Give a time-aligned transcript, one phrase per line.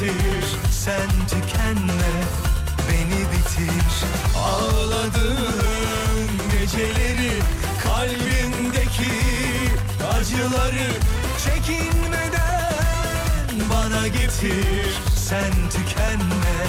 [0.00, 2.12] Getir sen tükenme
[2.88, 3.94] beni bitir.
[4.38, 7.32] Ağladığım geceleri
[7.82, 9.12] kalbimdeki
[10.18, 10.90] acıları
[11.44, 12.70] çekinmeden
[13.72, 14.94] bana getir.
[15.16, 16.60] Sen tükenme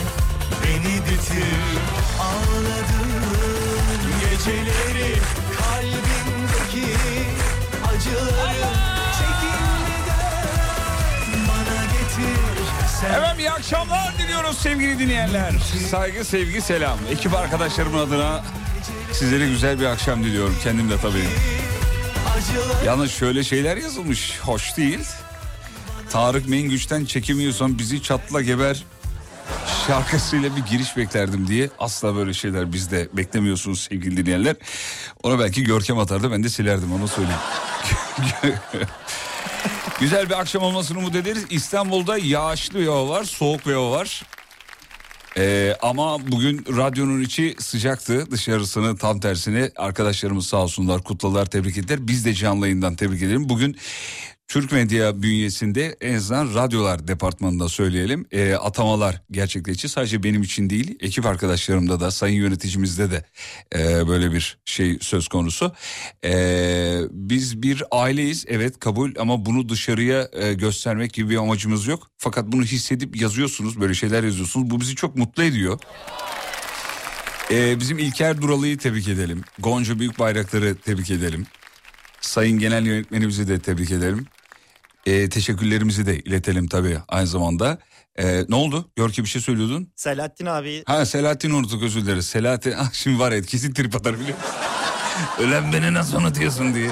[0.64, 1.80] beni bitir.
[2.20, 3.22] Ağladığım
[4.22, 5.20] geceleri
[5.58, 6.98] kalbimdeki
[7.90, 8.72] acıları
[9.18, 9.61] çekinmeden
[13.06, 15.52] Efendim iyi akşamlar diliyoruz sevgili dinleyenler.
[15.92, 16.98] Saygı, sevgi, selam.
[17.12, 18.44] Ekip arkadaşlarımın adına
[19.14, 20.56] sizlere güzel bir akşam diliyorum.
[20.64, 21.24] Kendim de tabii.
[22.86, 24.40] Yalnız şöyle şeyler yazılmış.
[24.40, 25.00] Hoş değil.
[26.10, 28.84] Tarık Mengüç'ten çekemiyorsan bizi çatla geber
[29.88, 31.70] şarkısıyla bir giriş beklerdim diye.
[31.80, 34.56] Asla böyle şeyler bizde beklemiyorsunuz sevgili dinleyenler.
[35.24, 37.40] Ona belki Görkem atardı ben de silerdim onu söyleyeyim.
[40.00, 41.46] Güzel bir akşam olmasını umut ederiz.
[41.50, 44.24] İstanbul'da yağışlı bir hava var, soğuk bir hava var.
[45.38, 48.32] Ee, ama bugün radyonun içi sıcaktı.
[48.32, 52.08] Dışarısını tam tersine arkadaşlarımız sağ olsunlar kutladılar tebrik ettiler.
[52.08, 53.50] Biz de canlı yayından tebrik edelim.
[53.50, 53.78] Bugün
[54.52, 59.90] Türk Medya bünyesinde en azından radyolar departmanında söyleyelim e, atamalar gerçekleşti.
[59.90, 63.26] Sadece benim için değil ekip arkadaşlarımda da sayın yöneticimizde de
[63.76, 65.74] e, böyle bir şey söz konusu.
[66.26, 66.34] E,
[67.12, 72.08] biz bir aileyiz evet kabul ama bunu dışarıya e, göstermek gibi bir amacımız yok.
[72.18, 75.80] Fakat bunu hissedip yazıyorsunuz böyle şeyler yazıyorsunuz bu bizi çok mutlu ediyor.
[77.52, 79.44] E, bizim İlker Duralı'yı tebrik edelim.
[79.60, 81.46] Gonca Büyük Bayrakları tebrik edelim.
[82.22, 84.28] Sayın Genel Yönetmenimizi de tebrik edelim.
[85.06, 87.78] Ee, teşekkürlerimizi de iletelim tabii aynı zamanda.
[88.20, 88.90] Ee, ne oldu?
[88.96, 89.92] Görki bir şey söylüyordun.
[89.96, 92.26] Selahattin abi Ha Selahattin unuttuk özür dileriz.
[92.26, 94.54] Selahattin ah, şimdi var ya kesin trip atar biliyor musun?
[95.40, 96.92] Ölen beni nasıl unutuyorsun diye.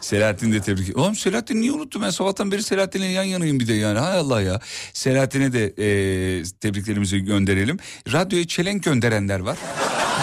[0.00, 0.98] Selahattin de tebrik.
[0.98, 3.98] Oğlum Selahattin niye unuttum ben sabahtan beri Selahattin'le yan yanayım bir de yani.
[3.98, 4.60] Hay Allah ya.
[4.92, 7.78] Selahattin'e de e, tebriklerimizi gönderelim.
[8.12, 9.58] Radyoya çelenk gönderenler var.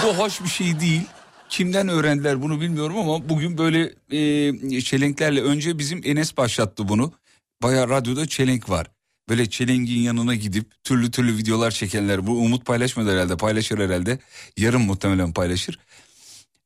[0.04, 1.02] Bu hoş bir şey değil.
[1.50, 7.14] Kimden öğrendiler bunu bilmiyorum ama bugün böyle e, çelenklerle önce bizim Enes başlattı bunu.
[7.62, 8.88] Baya radyoda çelenk var.
[9.30, 12.28] Böyle çelengin yanına gidip türlü türlü videolar çekenler.
[12.28, 14.20] Bu Umut paylaşmadı herhalde paylaşır herhalde.
[14.58, 15.80] Yarın muhtemelen paylaşır.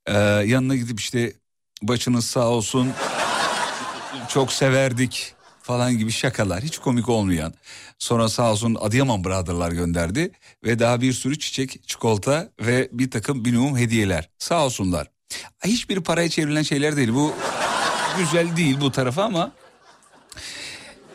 [0.08, 0.14] Ee,
[0.46, 1.34] yanına gidip işte
[1.82, 2.94] başınız sağ olsun
[4.30, 5.34] çok severdik
[5.68, 7.54] falan gibi şakalar hiç komik olmayan.
[8.00, 10.31] Sonra sağ olsun Adıyaman Brother'lar gönderdi
[10.64, 14.30] ve daha bir sürü çiçek, çikolata ve bir takım minimum hediyeler.
[14.40, 15.08] Sağ olsunlar.
[15.66, 17.14] Hiçbir paraya çevrilen şeyler değil.
[17.14, 17.34] Bu
[18.18, 19.52] güzel değil bu tarafa ama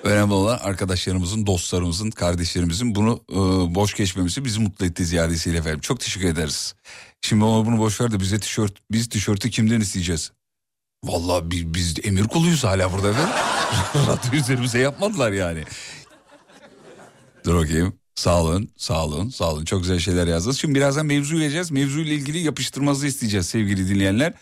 [0.02, 3.36] önemli olan arkadaşlarımızın, dostlarımızın, kardeşlerimizin bunu e,
[3.74, 5.80] boş geçmemesi bizi mutlu etti ziyadesiyle efendim.
[5.80, 6.74] Çok teşekkür ederiz.
[7.20, 10.32] Şimdi ona bunu boş ver de bize tişört, biz tişörtü kimden isteyeceğiz?
[11.04, 13.34] Vallahi biz, biz emir kuluyuz hala burada efendim.
[13.94, 15.64] Radyo üzerimize yapmadılar yani.
[17.44, 17.94] Dur bakayım.
[18.14, 19.64] Sağ olun, sağ olun, sağ olun.
[19.64, 20.58] Çok güzel şeyler yazdınız.
[20.58, 21.70] Şimdi birazdan mevzu vereceğiz.
[21.70, 24.32] Mevzuyla ilgili yapıştırmanızı isteyeceğiz sevgili dinleyenler.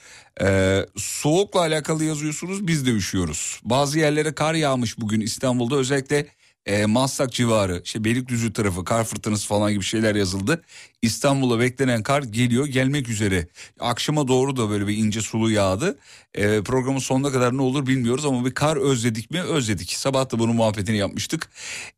[0.42, 3.60] Ee, soğukla alakalı yazıyorsunuz, biz de üşüyoruz.
[3.64, 5.76] Bazı yerlere kar yağmış bugün İstanbul'da.
[5.76, 6.26] Özellikle
[6.66, 10.62] e, Maslak civarı, işte Beylikdüzü tarafı, kar fırtınası falan gibi şeyler yazıldı.
[11.02, 13.48] İstanbul'a beklenen kar geliyor, gelmek üzere.
[13.80, 15.98] Akşama doğru da böyle bir ince sulu yağdı.
[16.34, 19.42] E, programın sonuna kadar ne olur bilmiyoruz ama bir kar özledik mi?
[19.42, 19.90] Özledik.
[19.92, 21.50] Sabah da bunun muhabbetini yapmıştık.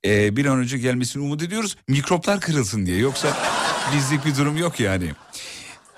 [0.04, 1.76] E, bir an önce gelmesini umut ediyoruz.
[1.88, 2.98] Mikroplar kırılsın diye.
[2.98, 3.36] Yoksa
[3.96, 5.12] bizlik bir durum yok yani.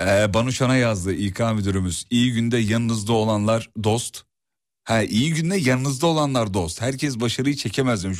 [0.00, 2.06] Ee, Banu Şan'a yazdı İK müdürümüz.
[2.10, 4.22] İyi günde yanınızda olanlar dost.
[4.84, 6.82] Ha iyi günde yanınızda olanlar dost.
[6.82, 8.18] Herkes başarıyı çekemez demiş.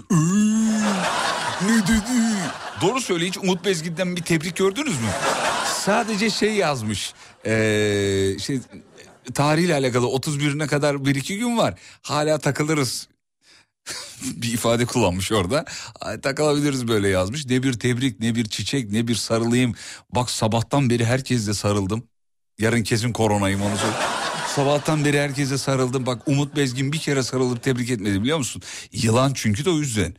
[1.63, 2.35] Ne dedi?
[2.81, 5.09] Doğru söyle hiç Umut Bezgin'den bir tebrik gördünüz mü?
[5.85, 7.13] Sadece şey yazmış.
[7.47, 8.61] Ee, şey
[9.35, 11.79] tarihle alakalı 31'ine kadar bir iki gün var.
[12.03, 13.09] Hala takılırız
[14.23, 15.65] bir ifade kullanmış orada.
[16.01, 17.47] Ay, takılabiliriz böyle yazmış.
[17.47, 19.75] Ne bir tebrik ne bir çiçek ne bir sarılayım.
[20.15, 22.09] Bak sabahtan beri herkesle sarıldım.
[22.59, 24.24] Yarın kesin koronayım onu söyle.
[24.57, 26.07] Sabahtan beri herkese sarıldım.
[26.07, 28.63] Bak Umut Bezgin bir kere sarılıp tebrik etmedi biliyor musun?
[28.93, 30.15] Yılan çünkü de o yüzden.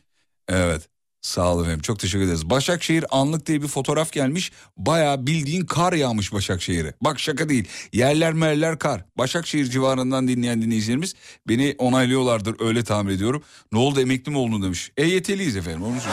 [0.48, 0.88] Evet.
[1.20, 2.50] Sağ olun efendim çok teşekkür ederiz.
[2.50, 4.52] Başakşehir anlık diye bir fotoğraf gelmiş.
[4.76, 6.94] Baya bildiğin kar yağmış Başakşehir'e.
[7.00, 7.68] Bak şaka değil.
[7.92, 9.04] Yerler merler kar.
[9.18, 11.14] Başakşehir civarından dinleyen dinleyicilerimiz
[11.48, 13.42] beni onaylıyorlardır öyle tahmin ediyorum.
[13.72, 14.92] Ne oldu emekli mi oldun demiş.
[14.96, 16.10] EYT'liyiz efendim için.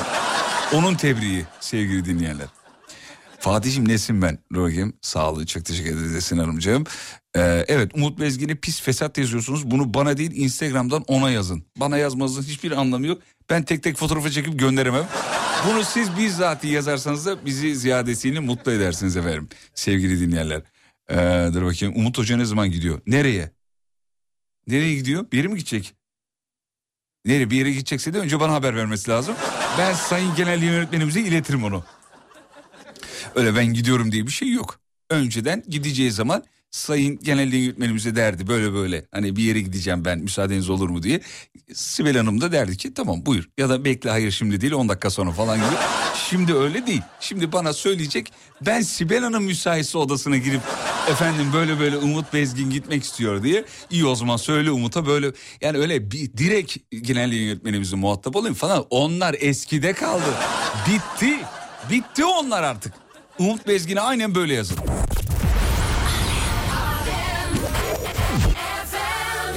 [0.78, 2.48] onun tebriği sevgili dinleyenler.
[3.40, 4.40] Fatih'im nesin ben?
[4.52, 4.94] Bakayım.
[5.02, 6.84] Sağ olun çok teşekkür ederiz Esin Hanımcığım.
[7.36, 9.72] Ee, evet Umut Bezgin'i pis fesat yazıyorsunuz.
[9.72, 11.66] Bunu bana değil Instagram'dan ona yazın.
[11.78, 13.22] Bana yazmanızın hiçbir anlamı yok.
[13.50, 15.08] Ben tek tek fotoğrafı çekip gönderemem.
[15.68, 19.50] Bunu siz bizzat yazarsanız da bizi ziyadesiyle mutlu edersiniz efendim.
[19.76, 20.62] Sevgili dinleyenler.
[21.10, 23.02] Ee, dur bakayım Umut Hoca ne zaman gidiyor?
[23.08, 23.52] Nereye?
[24.68, 25.32] Nereye gidiyor?
[25.32, 25.94] Bir yere mi gidecek?
[27.26, 29.36] Nereye bir yere gidecekse de önce bana haber vermesi lazım.
[29.78, 31.84] Ben sayın genel yönetmenimize iletirim onu.
[33.36, 34.80] Öyle ben gidiyorum diye bir şey yok.
[35.10, 36.44] Önceden gideceği zaman
[36.74, 41.22] sayın genel yönetmenimize derdi böyle böyle hani bir yere gideceğim ben müsaadeniz olur mu diye.
[41.74, 45.10] Sibel Hanım da derdi ki tamam buyur ya da bekle hayır şimdi değil 10 dakika
[45.10, 45.76] sonra falan gibi.
[46.30, 47.02] Şimdi öyle değil.
[47.20, 50.62] Şimdi bana söyleyecek ben Sibel Hanım müsaitse odasına girip
[51.10, 53.66] efendim böyle böyle Umut Bezgin gitmek istiyor diye.
[53.90, 55.32] İyi o zaman söyle Umut'a böyle
[55.62, 58.86] yani öyle bir direkt genel yönetmenimizle muhatap olayım falan.
[58.90, 60.34] Onlar eskide kaldı.
[60.88, 61.40] Bitti.
[61.92, 62.94] Bitti onlar artık.
[63.40, 64.78] Umut Bezgin'e aynen böyle yazın.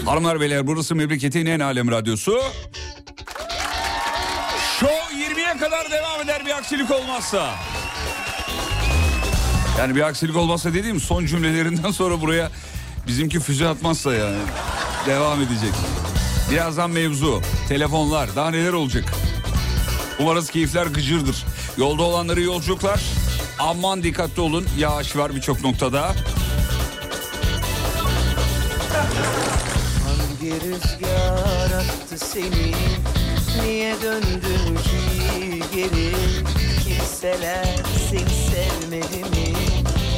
[0.07, 2.41] Hanımlar beyler burası memleketin en alem radyosu.
[4.81, 7.55] Show 20'ye kadar devam eder bir aksilik olmazsa.
[9.79, 12.51] Yani bir aksilik olmazsa dediğim son cümlelerinden sonra buraya
[13.07, 14.39] bizimki füze atmazsa yani.
[15.07, 15.75] Devam edecek.
[16.51, 19.05] Birazdan mevzu, telefonlar daha neler olacak.
[20.21, 21.45] Umarız keyifler gıcırdır.
[21.79, 23.01] Yolda olanları yolculuklar.
[23.59, 24.67] Aman dikkatli olun.
[24.79, 26.15] Yağış var birçok noktada.
[30.47, 32.73] Hangi rüzgar attı seni.
[33.63, 36.13] Niye döndün ki geri?
[36.85, 37.77] Kimseler
[38.11, 39.55] seni sevmedi mi?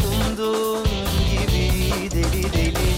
[0.08, 0.84] Umduğun
[1.30, 2.94] gibi deli deli.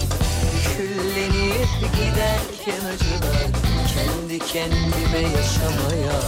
[0.77, 3.47] Küllenip giderken acılar
[3.93, 6.21] Kendi kendime yaşamaya.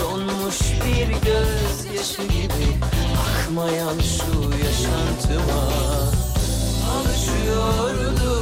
[0.00, 2.78] Donmuş bir gözyaşı gibi
[3.18, 5.62] Akmayan şu yaşantıma.
[6.94, 8.37] Alışıyordum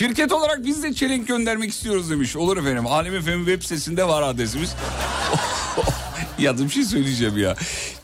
[0.00, 2.36] Şirket olarak biz de çelenk göndermek istiyoruz demiş.
[2.36, 2.86] Olur efendim.
[2.86, 4.74] Alem Efendim web sitesinde var adresimiz.
[6.38, 7.56] ya da bir şey söyleyeceğim ya.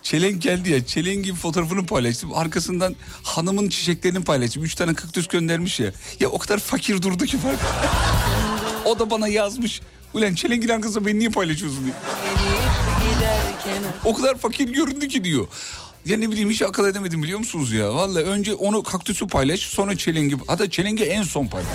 [0.03, 0.87] Çelenk geldi ya.
[0.87, 2.35] Çelengin fotoğrafını paylaştım.
[2.35, 4.65] Arkasından hanımın çiçeklerini paylaştım.
[4.65, 5.93] Üç tane kaktüs göndermiş ya.
[6.21, 7.59] Ya o kadar fakir durdu ki fark.
[8.85, 9.81] o da bana yazmış.
[10.15, 11.95] Ulan çelengin arkasında beni niye paylaşıyorsun diye.
[14.05, 15.47] O kadar fakir göründü ki diyor.
[16.07, 17.95] Ya ne bileyim hiç akıl edemedim biliyor musunuz ya?
[17.95, 20.37] Vallahi önce onu kaktüsü paylaş sonra çelengi.
[20.47, 21.71] Hatta çelengi en son paylaş.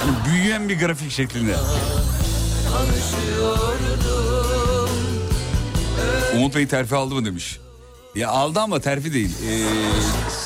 [0.00, 1.54] Hani büyüyen bir grafik şeklinde.
[6.36, 7.58] Umut Bey terfi aldı mı demiş.
[8.14, 9.30] Ya aldı ama terfi değil.
[9.48, 9.66] Ee,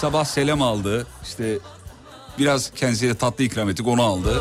[0.00, 1.06] sabah selam aldı.
[1.22, 1.58] İşte
[2.38, 4.40] biraz kendisiyle tatlı ikram ettik onu aldı.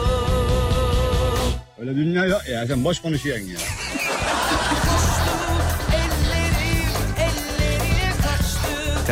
[1.80, 3.58] Öyle dünya yok ya sen boş konuşuyorsun ya.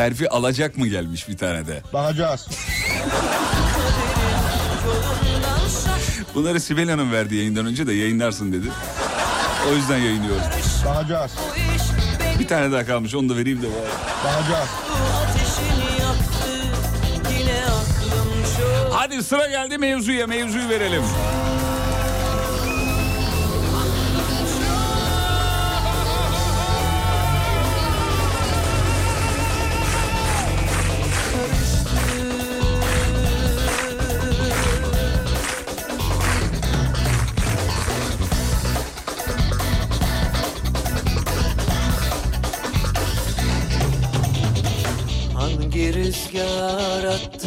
[0.00, 1.82] Terfi alacak mı gelmiş bir tane de.
[1.92, 2.48] Bakacağız.
[6.34, 8.66] Bunları Sibel Hanım verdi yayından önce de yayınlarsın dedi.
[9.70, 10.42] O yüzden yayınlıyoruz.
[10.86, 11.32] Bakacağız.
[12.38, 14.34] Bir tane daha kalmış onu da vereyim de bari.
[14.34, 14.68] Bakacağız.
[18.92, 21.02] Hadi sıra geldi mevzuya mevzuyu verelim.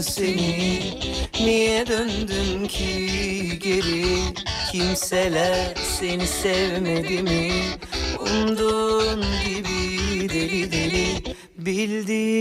[0.03, 0.79] Seni.
[1.39, 4.05] Niye döndün ki geri?
[4.71, 7.51] Kimseler seni sevmedi mi?
[8.19, 12.32] Umduğun gibi deli deli Bildiğin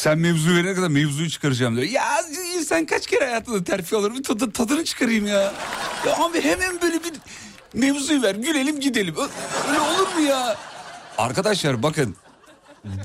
[0.00, 1.88] Sen mevzu verene kadar mevzuyu çıkaracağım diyor.
[1.88, 2.22] Ya
[2.66, 5.52] sen kaç kere hayatında terfi alır bir tadı, tadını çıkarayım ya.
[6.06, 7.12] Ya abi hemen böyle bir
[7.74, 9.14] mevzuyu ver gülelim gidelim.
[9.68, 10.56] Öyle olur mu ya?
[11.18, 12.16] Arkadaşlar bakın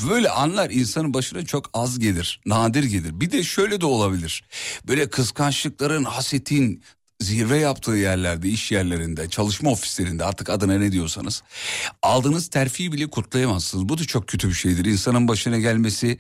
[0.10, 3.22] Böyle anlar insanın başına çok az gelir, nadir gelir.
[3.22, 4.44] Bir de şöyle de olabilir.
[4.88, 6.84] Böyle kıskançlıkların, hasetin
[7.20, 11.44] zirve yaptığı yerlerde, iş yerlerinde, çalışma ofislerinde artık adına ne diyorsanız
[12.02, 13.90] aldığınız terfiyi bile kutlayamazsınız.
[13.90, 14.86] Bu da çok kötü bir şeydir.
[14.86, 16.20] İnsanın başına gelmesi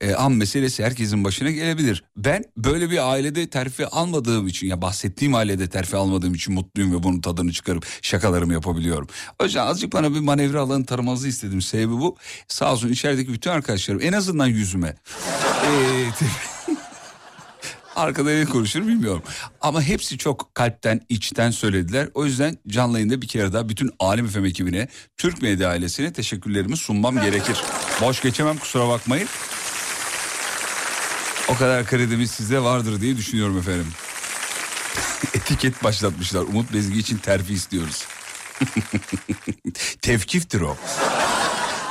[0.00, 2.04] e, an meselesi herkesin başına gelebilir.
[2.16, 7.02] Ben böyle bir ailede terfi almadığım için ya bahsettiğim ailede terfi almadığım için mutluyum ve
[7.02, 9.08] bunun tadını çıkarıp şakalarımı yapabiliyorum.
[9.38, 11.62] O yüzden azıcık bana bir manevra alanı tanımanızı istedim.
[11.62, 12.16] Sebebi bu.
[12.48, 14.94] Sağ olsun içerideki bütün arkadaşlarım en azından yüzüme.
[15.64, 16.10] Ee,
[17.96, 19.22] Arkada ne konuşur bilmiyorum.
[19.60, 22.08] Ama hepsi çok kalpten, içten söylediler.
[22.14, 26.76] O yüzden canlı yayında bir kere daha bütün Alem Efem ekibine, Türk Medya ailesine teşekkürlerimi
[26.76, 27.56] sunmam gerekir.
[28.00, 29.28] Boş geçemem kusura bakmayın.
[31.50, 33.86] O kadar kredimiz size vardır diye düşünüyorum efendim.
[35.34, 36.40] Etiket başlatmışlar.
[36.42, 38.04] Umut Bezgi için terfi istiyoruz.
[40.02, 40.76] Tevkiftir o.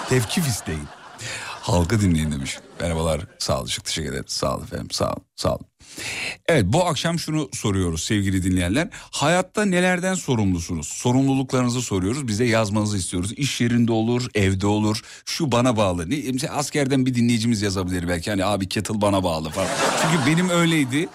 [0.10, 0.88] Tevkif isteyin.
[1.46, 2.60] Halkı dinleyin demiş.
[2.82, 3.22] Merhabalar.
[3.40, 3.70] Sağ olun.
[3.84, 4.26] Teşekkür ederim.
[4.28, 4.92] Sağ olun efendim.
[4.92, 5.26] Sağ olun.
[5.36, 5.69] Sağ olun.
[6.48, 8.88] Evet bu akşam şunu soruyoruz sevgili dinleyenler.
[8.94, 10.88] Hayatta nelerden sorumlusunuz?
[10.88, 12.28] Sorumluluklarınızı soruyoruz.
[12.28, 13.32] Bize yazmanızı istiyoruz.
[13.32, 15.02] İş yerinde olur, evde olur.
[15.26, 16.10] Şu bana bağlı.
[16.10, 18.30] Ne, askerden bir dinleyicimiz yazabilir belki.
[18.30, 19.70] Hani abi kettle bana bağlı falan.
[20.02, 21.10] Çünkü benim öyleydi.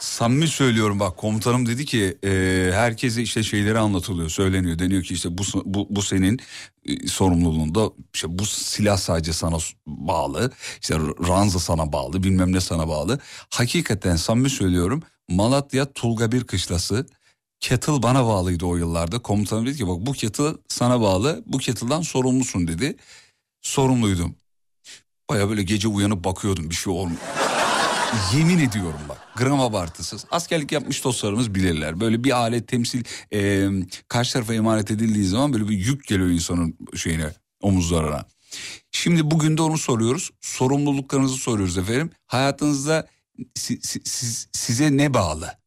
[0.00, 2.30] Samimi söylüyorum bak komutanım dedi ki e,
[2.74, 4.78] herkese işte şeyleri anlatılıyor söyleniyor.
[4.78, 6.40] Deniyor ki işte bu bu, bu senin
[6.86, 10.94] e, sorumluluğunda işte bu silah sadece sana bağlı işte
[11.28, 13.18] ranza sana bağlı bilmem ne sana bağlı.
[13.50, 17.06] Hakikaten samimi söylüyorum Malatya Tulga bir kışlası
[17.60, 19.18] kettle bana bağlıydı o yıllarda.
[19.18, 22.96] Komutanım dedi ki bak bu kettle sana bağlı bu kettle'dan sorumlusun dedi.
[23.62, 24.36] Sorumluydum.
[25.30, 27.20] Baya böyle gece uyanıp bakıyordum bir şey olmuyor.
[28.34, 30.24] Yemin ediyorum bak gram abartısız.
[30.30, 32.00] Askerlik yapmış dostlarımız bilirler.
[32.00, 33.68] Böyle bir alet temsil e,
[34.08, 37.26] karşı tarafa emanet edildiği zaman böyle bir yük geliyor insanın şeyine
[37.60, 38.26] omuzlarına.
[38.90, 40.30] Şimdi bugün de onu soruyoruz.
[40.40, 42.10] Sorumluluklarınızı soruyoruz efendim.
[42.26, 43.06] Hayatınızda
[43.54, 45.59] si- si- siz- size ne bağlı?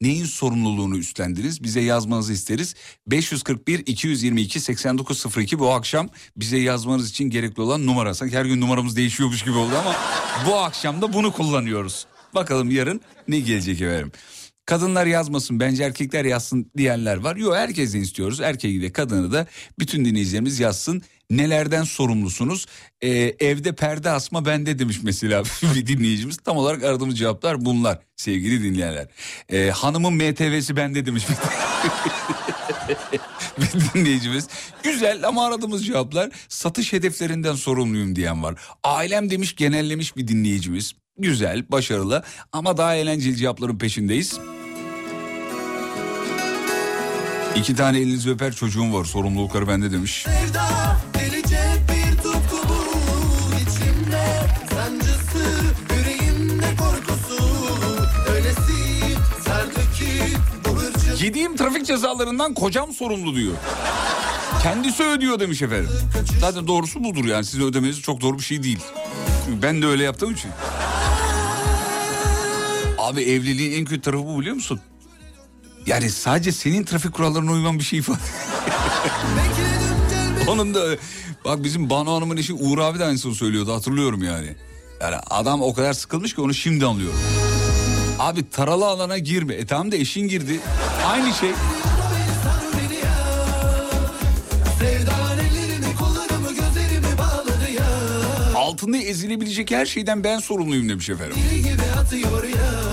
[0.00, 1.62] Neyin sorumluluğunu üstlendiniz?
[1.62, 2.74] Bize yazmanızı isteriz.
[3.06, 8.14] 541 222 8902 bu akşam bize yazmanız için gerekli olan numara.
[8.14, 9.96] Sanki her gün numaramız değişiyormuş gibi oldu ama
[10.46, 12.06] bu akşam da bunu kullanıyoruz.
[12.34, 14.12] Bakalım yarın ne gelecek efendim.
[14.66, 17.36] Kadınlar yazmasın bence erkekler yazsın diyenler var.
[17.36, 18.40] Yok herkesten istiyoruz.
[18.40, 19.46] Erkeği de kadını da
[19.78, 21.02] bütün dinleyicilerimiz yazsın.
[21.30, 22.66] Nelerden sorumlusunuz?
[23.00, 25.42] Ee, evde perde asma bende demiş mesela
[25.74, 26.36] bir dinleyicimiz.
[26.36, 29.06] Tam olarak aradığımız cevaplar bunlar sevgili dinleyenler.
[29.48, 31.24] Ee, hanımın MTV'si bende demiş.
[33.58, 34.48] bir dinleyicimiz.
[34.82, 38.54] Güzel ama aradığımız cevaplar satış hedeflerinden sorumluyum diyen var.
[38.82, 40.94] Ailem demiş genellemiş bir dinleyicimiz.
[41.18, 44.40] Güzel, başarılı ama daha eğlenceli cevapların peşindeyiz.
[47.58, 50.22] İki tane elinizi öper çocuğum var sorumlulukları bende demiş.
[50.26, 54.26] Sevda delice bir tutku bu içimde
[54.70, 55.60] sancısı
[56.78, 57.44] korkusu
[59.44, 63.54] sardı ki Yediğim trafik cezalarından kocam sorumlu diyor.
[64.62, 65.90] Kendisi ödüyor demiş efendim.
[66.40, 68.80] Zaten doğrusu budur yani sizin ödemeniz çok doğru bir şey değil.
[69.46, 70.50] Çünkü ben de öyle yaptığım için.
[72.98, 74.80] Abi evliliğin en kötü tarafı bu biliyor musun?
[75.86, 78.18] Yani sadece senin trafik kurallarına uyman bir şey ifade.
[80.48, 80.96] Onun da
[81.44, 84.56] bak bizim Banu Hanım'ın eşi Uğur abi de aynısını söylüyordu hatırlıyorum yani.
[85.00, 87.18] Yani adam o kadar sıkılmış ki onu şimdi anlıyorum.
[88.18, 89.54] Abi taralı alana girme.
[89.54, 90.60] E tamam da eşin girdi.
[91.06, 91.50] Aynı şey.
[98.56, 101.36] Altında ezilebilecek her şeyden ben sorumluyum demiş efendim.
[101.50, 102.87] deli gibi atıyor ya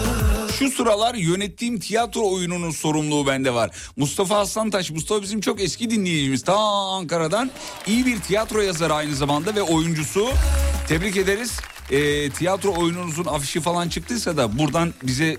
[0.59, 3.71] Şu sıralar yönettiğim tiyatro oyununun sorumluluğu bende var.
[3.97, 6.43] Mustafa Aslantaş, Mustafa bizim çok eski dinleyicimiz.
[6.43, 7.51] Ta Ankara'dan
[7.87, 10.27] iyi bir tiyatro yazarı aynı zamanda ve oyuncusu.
[10.87, 11.59] Tebrik ederiz.
[11.91, 15.37] E, tiyatro oyununuzun afişi falan çıktıysa da buradan bize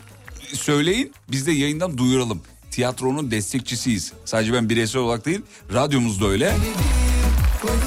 [0.53, 1.13] söyleyin.
[1.31, 2.43] Biz de yayından duyuralım.
[2.71, 4.13] Tiyatronun destekçisiyiz.
[4.25, 5.41] Sadece ben bireysel olarak değil,
[5.75, 6.55] radyomuz da öyle.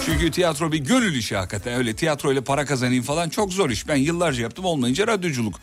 [0.06, 1.74] Çünkü tiyatro bir gönül işi hakikaten.
[1.74, 3.88] Öyle tiyatro ile para kazanayım falan çok zor iş.
[3.88, 5.60] Ben yıllarca yaptım olmayınca radyoculuk.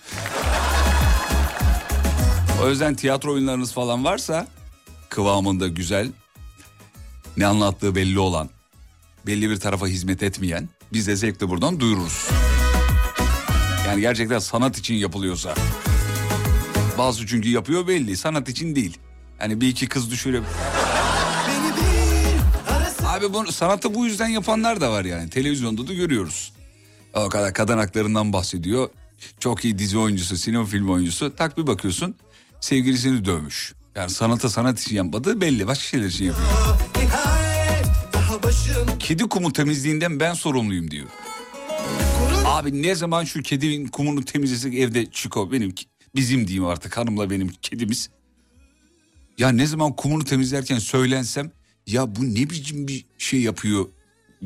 [2.62, 4.47] O yüzden tiyatro oyunlarınız falan varsa
[5.09, 6.12] kıvamında güzel,
[7.37, 8.51] ne anlattığı belli olan,
[9.27, 12.29] belli bir tarafa hizmet etmeyen biz de zevkle buradan duyururuz.
[13.87, 15.55] Yani gerçekten sanat için yapılıyorsa.
[16.99, 18.99] Bazı çünkü yapıyor belli sanat için değil.
[19.40, 20.45] Yani bir iki kız düşürüp
[23.07, 25.31] Abi bunu sanatı bu yüzden yapanlar da var yani.
[25.31, 26.53] Televizyonda da görüyoruz.
[27.14, 28.88] O kadar kadın haklarından bahsediyor.
[29.40, 31.37] Çok iyi dizi oyuncusu, sinema film oyuncusu.
[31.37, 32.14] Tak bir bakıyorsun
[32.66, 33.74] sevgilisini dövmüş.
[33.94, 35.66] Yani sanata sanat için yapmadığı belli.
[35.66, 36.48] Başka şeyler için yapıyor.
[38.98, 41.07] Kedi kumu temizliğinden ben sorumluyum diyor.
[42.44, 45.74] Abi ne zaman şu kedinin kumunu temizlesek evde Çiko benim
[46.14, 48.11] bizim diyeyim artık hanımla benim kedimiz.
[49.38, 51.50] Ya ne zaman kumunu temizlerken söylensem
[51.87, 53.87] ya bu ne biçim bir şey yapıyor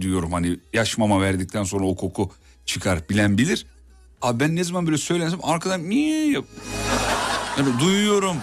[0.01, 2.31] diyorum hani yaş mama verdikten sonra o koku
[2.67, 3.67] çıkar bilen bilir.
[4.23, 6.45] Abi ben ne zaman böyle söylensem arkadan niye yap.
[7.61, 8.37] Yani duyuyorum.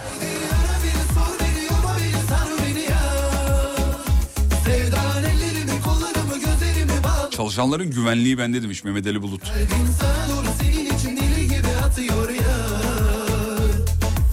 [7.30, 9.52] Çalışanların güvenliği bende demiş Mehmet Ali Bulut.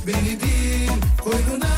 [0.07, 0.91] Beni değil
[1.23, 1.74] koynuna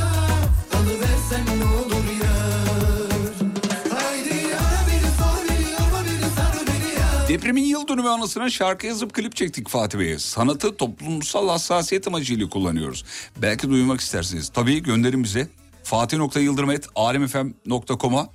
[7.37, 10.19] Depremin yıl dönümü anısına şarkı yazıp klip çektik Fatih Bey'e.
[10.19, 13.05] Sanatı toplumsal hassasiyet amacıyla kullanıyoruz.
[13.41, 14.49] Belki duymak istersiniz.
[14.49, 15.47] Tabii gönderin bize.
[15.83, 18.29] fatih.yıldırım.alemfm.com'a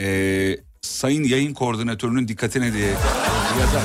[0.00, 2.88] ee, sayın yayın koordinatörünün dikkatine diye
[3.60, 3.82] yazar.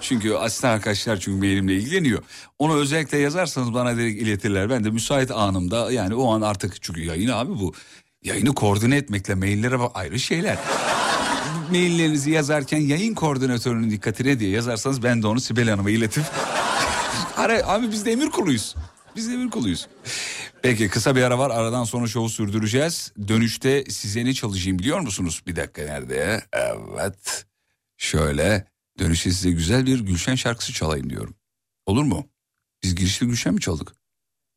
[0.00, 2.22] Çünkü aslan arkadaşlar çünkü benimle ilgileniyor.
[2.58, 4.70] Onu özellikle yazarsanız bana direkt iletirler.
[4.70, 7.74] Ben de müsait anımda yani o an artık çünkü yayın abi bu.
[8.22, 10.58] Yayını koordine etmekle maillere bak ayrı şeyler
[11.70, 16.24] maillerinizi yazarken yayın koordinatörünün dikkatine diye yazarsanız ben de onu Sibel Hanım'a iletip...
[17.36, 18.74] Ara, abi biz de emir kuluyuz.
[19.16, 19.88] Biz de emir kuluyuz.
[20.62, 21.50] Peki kısa bir ara var.
[21.50, 23.12] Aradan sonra şovu sürdüreceğiz.
[23.28, 25.42] Dönüşte size ne çalışayım biliyor musunuz?
[25.46, 26.42] Bir dakika nerede?
[26.52, 27.46] Evet.
[27.96, 28.66] Şöyle
[28.98, 31.34] dönüşte size güzel bir Gülşen şarkısı çalayım diyorum.
[31.86, 32.26] Olur mu?
[32.82, 33.92] Biz girişte Gülşen mi çaldık?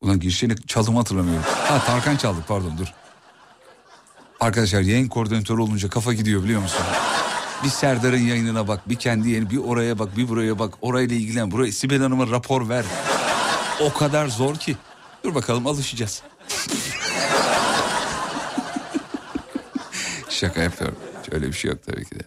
[0.01, 1.43] Ulan girişte ne çaldığımı hatırlamıyorum.
[1.43, 2.87] Ha Tarkan çaldık pardon dur.
[4.39, 6.81] Arkadaşlar yayın koordinatörü olunca kafa gidiyor biliyor musun?
[7.63, 11.51] Bir Serdar'ın yayınına bak, bir kendi yayını, bir oraya bak, bir buraya bak, orayla ilgilen,
[11.51, 12.85] buraya Sibel Hanım'a rapor ver.
[13.81, 14.77] O kadar zor ki.
[15.23, 16.23] Dur bakalım alışacağız.
[20.29, 20.97] Şaka yapıyorum.
[21.31, 22.23] Öyle bir şey yok tabii ki de.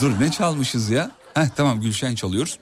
[0.00, 1.10] Dur ne çalmışız ya?
[1.34, 2.58] Heh, tamam Gülşen çalıyoruz.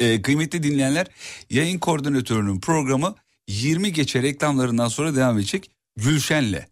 [0.00, 1.06] Ee, kıymetli dinleyenler
[1.50, 3.14] yayın koordinatörünün programı
[3.48, 6.66] 20 geçe reklamlarından sonra devam edecek Gülşen'le.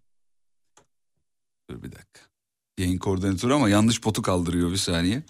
[1.70, 2.20] Dur bir dakika.
[2.78, 5.22] Yayın koordinatörü ama yanlış potu kaldırıyor bir saniye.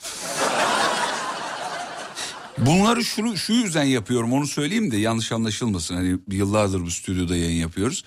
[2.58, 5.94] Bunları şunu şu yüzden yapıyorum onu söyleyeyim de yanlış anlaşılmasın.
[5.94, 8.04] Hani yıllardır bu stüdyoda yayın yapıyoruz.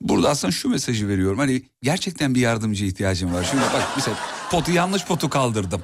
[0.00, 1.38] Burada aslında şu mesajı veriyorum.
[1.38, 3.46] Hani gerçekten bir yardımcı ihtiyacım var.
[3.50, 4.16] Şimdi bak mesela
[4.50, 5.82] potu yanlış potu kaldırdım.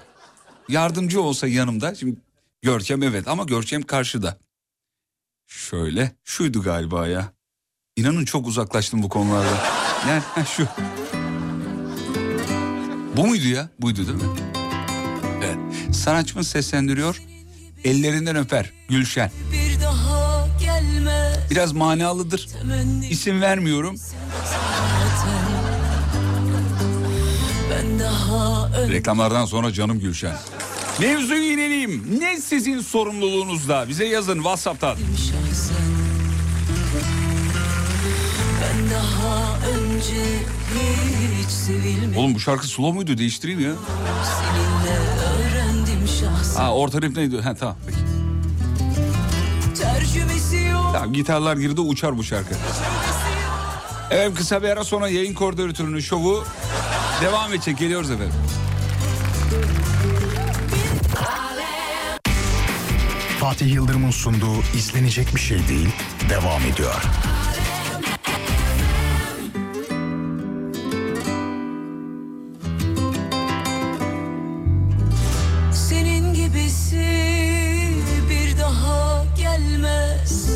[0.68, 1.94] Yardımcı olsa yanımda.
[1.94, 2.16] Şimdi
[2.62, 4.38] Görkem evet ama Görkem karşıda.
[5.56, 7.32] Şöyle şuydu galiba ya.
[7.96, 9.58] İnanın çok uzaklaştım bu konularda.
[10.08, 10.22] Yani
[10.56, 10.66] şu.
[13.16, 13.68] Bu muydu ya?
[13.78, 14.38] Buydu değil mi?
[15.44, 15.56] Evet.
[15.96, 17.22] Sanatçımız seslendiriyor.
[17.84, 19.30] Ellerinden öper Gülşen.
[21.50, 22.48] Biraz manalıdır.
[23.10, 23.96] İsim vermiyorum.
[28.92, 30.36] Reklamlardan sonra canım Gülşen.
[31.00, 32.20] Mevzuyu yenileyim.
[32.20, 33.88] Ne sizin sorumluluğunuzda?
[33.88, 34.96] Bize yazın WhatsApp'tan.
[42.16, 43.18] Oğlum bu şarkı slow muydu?
[43.18, 43.72] Değiştireyim ya.
[46.57, 47.40] Ha orta rip neydi?
[47.40, 47.98] Ha tamam peki.
[50.92, 52.55] Tamam gitarlar girdi uçar bu şarkı.
[54.11, 56.44] Evet kısa bir ara sonra yayın koordinatörünün şovu
[57.22, 57.78] devam edecek.
[57.78, 58.35] Geliyoruz efendim.
[63.42, 65.88] Fatih Yıldırım'ın sunduğu izlenecek bir şey değil
[66.28, 67.02] devam ediyor.
[75.72, 77.07] Senin gibisi
[78.31, 80.50] bir daha gelmez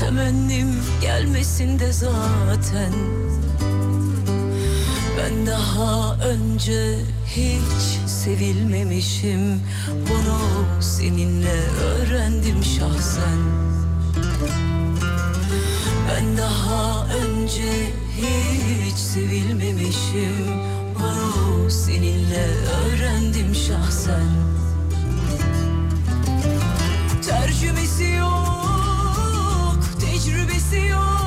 [0.00, 0.68] Temennim
[1.00, 2.92] gelmesin de zaten
[5.18, 6.96] Ben daha önce
[7.26, 9.60] hiç sevilmemişim.
[9.90, 10.38] Bunu
[10.80, 13.38] seninle öğrendim şahsen.
[16.08, 17.72] Ben daha önce
[18.16, 20.46] hiç sevilmemişim.
[20.94, 24.28] Bunu seninle öğrendim şahsen.
[27.26, 31.21] Tercümesi yok, tecrübesi yok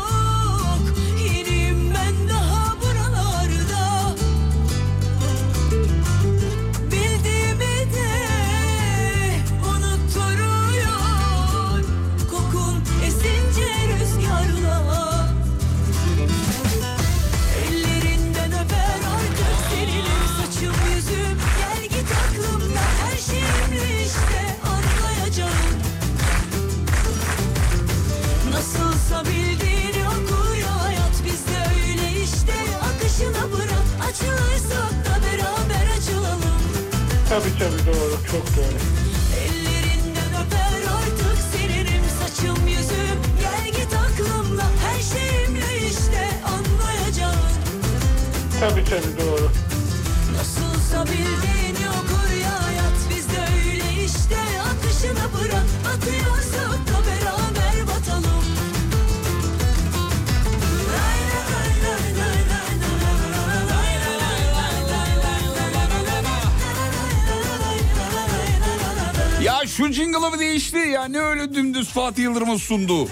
[72.05, 73.07] Fatih Yıldırım'ın sunduğu?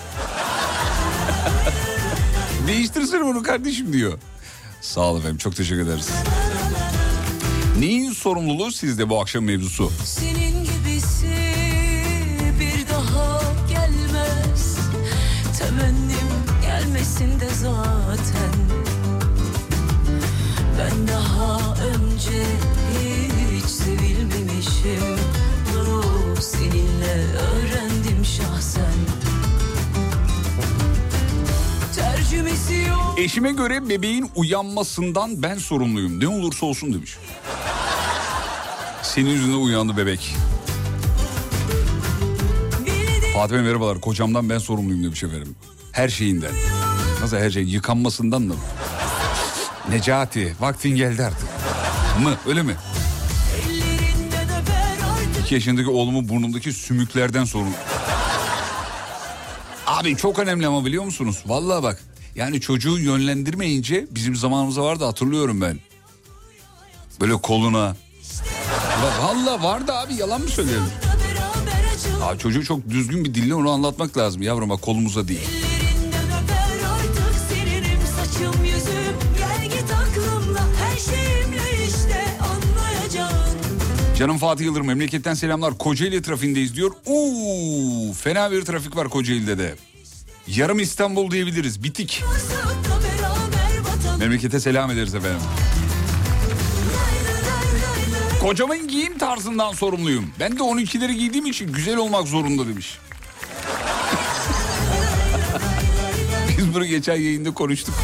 [2.67, 4.19] Değiştirsene bunu kardeşim diyor.
[4.81, 6.09] Sağ ol efendim çok teşekkür ederiz.
[7.79, 9.91] Neyin sorumluluğu sizde bu akşam mevzusu?
[10.05, 10.42] Senin
[33.43, 36.19] Eşime göre bebeğin uyanmasından ben sorumluyum.
[36.19, 37.17] Ne olursa olsun demiş.
[39.01, 40.35] Senin yüzünden uyandı bebek.
[43.33, 44.01] Fatih Bey merhabalar.
[44.01, 45.55] Kocamdan ben sorumluyum demiş efendim.
[45.91, 46.51] Her şeyinden.
[47.21, 47.63] Nasıl her şey?
[47.63, 48.55] Yıkanmasından mı?
[49.89, 51.49] Necati vaktin geldi artık.
[52.23, 52.75] Mı öyle mi?
[53.55, 57.73] ellerinden öper artık 2 yaşındaki oğlumun burnundaki sümüklerden sorun.
[59.87, 61.43] Abi çok önemli ama biliyor musunuz?
[61.45, 62.12] Vallahi bak.
[62.35, 65.79] Yani çocuğu yönlendirmeyince bizim zamanımızda vardı hatırlıyorum ben.
[67.21, 67.95] Böyle koluna.
[69.03, 70.83] Va- Vallahi vardı abi yalan mı söyleyelim?
[72.23, 75.49] Abi çocuğu çok düzgün bir dille onu anlatmak lazım yavrum bak kolumuza değil.
[78.15, 79.15] Saçım yüzüm
[79.93, 80.67] aklımla
[80.97, 82.23] işte
[84.19, 85.77] Canım Fatih Yıldırım memleketten selamlar.
[85.77, 86.91] Kocaeli trafiğindeyiz diyor.
[87.05, 89.75] Oo, fena bir trafik var Kocaeli'de de.
[90.47, 91.83] Yarım İstanbul diyebiliriz.
[91.83, 92.23] Bitik.
[94.19, 95.41] Memlekete selam ederiz efendim.
[98.41, 100.29] Kocamın giyim tarzından sorumluyum.
[100.39, 102.97] Ben de 12'leri giydiğim için güzel olmak zorunda demiş.
[106.57, 107.95] Biz bunu geçen yayında konuştuk.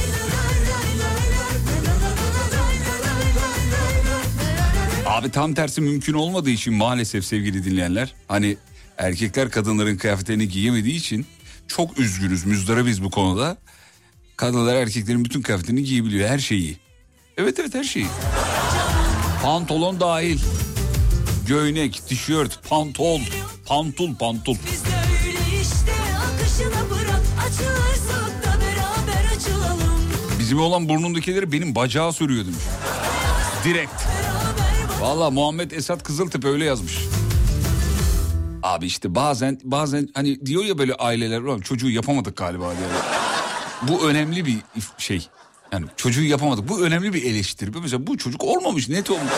[5.05, 8.13] Abi tam tersi mümkün olmadığı için maalesef sevgili dinleyenler.
[8.27, 8.57] Hani
[8.97, 11.25] erkekler kadınların kıyafetlerini giyemediği için
[11.69, 13.57] çok üzgünüz, müzdaribiz bu konuda.
[14.37, 16.77] Kadınlar erkeklerin bütün kıyafetini giyebiliyor, her şeyi.
[17.37, 18.07] Evet evet her şeyi.
[19.43, 20.39] Pantolon dahil.
[21.47, 23.21] Göğnek, tişört, pantol,
[23.65, 24.55] pantul, pantul.
[30.39, 32.63] Bizim olan burnundakileri benim bacağa sürüyor demiş.
[33.65, 33.91] Direkt.
[35.01, 37.08] Valla Muhammed Esat Kızıltepe öyle yazmış.
[38.63, 42.87] Abi işte bazen bazen hani diyor ya böyle aileler "Ulan çocuğu yapamadık galiba diye.
[43.87, 44.57] Bu önemli bir
[44.97, 45.27] şey.
[45.71, 46.69] Yani çocuğu yapamadık.
[46.69, 47.71] Bu önemli bir eleştiri.
[47.81, 49.31] Mesela bu çocuk olmamış net olmuş.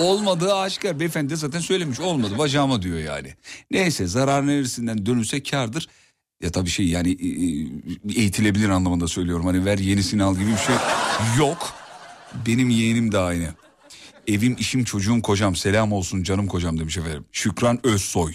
[0.00, 1.00] Olmadığı aşikar.
[1.00, 3.34] Beyefendi de zaten söylemiş olmadı bacağıma diyor yani.
[3.70, 5.88] Neyse zarar neresinden dönülse kardır.
[6.42, 7.08] Ya tabii şey yani
[8.16, 9.46] eğitilebilir anlamında söylüyorum.
[9.46, 10.74] Hani ver yenisini al gibi bir şey
[11.38, 11.72] yok.
[12.46, 13.48] Benim yeğenim de aynı.
[14.26, 15.56] Evim, işim, çocuğum, kocam.
[15.56, 17.24] Selam olsun canım kocam demiş efendim.
[17.32, 18.34] Şükran Özsoy.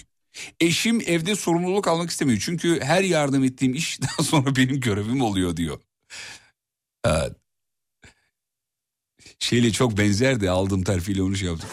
[0.60, 2.40] Eşim evde sorumluluk almak istemiyor.
[2.46, 5.80] Çünkü her yardım ettiğim iş daha sonra benim görevim oluyor diyor.
[7.06, 7.36] Evet.
[9.40, 11.70] Şeyle çok benzerdi aldığım terfiyle onu şey yaptım.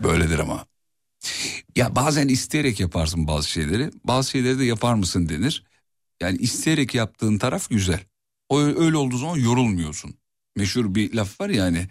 [0.00, 0.66] Böyledir ama.
[1.76, 3.90] Ya bazen isteyerek yaparsın bazı şeyleri.
[4.04, 5.64] Bazı şeyleri de yapar mısın denir.
[6.20, 8.00] Yani isteyerek yaptığın taraf güzel.
[8.52, 10.14] O öyle olduğu zaman yorulmuyorsun.
[10.56, 11.88] Meşhur bir laf var ya hani.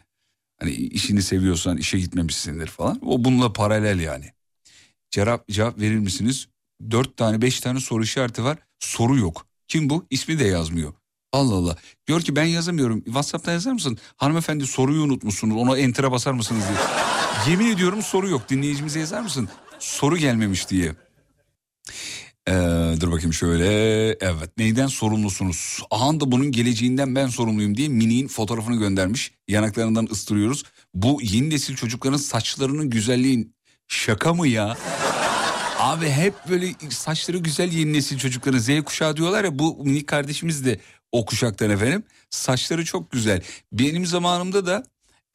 [0.60, 3.00] Hani işini seviyorsan işe gitmemişsindir falan.
[3.06, 4.26] O bununla paralel yani.
[5.12, 6.48] Cevap, cevap verir misiniz?
[6.92, 8.58] Dört tane beş tane soru işareti var.
[8.80, 9.48] Soru yok.
[9.68, 10.06] Kim bu?
[10.10, 10.94] İsmi de yazmıyor.
[11.32, 11.78] Allah Allah.
[12.08, 13.04] Diyor ki ben yazamıyorum.
[13.04, 13.98] WhatsApp'ta yazar mısın?
[14.18, 15.58] Hanımefendi soruyu unutmuşsunuz.
[15.58, 16.78] Ona enter'a basar mısınız diye.
[17.50, 18.50] Yemin ediyorum soru yok.
[18.50, 19.50] Dinleyicimize yazar mısın?
[19.80, 20.96] Soru gelmemiş diye.
[22.48, 22.54] Ee,
[23.02, 23.66] dur bakayım şöyle.
[24.22, 25.80] Evet neyden sorumlusunuz?
[25.92, 29.32] Ahan da bunun geleceğinden ben sorumluyum diye Mini'nin fotoğrafını göndermiş.
[29.48, 30.64] Yanaklarından ıstırıyoruz.
[30.94, 33.56] Bu yeni nesil çocukların saçlarının güzelliğin
[33.88, 34.78] şaka mı ya?
[35.80, 40.66] Abi hep böyle saçları güzel yeni nesil çocukların Z kuşağı diyorlar ya bu minik kardeşimiz
[40.66, 40.80] de
[41.12, 42.04] o kuşaktan efendim.
[42.30, 43.42] Saçları çok güzel.
[43.72, 44.84] Benim zamanımda da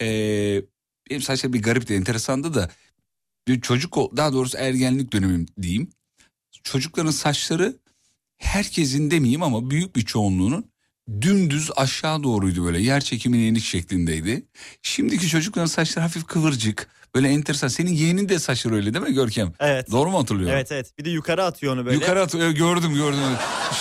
[0.00, 0.64] eee
[1.10, 2.70] benim saçlar bir garipti enteresandı da
[3.48, 5.90] bir çocuk daha doğrusu ergenlik dönemim diyeyim.
[6.70, 7.76] Çocukların saçları
[8.38, 10.70] herkesin demeyeyim ama büyük bir çoğunluğunun
[11.20, 14.46] dümdüz aşağı doğruydu böyle yer çekiminin enik şeklindeydi.
[14.82, 17.68] Şimdiki çocukların saçları hafif kıvırcık böyle enteresan.
[17.68, 19.52] Senin yeğenin de saçları öyle değil mi Görkem?
[19.60, 19.90] Evet.
[19.90, 20.56] Doğru mu hatırlıyorum?
[20.56, 20.98] Evet evet.
[20.98, 21.94] Bir de yukarı atıyor onu böyle.
[21.96, 23.20] Yukarı at- e, gördüm gördüm.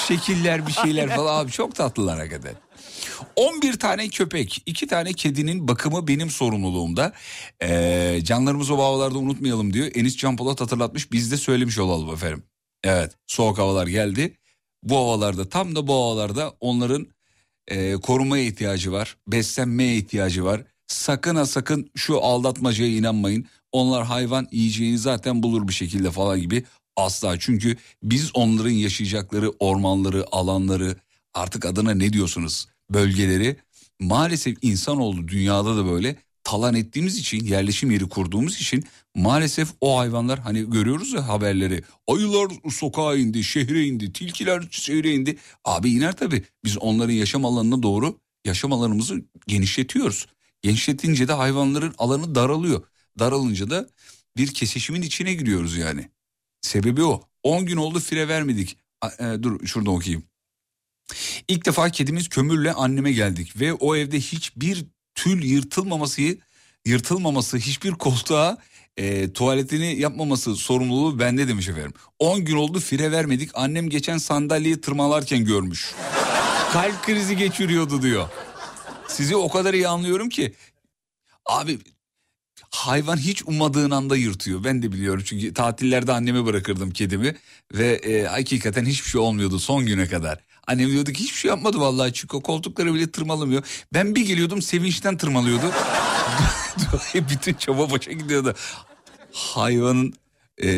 [0.08, 2.54] Şekiller bir şeyler falan abi çok tatlılar hakikaten.
[3.36, 7.14] 11 tane köpek, 2 tane kedinin bakımı benim sorumluluğumda.
[7.62, 9.88] Ee, canlarımızı o havalarda unutmayalım diyor.
[9.96, 12.44] Enis Can Polat hatırlatmış biz de söylemiş olalım efendim.
[12.86, 14.38] Evet soğuk havalar geldi.
[14.84, 17.08] Bu havalarda tam da bu havalarda onların
[17.68, 19.18] e, korumaya ihtiyacı var.
[19.28, 20.64] Beslenmeye ihtiyacı var.
[20.88, 23.46] Sakın ha sakın şu aldatmacaya inanmayın.
[23.72, 26.64] Onlar hayvan yiyeceğini zaten bulur bir şekilde falan gibi.
[26.96, 30.96] Asla çünkü biz onların yaşayacakları ormanları, alanları
[31.34, 33.56] artık adına ne diyorsunuz bölgeleri
[34.00, 36.16] maalesef insanoğlu dünyada da böyle
[36.46, 38.84] talan ettiğimiz için yerleşim yeri kurduğumuz için
[39.16, 45.38] maalesef o hayvanlar hani görüyoruz ya haberleri ayılar sokağa indi şehre indi tilkiler şehre indi.
[45.66, 50.28] Abi iner tabi biz onların yaşam alanına doğru yaşam alanımızı genişletiyoruz.
[50.62, 52.84] Genişletince de hayvanların alanı daralıyor.
[53.20, 53.90] Daralınca da
[54.38, 56.10] bir kesişimin içine giriyoruz yani.
[56.62, 57.24] Sebebi o.
[57.44, 58.78] 10 gün oldu fire vermedik.
[59.20, 60.24] E, dur şurada okuyayım.
[61.48, 66.22] İlk defa kedimiz kömürle anneme geldik ve o evde hiçbir tül yırtılmaması
[66.86, 68.58] yırtılmaması hiçbir koltuğa
[68.98, 71.94] e, tuvaletini yapmaması sorumluluğu bende demiş efendim.
[72.20, 75.96] 10 gün oldu fire vermedik annem geçen sandalyeyi tırmalarken görmüş.
[76.74, 78.30] Kalp krizi geçiriyordu diyor.
[79.08, 80.54] Sizi o kadar iyi anlıyorum ki.
[81.46, 81.80] Abi
[82.70, 84.64] hayvan hiç ummadığın anda yırtıyor.
[84.64, 87.36] Ben de biliyorum çünkü tatillerde anneme bırakırdım kedimi
[87.74, 90.40] ve e, hakikaten hiçbir şey olmuyordu son güne kadar.
[90.68, 93.64] Annem diyordu ki hiçbir şey yapmadı vallahi çünkü o koltukları bile tırmalamıyor.
[93.94, 95.72] Ben bir geliyordum sevinçten tırmalıyordu.
[97.30, 98.56] Bütün çaba boşa gidiyordu.
[99.32, 100.14] Hayvanın
[100.64, 100.70] e,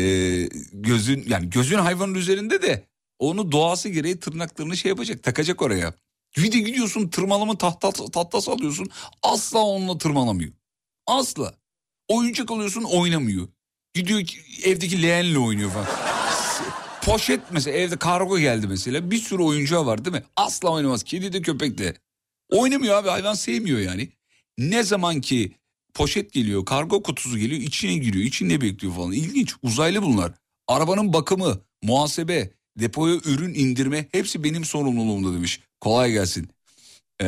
[0.72, 2.84] gözün yani gözün hayvanın üzerinde de
[3.18, 5.94] onu doğası gereği tırnaklarını şey yapacak takacak oraya.
[6.36, 8.88] Bir de gidiyorsun tırmalama tahta, tahtası alıyorsun
[9.22, 10.52] asla onunla tırmalamıyor.
[11.06, 11.54] Asla.
[12.08, 13.48] Oyuncak alıyorsun oynamıyor.
[13.94, 16.07] Gidiyor ki- evdeki leğenle oynuyor falan.
[17.08, 20.22] Poşet mesela evde kargo geldi mesela bir sürü oyuncağı var değil mi?
[20.36, 21.02] Asla oynamaz.
[21.02, 21.94] Kedi de köpek de.
[22.50, 24.08] Oynamıyor abi hayvan sevmiyor yani.
[24.58, 25.52] Ne zaman ki
[25.94, 29.12] poşet geliyor kargo kutusu geliyor içine giriyor içinde bekliyor falan.
[29.12, 30.32] İlginç uzaylı bunlar.
[30.66, 35.60] Arabanın bakımı, muhasebe, depoya ürün indirme hepsi benim sorumluluğumda demiş.
[35.80, 36.48] Kolay gelsin.
[37.22, 37.26] Ee,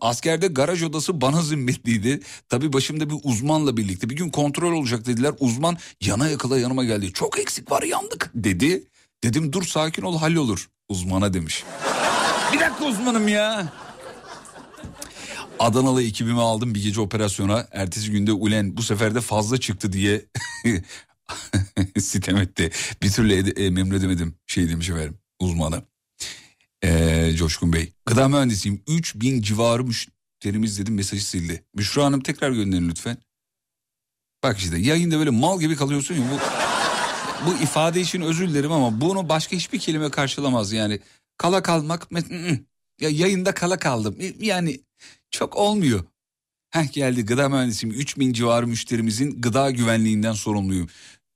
[0.00, 2.20] askerde garaj odası bana zimmetliydi.
[2.48, 4.10] Tabii başımda bir uzmanla birlikte.
[4.10, 5.34] Bir gün kontrol olacak dediler.
[5.40, 7.12] Uzman yana yakıla yanıma geldi.
[7.12, 8.88] Çok eksik var yandık dedi.
[9.24, 10.68] Dedim dur sakin ol hallolur.
[10.88, 11.64] Uzmana demiş.
[12.52, 13.72] bir dakika uzmanım ya.
[15.58, 17.66] Adanalı ekibimi aldım bir gece operasyona.
[17.72, 20.24] Ertesi günde ulen bu sefer de fazla çıktı diye
[22.00, 22.70] sitem etti.
[23.02, 25.82] Bir türlü ede- e, memnun edemedim şey demiş efendim uzmanı.
[26.84, 27.92] Ee, Coşkun Bey.
[28.06, 28.82] Gıda mühendisiyim.
[28.88, 31.64] 3000 civarı müşterimiz dedim mesajı sildi.
[31.76, 33.16] Büşra Hanım tekrar gönderin lütfen.
[34.42, 36.61] Bak işte yayında böyle mal gibi kalıyorsun ya bu,
[37.46, 41.00] bu ifade için özür dilerim ama bunu başka hiçbir kelime karşılamaz yani.
[41.36, 42.08] Kala kalmak
[43.00, 44.80] ya yayında kala kaldım yani
[45.30, 46.04] çok olmuyor.
[46.70, 50.88] Heh geldi gıda mühendisiyim 3000 civarı müşterimizin gıda güvenliğinden sorumluyum.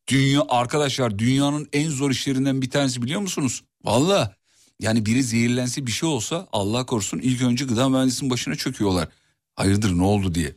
[0.09, 3.65] Dünya arkadaşlar dünyanın en zor işlerinden bir tanesi biliyor musunuz?
[3.85, 4.37] Valla
[4.81, 9.09] yani biri zehirlense bir şey olsa Allah korusun ilk önce gıda mühendisinin başına çöküyorlar.
[9.55, 10.55] Hayırdır ne oldu diye.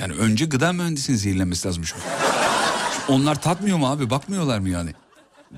[0.00, 2.25] Yani önce gıda mühendisinin zehirlenmesi lazım çünkü.
[3.08, 4.90] Onlar tatmıyor mu abi bakmıyorlar mı yani?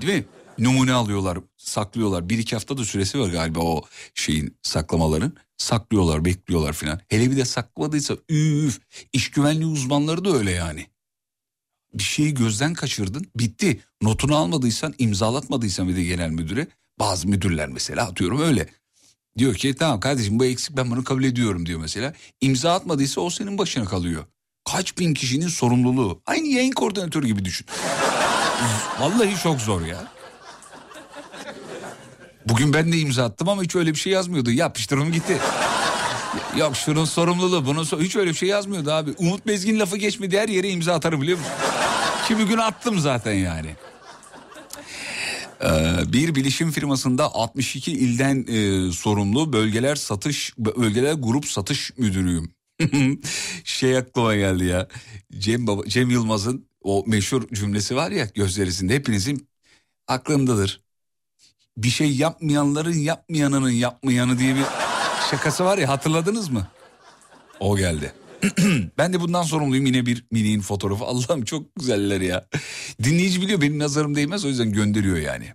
[0.01, 0.25] Değil mi?
[0.57, 2.29] Numune alıyorlar, saklıyorlar.
[2.29, 3.83] Bir iki hafta da süresi var galiba o
[4.13, 5.33] şeyin saklamaların.
[5.57, 6.99] Saklıyorlar, bekliyorlar filan.
[7.07, 8.79] Hele bir de saklamadıysa üf.
[9.13, 10.87] İş güvenliği uzmanları da öyle yani.
[11.93, 13.79] Bir şeyi gözden kaçırdın, bitti.
[14.01, 16.67] Notunu almadıysan, imzalatmadıysan bir de genel müdüre.
[16.99, 18.69] Bazı müdürler mesela atıyorum öyle.
[19.37, 22.13] Diyor ki tamam kardeşim bu eksik ben bunu kabul ediyorum diyor mesela.
[22.41, 24.25] İmza atmadıysa o senin başına kalıyor.
[24.71, 26.21] Kaç bin kişinin sorumluluğu.
[26.25, 27.67] Aynı yayın koordinatörü gibi düşün.
[28.99, 30.07] Vallahi çok zor ya.
[32.45, 34.51] Bugün ben de imza attım ama hiç öyle bir şey yazmıyordu.
[34.51, 35.37] Yapıştırın gitti.
[36.57, 39.11] Yok şunun sorumluluğu bunun so- hiç öyle bir şey yazmıyordu abi.
[39.17, 41.53] Umut Bezgin lafı geçmedi her yere imza atarım biliyor musun?
[42.27, 43.75] Kimi gün attım zaten yani.
[45.63, 45.67] Ee,
[46.13, 52.58] bir bilişim firmasında 62 ilden e, sorumlu bölgeler satış bölgeler grup satış müdürüyüm.
[53.63, 54.87] şey aklıma geldi ya.
[55.37, 59.47] Cem Baba, Cem Yılmaz'ın o meşhur cümlesi var ya gözlerisinde hepinizin
[60.07, 60.81] aklındadır.
[61.77, 64.65] Bir şey yapmayanların yapmayanının yapmayanı diye bir
[65.31, 66.67] şakası var ya hatırladınız mı?
[67.59, 68.13] O geldi.
[68.97, 71.05] ben de bundan sorumluyum yine bir miniğin fotoğrafı.
[71.05, 72.47] Allah'ım çok güzeller ya.
[73.03, 75.53] Dinleyici biliyor benim nazarım değmez o yüzden gönderiyor yani.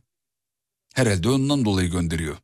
[0.94, 2.36] Herhalde ondan dolayı gönderiyor.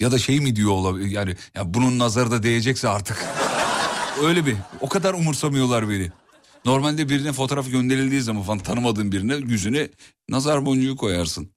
[0.00, 3.26] Ya da şey mi diyor olabilir yani ya bunun nazarı da değecekse artık.
[4.22, 6.10] Öyle bir o kadar umursamıyorlar beni.
[6.64, 9.88] Normalde birine fotoğraf gönderildiği zaman falan tanımadığın birine yüzüne
[10.28, 11.50] nazar boncuğu koyarsın.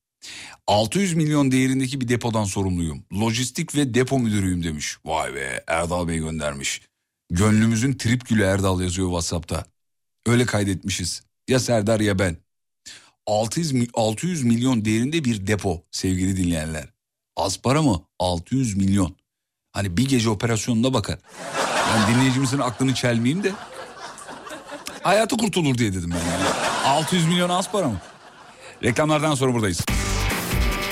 [0.67, 3.03] 600 milyon değerindeki bir depodan sorumluyum.
[3.13, 4.97] Lojistik ve depo müdürüyüm demiş.
[5.05, 6.81] Vay be Erdal Bey göndermiş.
[7.29, 9.65] Gönlümüzün trip gülü Erdal yazıyor Whatsapp'ta.
[10.25, 11.23] Öyle kaydetmişiz.
[11.47, 12.37] Ya Serdar ya ben.
[13.27, 16.89] 600, mi- 600 milyon değerinde bir depo sevgili dinleyenler.
[17.35, 18.01] Az para mı?
[18.19, 19.15] 600 milyon.
[19.71, 21.19] Hani bir gece operasyonuna bakar.
[21.93, 23.51] Ben dinleyicimizin aklını çelmeyeyim de.
[25.01, 26.31] Hayatı kurtulur diye dedim ben.
[26.31, 26.43] Yani.
[26.85, 27.97] 600 milyon az para mı?
[28.83, 29.81] Reklamlardan sonra buradayız.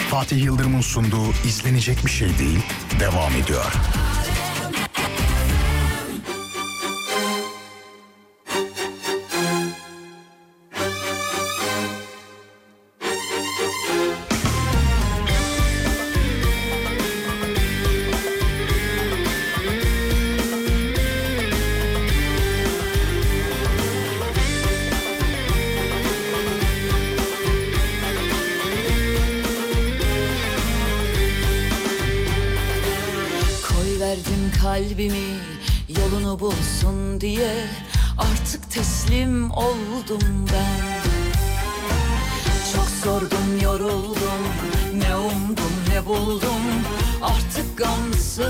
[0.10, 2.60] Fatih Yıldırım'ın sunduğu izlenecek bir şey değil
[2.99, 3.73] devam ediyor.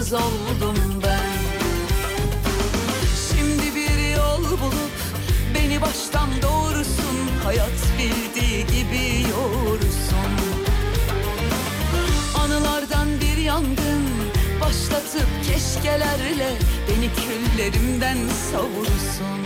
[0.09, 1.29] Gamsız oldum ben.
[3.29, 4.99] Şimdi bir yol bulup
[5.55, 10.31] Beni baştan doğrusun Hayat bildiği gibi yoğursun
[12.43, 14.05] Anılardan bir yangın
[14.61, 16.57] Başlatıp keşkelerle
[16.87, 18.17] Beni küllerimden
[18.51, 19.38] savursun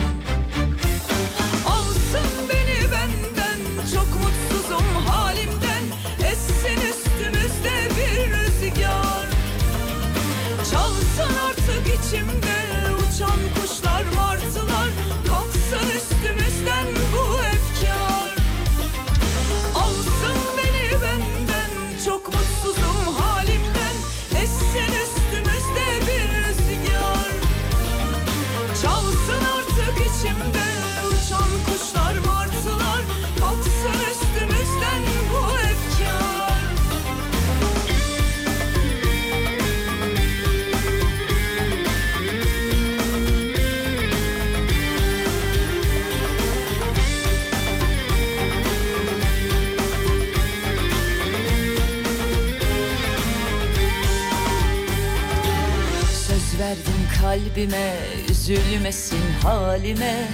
[57.33, 57.95] kalbime
[58.29, 60.27] üzülmesin halime.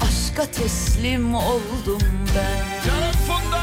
[0.00, 2.02] Aşka teslim oldum
[2.36, 2.86] ben.
[2.86, 3.62] Canım Funda.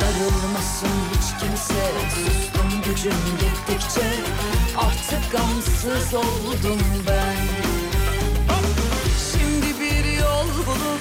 [0.00, 1.90] Darılmasın hiç kimse.
[2.14, 4.06] Sustum gücüm gittikçe
[4.76, 7.36] Artık gamsız oldum ben.
[9.32, 11.00] Şimdi bir yol bulup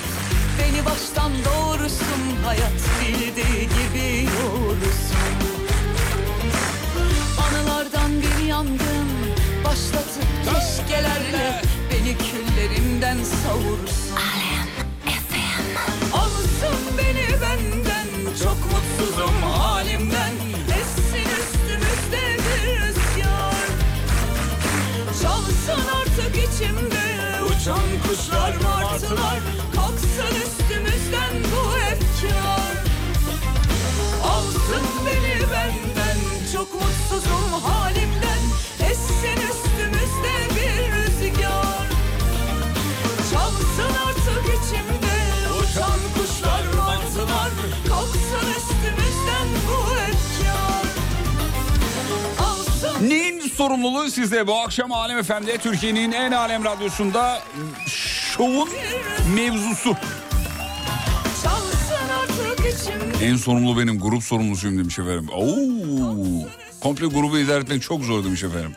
[0.60, 2.44] Beni baştan doğrusun.
[2.46, 5.36] Hayat bildiği gibi yoğursun
[7.48, 9.10] Anılardan bir yangın
[9.66, 10.05] Başlatıp
[10.46, 14.16] keşkelerle Beni küllerimden savursun.
[16.14, 18.08] Alsın beni benden
[18.44, 20.34] Çok mutsuzum halimden.
[20.80, 23.68] Essin üstümüzde bir rüzgar.
[25.22, 27.06] Çalsın artık içimde
[27.46, 29.40] Uçan kuşlar martılar.
[29.76, 32.76] Kalksın üstümüzden bu efkar.
[34.24, 36.18] Alsın beni benden
[36.54, 38.40] Çok mutsuzum halimden.
[38.92, 39.55] Essin
[53.02, 57.42] Neyin sorumluluğu sizde bu akşam Alem FM'de Türkiye'nin en alem radyosunda
[57.88, 58.70] şovun
[59.36, 59.96] mevzusu.
[63.24, 65.28] En sorumlu benim grup sorumlusuyum demiş efendim.
[65.36, 66.48] Oo,
[66.80, 68.76] komple grubu idare etmek çok zor demiş efendim.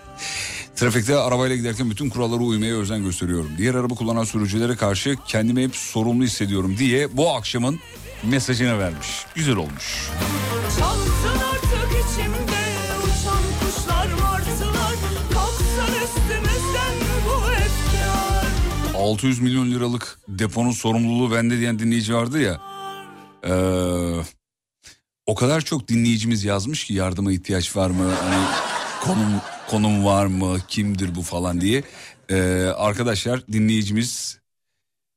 [0.76, 3.50] Trafikte arabayla giderken bütün kurallara uymaya özen gösteriyorum.
[3.58, 7.80] Diğer araba kullanan sürücülere karşı kendimi hep sorumlu hissediyorum diye bu akşamın
[8.22, 9.08] mesajını vermiş.
[9.34, 10.08] Güzel olmuş.
[10.78, 11.12] Çalsın
[19.09, 22.61] 600 milyon liralık deponun sorumluluğu bende diyen dinleyici vardı ya.
[23.46, 23.52] Ee,
[25.26, 28.14] o kadar çok dinleyicimiz yazmış ki yardıma ihtiyaç var mı?
[28.22, 28.44] Hani
[29.02, 30.59] konum konum var mı?
[30.68, 31.82] Kimdir bu falan diye.
[32.30, 32.36] Ee,
[32.76, 34.38] arkadaşlar dinleyicimiz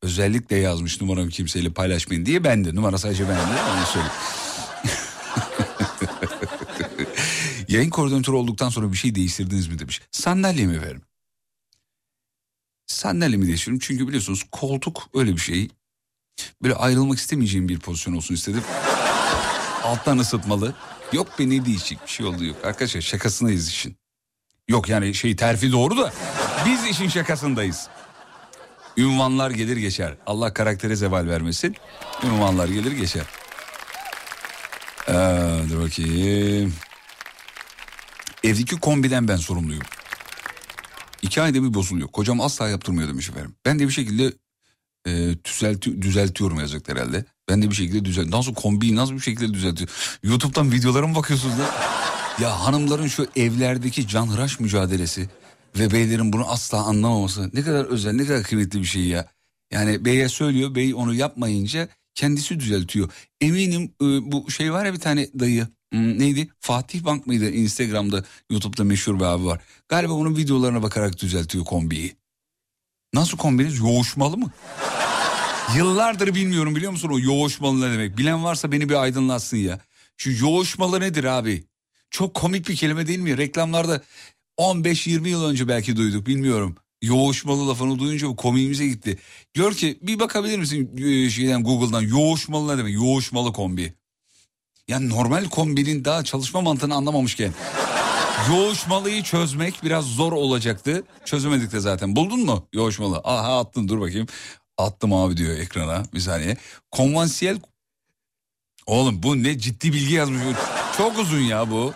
[0.02, 4.16] özellikle yazmış numaramı kimseyle paylaşmayın diye ben de numara sadece bende onu söyleyeyim.
[7.68, 10.02] Yayın koordinatörü olduktan sonra bir şey değiştirdiniz mi demiş.
[10.12, 11.02] Sandalye mi verim?
[12.92, 15.70] Sandalyemi değiştiririm çünkü biliyorsunuz koltuk öyle bir şey.
[16.64, 18.64] Böyle ayrılmak istemeyeceğim bir pozisyon olsun istedim.
[19.84, 20.76] Alttan ısıtmalı.
[21.14, 22.66] Yok be ne değişecek bir şey oldu yok.
[22.66, 23.96] Arkadaşlar şakasındayız işin.
[24.68, 26.14] Yok yani şey terfi doğru da
[26.66, 27.88] biz işin şakasındayız.
[28.98, 30.14] Ünvanlar gelir geçer.
[30.26, 31.76] Allah karaktere zeval vermesin.
[32.24, 33.24] Ünvanlar gelir geçer.
[35.08, 35.14] Ee,
[35.70, 36.74] dur bakayım.
[38.44, 39.84] Evdeki kombiden ben sorumluyum.
[41.22, 42.08] İki ayda bir bozuluyor.
[42.08, 43.56] Kocam asla yaptırmıyor demiş efendim.
[43.66, 44.34] Ben de bir şekilde
[45.08, 47.26] e, düzelti, düzeltiyorum yazacak herhalde.
[47.50, 48.28] Ben de bir şekilde düzelt.
[48.28, 49.90] Nasıl kombiyi nasıl bir şekilde düzeltiyor?
[50.24, 51.70] YouTube'dan videolara mı bakıyorsunuz da?
[52.42, 55.30] Ya hanımların şu evlerdeki canhıraş mücadelesi
[55.80, 59.28] ve beylerin bunu asla anlamaması ne kadar özel ne kadar kıymetli bir şey ya.
[59.72, 63.10] Yani beye söylüyor bey onu yapmayınca kendisi düzeltiyor.
[63.42, 68.84] Eminim e, bu şey var ya bir tane dayı neydi Fatih Bank mıydı Instagram'da YouTube'da
[68.84, 69.62] meşhur bir abi var.
[69.90, 72.16] Galiba onun videolarına bakarak düzeltiyor kombiyi.
[73.14, 74.52] Nasıl kombiniz yoğuşmalı mı?
[75.76, 78.18] Yıllardır bilmiyorum biliyor musun o yoğuşmalı ne demek?
[78.18, 79.80] Bilen varsa beni bir aydınlatsın ya.
[80.18, 81.64] Şu yoğuşmalı nedir abi?
[82.10, 83.38] Çok komik bir kelime değil mi?
[83.38, 84.02] Reklamlarda
[84.58, 86.76] 15-20 yıl önce belki duyduk bilmiyorum.
[87.02, 89.18] Yoğuşmalı lafını duyunca bu komiğimize gitti.
[89.54, 92.94] Gör ki bir bakabilir misin e, şeyden Google'dan yoğuşmalı ne demek?
[92.94, 93.94] Yoğuşmalı kombi.
[94.92, 97.54] Yani normal kombinin daha çalışma mantığını anlamamışken
[98.50, 101.04] yoğuşmalıyı çözmek biraz zor olacaktı.
[101.26, 102.16] Çözemedik de zaten.
[102.16, 103.22] Buldun mu yoğuşmalı?
[103.24, 104.28] Aha attın dur bakayım.
[104.78, 106.58] Attım abi diyor ekrana bir saniye.
[106.92, 107.60] Konvansiyel
[108.86, 110.42] Oğlum bu ne ciddi bilgi yazmış.
[110.98, 111.94] Çok uzun ya bu.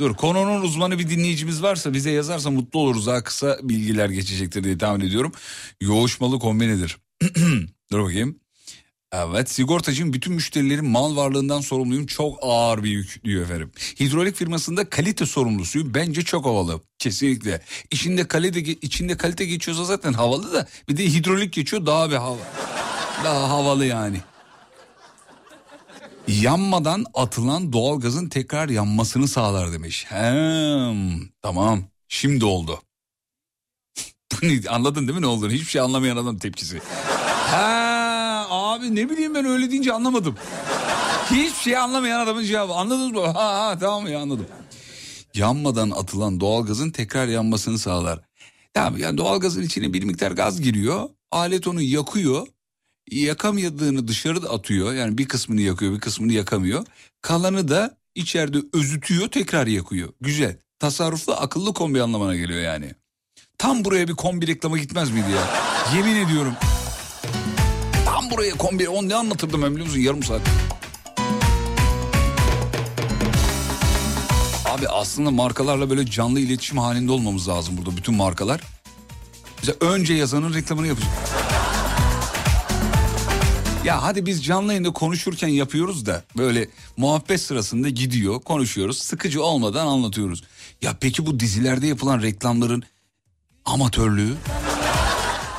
[0.00, 3.06] Dur konunun uzmanı bir dinleyicimiz varsa bize yazarsa mutlu oluruz.
[3.06, 5.32] Daha kısa bilgiler geçecektir diye tahmin ediyorum.
[5.80, 6.98] Yoğuşmalı kombinidir.
[7.92, 8.43] Dur bakayım.
[9.16, 12.06] Evet sigortacım bütün müşterilerin mal varlığından sorumluyum.
[12.06, 13.72] Çok ağır bir yük diyor efendim.
[14.00, 15.94] Hidrolik firmasında kalite sorumlusuyum.
[15.94, 16.80] Bence çok havalı.
[16.98, 17.62] Kesinlikle.
[17.90, 22.38] İçinde kalite, içinde kalite geçiyorsa zaten havalı da bir de hidrolik geçiyor daha bir hava.
[23.24, 24.20] Daha havalı yani.
[26.28, 30.04] Yanmadan atılan doğalgazın tekrar yanmasını sağlar demiş.
[30.08, 32.82] Hem, tamam şimdi oldu.
[34.68, 35.52] Anladın değil mi ne olduğunu?
[35.52, 36.80] Hiçbir şey anlamayan adam tepkisi.
[38.74, 40.36] Abi ne bileyim ben öyle deyince anlamadım.
[41.30, 42.72] Hiçbir şey anlamayan adamın cevabı.
[42.72, 43.20] Anladınız mı?
[43.26, 44.46] Ha ha tamam ya anladım.
[45.34, 48.20] Yanmadan atılan doğalgazın tekrar yanmasını sağlar.
[48.74, 51.08] Tamam yani doğalgazın içine bir miktar gaz giriyor.
[51.30, 52.46] Alet onu yakıyor.
[53.10, 54.94] Yakamadığını dışarı atıyor.
[54.94, 56.86] Yani bir kısmını yakıyor bir kısmını yakamıyor.
[57.22, 60.08] Kalanı da içeride özütüyor tekrar yakıyor.
[60.20, 60.58] Güzel.
[60.78, 62.94] Tasarruflu akıllı kombi anlamına geliyor yani.
[63.58, 65.48] Tam buraya bir kombi reklamı gitmez miydi ya?
[65.96, 66.52] Yemin ediyorum.
[68.24, 68.88] Tam buraya kombi.
[68.88, 70.00] On ne anlatırdım ben biliyor musun?
[70.00, 70.40] Yarım saat.
[74.64, 78.60] Abi aslında markalarla böyle canlı iletişim halinde olmamız lazım burada bütün markalar.
[79.62, 81.10] Bize önce yazanın reklamını yapacak.
[83.84, 89.86] Ya hadi biz canlı yayında konuşurken yapıyoruz da böyle muhabbet sırasında gidiyor konuşuyoruz sıkıcı olmadan
[89.86, 90.42] anlatıyoruz.
[90.82, 92.82] Ya peki bu dizilerde yapılan reklamların
[93.64, 94.34] amatörlüğü,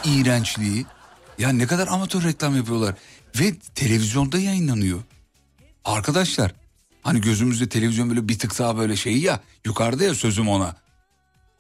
[0.06, 0.86] iğrençliği
[1.40, 2.96] ya ne kadar amatör reklam yapıyorlar
[3.40, 5.00] ve televizyonda yayınlanıyor.
[5.86, 6.52] Arkadaşlar
[7.02, 10.76] hani gözümüzde televizyon böyle bir tık daha böyle şey ya yukarıda ya sözüm ona.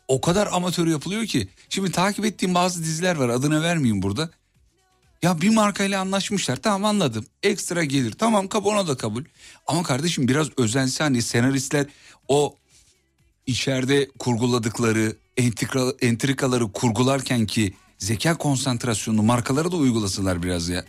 [0.07, 1.49] O kadar amatör yapılıyor ki.
[1.69, 4.30] Şimdi takip ettiğim bazı diziler var adını vermeyeyim burada.
[5.21, 7.26] Ya bir markayla anlaşmışlar tamam anladım.
[7.43, 9.23] Ekstra gelir tamam kabul ona da kabul.
[9.67, 11.86] Ama kardeşim biraz özense hani senaristler
[12.28, 12.55] o
[13.47, 20.85] içeride kurguladıkları entrika, entrikaları kurgularken ki zeka konsantrasyonunu markalara da uygulasınlar biraz ya.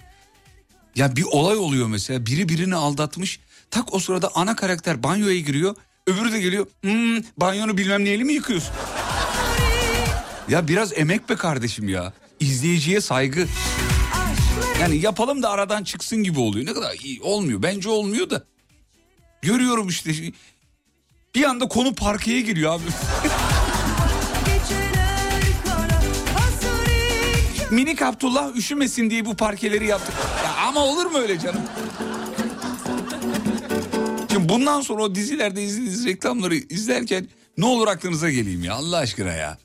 [0.97, 3.41] Ya bir olay oluyor mesela biri birini aldatmış.
[3.71, 5.77] Tak o sırada ana karakter banyoya giriyor.
[6.07, 6.67] Öbürü de geliyor.
[6.83, 8.75] Hmm, banyonu bilmem neyli mi yıkıyorsun?
[10.49, 12.13] Ya biraz emek be kardeşim ya.
[12.41, 13.47] İzleyiciye saygı.
[14.81, 16.67] Yani yapalım da aradan çıksın gibi oluyor.
[16.67, 17.63] Ne kadar iyi olmuyor.
[17.63, 18.45] Bence olmuyor da.
[19.43, 20.13] Görüyorum işte.
[21.35, 22.83] Bir anda konu parkeye giriyor abi.
[27.71, 30.15] Minik Abdullah üşümesin diye bu parkeleri yaptık.
[30.45, 31.61] Ya ama olur mu öyle canım?
[34.33, 39.33] Şimdi bundan sonra o dizilerde izlediğiniz reklamları izlerken ne olur aklınıza geleyim ya Allah aşkına
[39.33, 39.59] ya.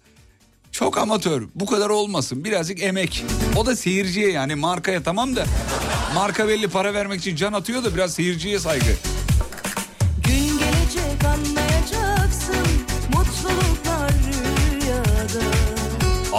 [0.72, 3.26] Çok amatör bu kadar olmasın birazcık emek.
[3.58, 5.46] O da seyirciye yani markaya tamam da
[6.16, 9.11] marka belli para vermek için can atıyor da biraz seyirciye saygı.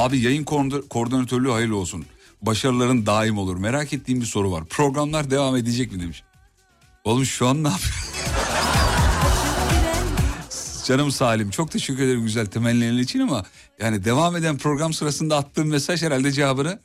[0.02, 2.04] Abi yayın koordi- koordinatörlüğü hayırlı olsun.
[2.42, 3.56] Başarıların daim olur.
[3.56, 4.64] Merak ettiğim bir soru var.
[4.64, 6.22] Programlar devam edecek mi demiş.
[7.04, 7.94] Oğlum şu an ne yapıyor?
[10.86, 13.44] Canım Salim çok teşekkür ederim güzel temennilerin için ama
[13.80, 16.78] yani devam eden program sırasında attığım mesaj herhalde cevabını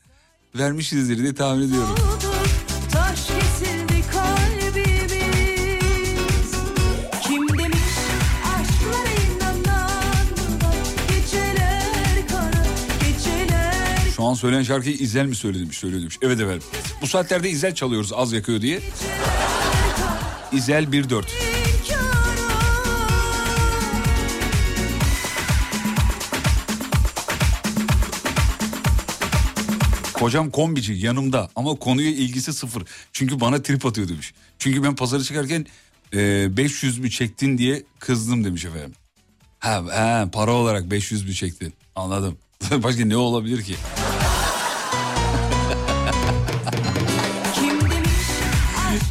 [0.55, 1.95] vermişizdir diye tahmin ediyorum.
[14.17, 16.17] Şu an söylenen şarkıyı İzel mi söylemiş söylemiş.
[16.21, 16.63] Evet efendim.
[17.01, 18.79] Bu saatlerde İzel çalıyoruz az yakıyor diye.
[20.51, 21.09] İzel 1-4.
[21.09, 21.21] kara
[30.13, 32.83] Kocam kombici yanımda ama konuya ilgisi sıfır.
[33.13, 34.33] Çünkü bana trip atıyor demiş.
[34.59, 35.65] Çünkü ben pazara çıkarken
[36.13, 38.93] e, 500 mü çektin diye kızdım demiş efendim.
[39.59, 42.37] Ha, ha para olarak 500 mü çektin anladım.
[42.83, 43.75] Başka ne olabilir ki?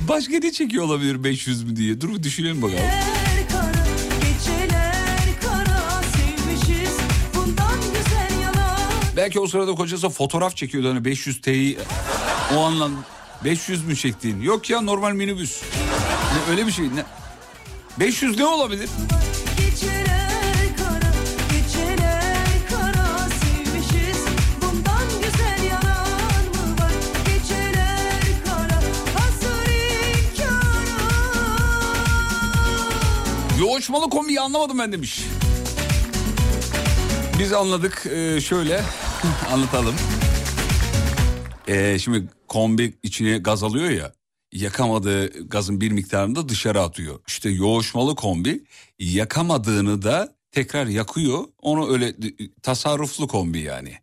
[0.08, 2.00] Başka ne çekiyor olabilir 500 mü diye?
[2.00, 2.80] Dur düşünelim bakalım.
[9.16, 11.78] Belki o sırada kocası fotoğraf çekiyordu hani 500 T'yi
[12.56, 12.92] o anlam
[13.44, 14.40] 500 mü çektiğin?
[14.40, 15.62] Yok ya normal minibüs.
[16.32, 16.84] Ne, öyle bir şey.
[16.84, 17.04] Ne?
[18.00, 18.88] 500 ne olabilir?
[19.58, 20.25] Geceler
[33.60, 35.24] Yoğuşmalı kombiyi anlamadım ben demiş.
[37.38, 38.82] Biz anladık Ee, şöyle
[39.52, 39.94] anlatalım.
[41.68, 44.12] Ee, şimdi kombi içine gaz alıyor ya
[44.52, 47.20] yakamadığı gazın bir miktarını da dışarı atıyor.
[47.28, 48.64] İşte yoğuşmalı kombi
[48.98, 51.44] yakamadığını da tekrar yakıyor.
[51.62, 52.14] Onu öyle
[52.62, 53.94] tasarruflu kombi yani.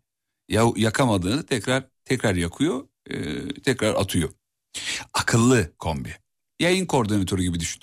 [0.48, 4.28] Ya yakamadığını tekrar tekrar yakıyor, e, tekrar atıyor.
[5.14, 6.14] Akıllı kombi.
[6.60, 7.82] Yayın koordinatörü gibi düşün.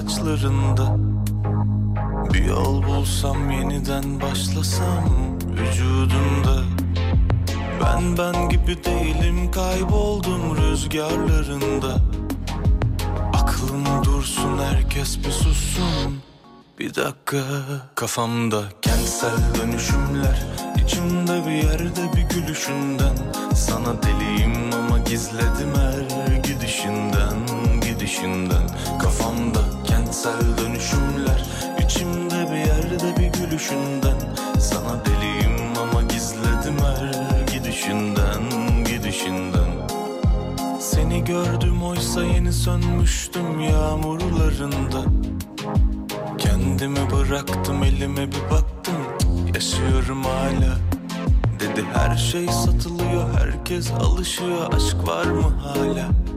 [0.00, 0.96] Saçlarında.
[2.34, 5.04] Bir yol bulsam yeniden başlasam
[5.50, 6.62] vücudumda.
[7.82, 11.96] Ben ben gibi değilim kayboldum rüzgarlarında.
[13.34, 16.20] Aklım dursun herkes bir sussun.
[16.78, 17.38] Bir dakika
[17.94, 20.46] Kafamda kentsel dönüşümler.
[20.84, 23.16] İçimde bir yerde bir gülüşünden.
[23.54, 27.38] Sana deliyim ama gizledim her gidişinden
[27.82, 28.62] Gidişinden.
[28.98, 29.60] Kafamda
[30.08, 31.44] kentsel dönüşümler.
[31.84, 34.18] İçimde bir yerde bir gülüşünden.
[34.60, 38.42] Sana deliyim ama gizledim her gidişinden
[38.84, 39.88] Gidişinden.
[40.80, 45.04] Seni gördüm oysa yeni sönmüştüm yağmurlarında.
[46.38, 48.94] Kendimi bıraktım elime bir baktım.
[49.54, 50.78] Yaşıyorum hala.
[51.60, 54.72] Dedi her şey satılıyor herkes alışıyor.
[54.72, 56.27] Aşk var mı hala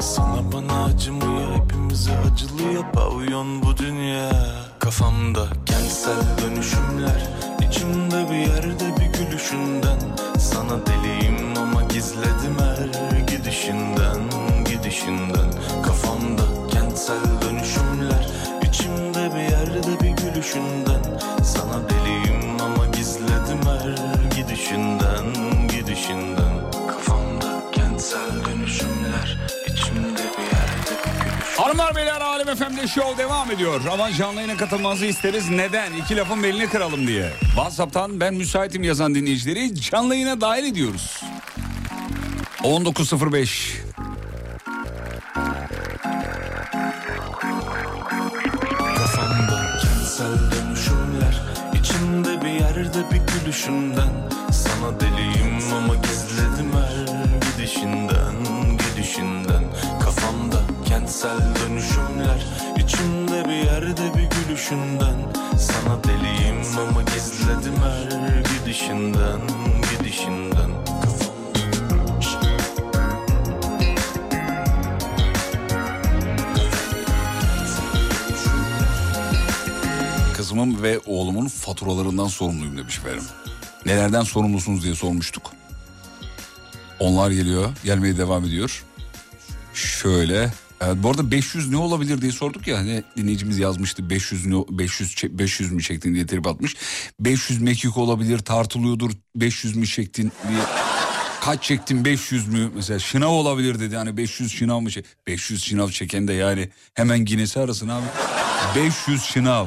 [0.00, 4.30] Sana bana acımıyor hepimize acılıyor Pavyon bu dünya.
[4.78, 7.28] Kafamda kentsel dönüşümler
[7.68, 9.98] İçimde bir yerde bir gülüşünden.
[10.38, 14.20] Sana deliyim ama gizledim her gidişinden
[14.64, 15.50] Gidişinden.
[15.82, 18.28] Kafamda kentsel dönüşümler
[18.68, 21.02] İçimde bir yerde bir gülüşünden.
[21.44, 25.24] Sana deliyim ama gizledim her gidişinden
[25.68, 26.70] Gidişinden.
[26.88, 33.80] Kafamda kentsel dönüşümler İçimde bir yerde bir gülüşünden Hanımlar beyler Alem FM'de show devam ediyor.
[33.92, 35.50] Ama canlı yayına katılmanızı isteriz.
[35.50, 35.92] Neden?
[35.92, 37.30] İki lafın belini kıralım diye.
[37.40, 41.22] WhatsApp'tan ben müsaitim yazan dinleyicileri canlı yayına dahil ediyoruz.
[42.62, 43.76] 19.05
[48.96, 51.42] Kafamda kentsel dönüşümler
[51.80, 54.12] İçimde bir yerde bir gülüşünden
[54.52, 56.17] Sana deliyim ama gizledim
[61.22, 62.46] kentsel dönüşümler
[62.78, 65.16] İçimde bir yerde bir gülüşünden
[65.58, 69.40] Sana deliyim ama gizledim her gidişinden
[69.90, 70.70] Gidişinden
[80.36, 83.24] Kızımın ve oğlumun faturalarından sorumluyum demiş efendim.
[83.86, 85.50] Nelerden sorumlusunuz diye sormuştuk.
[86.98, 88.84] Onlar geliyor, gelmeye devam ediyor.
[89.74, 90.50] Şöyle.
[90.80, 95.14] Evet, bu arada 500 ne olabilir diye sorduk ya hani dinleyicimiz yazmıştı 500 ne 500
[95.14, 96.76] çe- 500 mü çektin diye trip atmış.
[97.20, 100.60] 500 mekik olabilir tartılıyordur 500 mü çektin diye.
[101.40, 105.88] Kaç çektin 500 mü mesela şınav olabilir dedi hani 500 şınav mı çek 500 şınav
[105.88, 108.06] çeken de yani hemen Guinness'i arasın abi
[108.76, 109.66] 500 şınav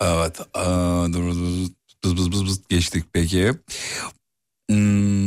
[0.00, 0.40] Evet.
[0.54, 1.68] aa, dur, dur, dur.
[2.04, 3.52] Bız bız bız bız geçtik peki.
[4.70, 5.23] Hmm,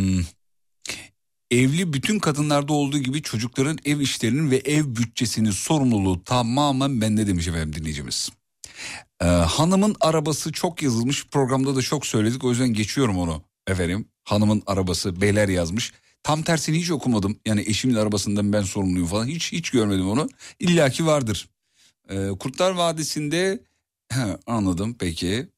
[1.51, 7.47] evli bütün kadınlarda olduğu gibi çocukların ev işlerinin ve ev bütçesinin sorumluluğu tamamen bende demiş
[7.47, 8.29] efendim dinleyicimiz.
[9.21, 14.07] Ee, hanımın arabası çok yazılmış programda da çok söyledik o yüzden geçiyorum onu efendim.
[14.23, 15.93] Hanımın arabası beyler yazmış.
[16.23, 17.39] Tam tersini hiç okumadım.
[17.45, 19.27] Yani eşimin arabasından ben sorumluyum falan.
[19.27, 20.29] Hiç hiç görmedim onu.
[20.59, 21.49] İlla ki vardır.
[22.09, 23.63] Ee, Kurtlar Vadisi'nde
[24.47, 25.49] anladım peki.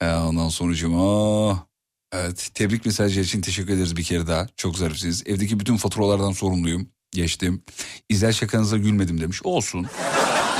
[0.00, 1.67] Ee, ondan sonucuma
[2.12, 4.46] evet tebrik mesajı için teşekkür ederiz bir kere daha.
[4.56, 5.22] Çok zarifsiniz.
[5.26, 6.88] Evdeki bütün faturalardan sorumluyum.
[7.10, 7.62] Geçtim.
[8.08, 9.40] İzler şakanıza gülmedim demiş.
[9.44, 9.86] Olsun.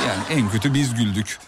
[0.07, 1.39] Yani en kötü biz güldük.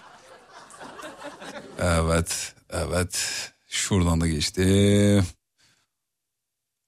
[1.79, 3.27] Evet, evet.
[3.67, 5.23] Şuradan da geçti.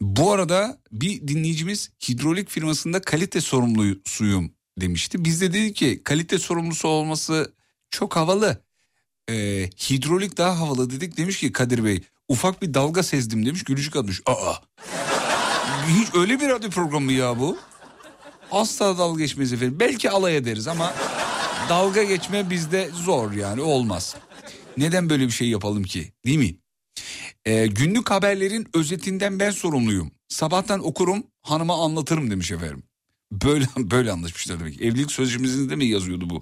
[0.01, 4.51] Bu arada bir dinleyicimiz hidrolik firmasında kalite sorumlusuyum
[4.81, 5.25] demişti.
[5.25, 7.53] Biz de dedik ki kalite sorumlusu olması
[7.89, 8.63] çok havalı.
[9.29, 11.17] Ee, hidrolik daha havalı dedik.
[11.17, 13.63] Demiş ki Kadir Bey ufak bir dalga sezdim demiş.
[13.63, 14.21] Gülücük atmış.
[14.25, 14.53] Aa.
[15.87, 17.57] Hiç öyle bir radyo programı ya bu.
[18.51, 19.79] Asla dalga geçmeyiz efendim.
[19.79, 20.93] Belki alay ederiz ama
[21.69, 24.15] dalga geçme bizde zor yani olmaz.
[24.77, 26.55] Neden böyle bir şey yapalım ki değil mi?
[27.45, 30.11] Ee, günlük haberlerin özetinden ben sorumluyum.
[30.27, 32.83] Sabahtan okurum hanıma anlatırım demiş efendim.
[33.31, 34.81] Böyle böyle anlaşmışlar demek.
[34.81, 36.41] Evlilik sözleşmemizde mi yazıyordu bu?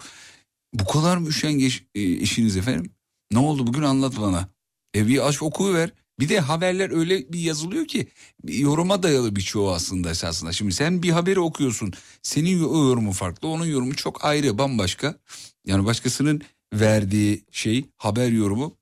[0.73, 2.91] Bu kadar mı üşengeç e, işiniz efendim?
[3.31, 4.47] Ne oldu bugün anlat bana.
[4.95, 5.89] E bir aç okuver.
[6.19, 8.07] Bir de haberler öyle bir yazılıyor ki
[8.43, 10.53] yoruma dayalı birçoğu aslında esasında.
[10.53, 11.93] Şimdi sen bir haberi okuyorsun.
[12.21, 15.15] Senin yorumu farklı, onun yorumu çok ayrı, bambaşka.
[15.65, 16.41] Yani başkasının
[16.73, 18.77] verdiği şey, haber yorumu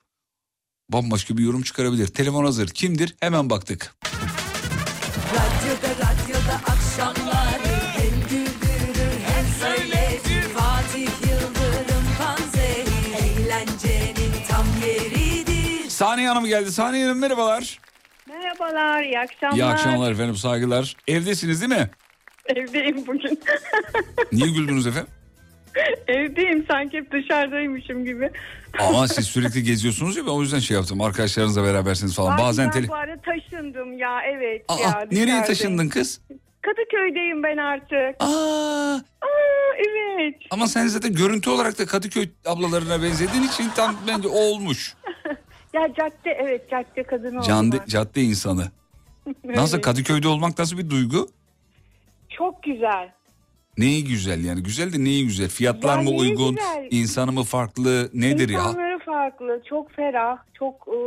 [0.89, 2.07] bambaşka bir yorum çıkarabilir.
[2.07, 2.68] Telefon hazır.
[2.68, 3.16] Kimdir?
[3.20, 3.95] Hemen baktık.
[5.34, 7.68] Radyoda radyoda akşamları
[16.00, 16.72] Saniye Hanım geldi.
[16.72, 17.80] Saniye Hanım merhabalar.
[18.28, 19.58] Merhabalar, iyi akşamlar.
[19.58, 20.95] İyi akşamlar efendim saygılar.
[21.08, 21.89] Evdesiniz değil mi?
[22.45, 23.39] Evdeyim bugün.
[24.32, 25.10] Niye güldünüz efendim?
[26.08, 28.32] Evdeyim, sanki hep dışarıdaymışım gibi.
[28.80, 31.02] Ama siz sürekli geziyorsunuz ya ben o yüzden şey yaptım.
[31.02, 32.38] Arkadaşlarınızla berabersiniz falan.
[32.38, 32.88] Ay, Bazen ben tele...
[32.88, 34.89] bu arada taşındım ya, evet Aa, ya.
[34.89, 35.43] nereye dışarıdayım.
[35.43, 36.22] taşındın kız?
[36.62, 38.16] Kadıköy'deyim ben artık.
[38.20, 40.36] Aa, Aa, evet.
[40.52, 44.93] ama sen zaten görüntü olarak da Kadıköy ablalarına benzediğin için tam bence olmuş.
[45.74, 47.88] Ya cadde evet cadde kadını Cadde, olmak.
[47.88, 48.63] cadde insanı.
[49.45, 49.82] Nasıl.
[49.82, 51.28] Kadıköy'de olmak nasıl bir duygu?
[52.30, 53.11] Çok güzel.
[53.78, 54.63] Neyi güzel yani?
[54.63, 55.49] Güzel de neyi güzel?
[55.49, 56.55] Fiyatlar Ya mı uygun?
[56.55, 56.88] güzel?
[56.91, 58.09] İnsanı mı farklı?
[58.13, 58.59] Nedir ya?
[58.59, 60.97] İnsanları farklı, çok ferah, çok e,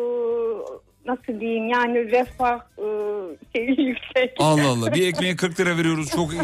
[1.06, 2.86] nasıl diyeyim yani refah e,
[3.56, 4.32] şeyi yüksek.
[4.38, 6.42] Allah Allah bir ekmeğe 40 lira veriyoruz çok iyi.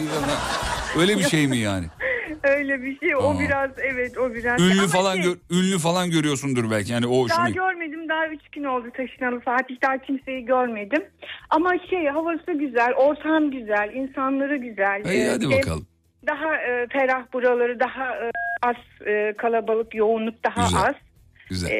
[0.98, 1.86] Öyle bir şey mi yani?
[2.42, 3.14] Öyle bir şey.
[3.14, 3.18] Aa.
[3.18, 4.60] O biraz evet o biraz.
[4.60, 7.54] Ünlü Ama falan şey, gör- ünlü falan görüyorsundur belki yani o Daha şunu.
[7.54, 11.04] görmedim daha üç gün oldu taşınalı Fatih daha kimseyi görmedim.
[11.50, 15.02] Ama şey havası güzel, ortam güzel, insanları güzel.
[15.04, 15.86] İyi Ee, hadi şey, bakalım.
[16.26, 18.30] Daha e, ferah buraları, daha e,
[18.62, 20.80] az e, kalabalık, yoğunluk daha Güzel.
[20.80, 20.94] az.
[21.48, 21.70] Güzel.
[21.70, 21.74] Ee,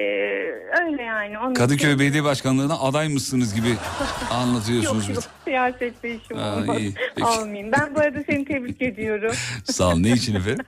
[0.84, 1.38] öyle yani.
[1.38, 3.74] Onun Kadıköy için- Belediye Başkanlığı'na aday mısınız gibi
[4.30, 5.08] anlatıyorsunuz.
[5.08, 6.78] Yok yok siyasette işim Aa, olmaz.
[6.80, 7.26] iyi, peki.
[7.28, 7.72] Almayayım.
[7.72, 9.32] Ben bu arada seni tebrik ediyorum.
[9.64, 9.96] Sağ ol.
[9.98, 10.64] Ne için efendim?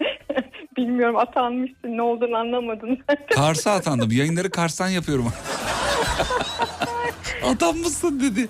[0.76, 2.98] Bilmiyorum atanmışsın ne olduğunu anlamadım.
[3.34, 4.12] Kars'a atandım.
[4.12, 5.32] Yayınları Kars'tan yapıyorum.
[7.44, 8.48] Atanmışsın dedi.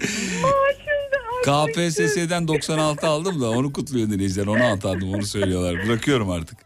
[1.44, 4.46] KPSS'den 96 aldım da onu kutluyor dinleyiciler.
[4.46, 5.86] Onu atandım onu söylüyorlar.
[5.88, 6.58] Bırakıyorum artık.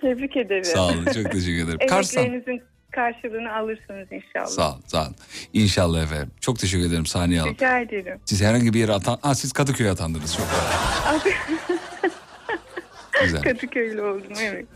[0.00, 0.64] Tebrik ederim.
[0.64, 1.78] Sağ olun çok teşekkür ederim.
[1.88, 2.42] Kars'tan.
[2.90, 4.46] Karşılığını alırsınız inşallah.
[4.46, 5.14] Sağ olun sağ olun.
[5.52, 6.30] İnşallah efendim.
[6.40, 7.54] Çok teşekkür ederim Saniye Hanım.
[7.54, 8.18] Rica ederim.
[8.24, 9.18] Siz herhangi bir yere atan...
[9.22, 10.36] Ha, siz Kadıköy'e atandınız.
[10.36, 10.46] Çok
[13.22, 13.42] güzel.
[13.42, 14.66] Kadıköylü oldum evet.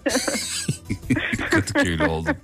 [1.50, 2.36] Kadıköy'lü oldum.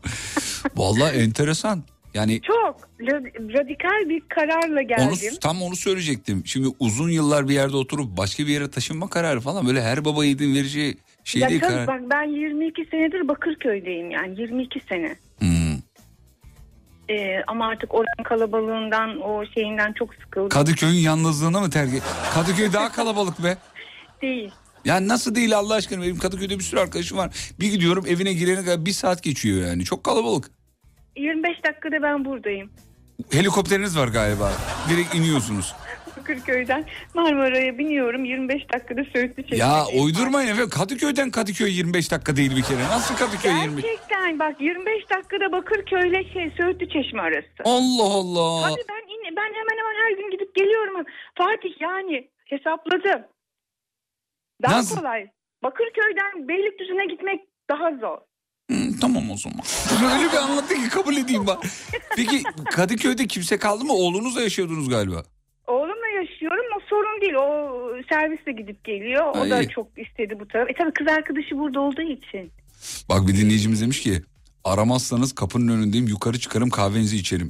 [0.77, 1.83] Vallahi enteresan.
[2.15, 5.35] Yani Çok ra- radikal bir kararla onu, geldim.
[5.41, 6.43] tam onu söyleyecektim.
[6.47, 10.25] Şimdi uzun yıllar bir yerde oturup başka bir yere taşınma kararı falan böyle her baba
[10.25, 11.87] yiğidin vereceği şey ya değil tabii karar.
[11.87, 15.17] bak ben 22 senedir Bakırköy'deyim yani 22 sene.
[15.41, 15.79] Hmm.
[17.11, 20.49] Ee, ama artık oranın kalabalığından o şeyinden çok sıkıldım.
[20.49, 21.91] Kadıköy'ün yalnızlığına mı terk
[22.35, 23.57] Kadıköy daha kalabalık be.
[24.23, 24.51] Değil.
[24.85, 27.31] Ya nasıl değil Allah aşkına benim Kadıköy'de bir sürü arkadaşım var.
[27.61, 29.85] Bir gidiyorum evine girene kadar bir saat geçiyor yani.
[29.85, 30.51] Çok kalabalık.
[31.17, 32.71] 25 dakikada ben buradayım.
[33.31, 34.53] Helikopteriniz var galiba.
[34.91, 35.75] Direkt iniyorsunuz.
[36.35, 39.65] Bakırköy'den Marmara'ya biniyorum 25 dakikada Söğütlü Çeşme'deyim.
[39.67, 40.71] Ya uydurmayın efendim.
[40.71, 42.85] Kadıköy'den Kadıköy 25 dakika değil bir kere.
[42.85, 43.85] Nasıl Kadıköy 25?
[43.85, 47.49] Gerçekten bak 25 dakikada Bakırköy'le şey Söğütlü Çeşme arası.
[47.65, 48.63] Allah Allah.
[48.67, 51.05] Hadi ben in- ben hemen hemen her gün gidip geliyorum.
[51.39, 53.23] Fatih yani hesapladım.
[54.63, 54.97] Daha Nasıl?
[54.97, 55.27] kolay.
[55.63, 58.19] Bakırköy'den Beylikdüzü'ne gitmek daha zor.
[58.71, 59.61] Hmm, tamam o zaman.
[60.19, 61.57] Öyle bir anlattı ki kabul edeyim ben.
[62.17, 63.93] Peki Kadıköy'de kimse kaldı mı?
[63.93, 65.23] Oğlunuzla yaşıyordunuz galiba.
[66.91, 67.35] Sorun değil.
[67.35, 67.71] O
[68.09, 69.25] servisle gidip geliyor.
[69.25, 69.69] O Ha, da iyi.
[69.69, 70.71] çok istedi bu taraf.
[70.71, 72.53] E tabii kız arkadaşı burada olduğu için.
[73.09, 74.23] Bak bir dinleyicimiz demiş ki
[74.65, 77.49] aramazsanız kapının önündeyim yukarı çıkarım kahvenizi içerim.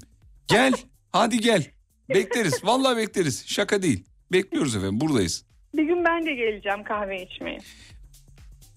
[0.49, 0.73] Gel
[1.13, 1.67] hadi gel.
[2.09, 4.05] Bekleriz vallahi bekleriz şaka değil.
[4.33, 5.45] Bekliyoruz efendim buradayız.
[5.77, 7.59] Bir gün ben de geleceğim kahve içmeye.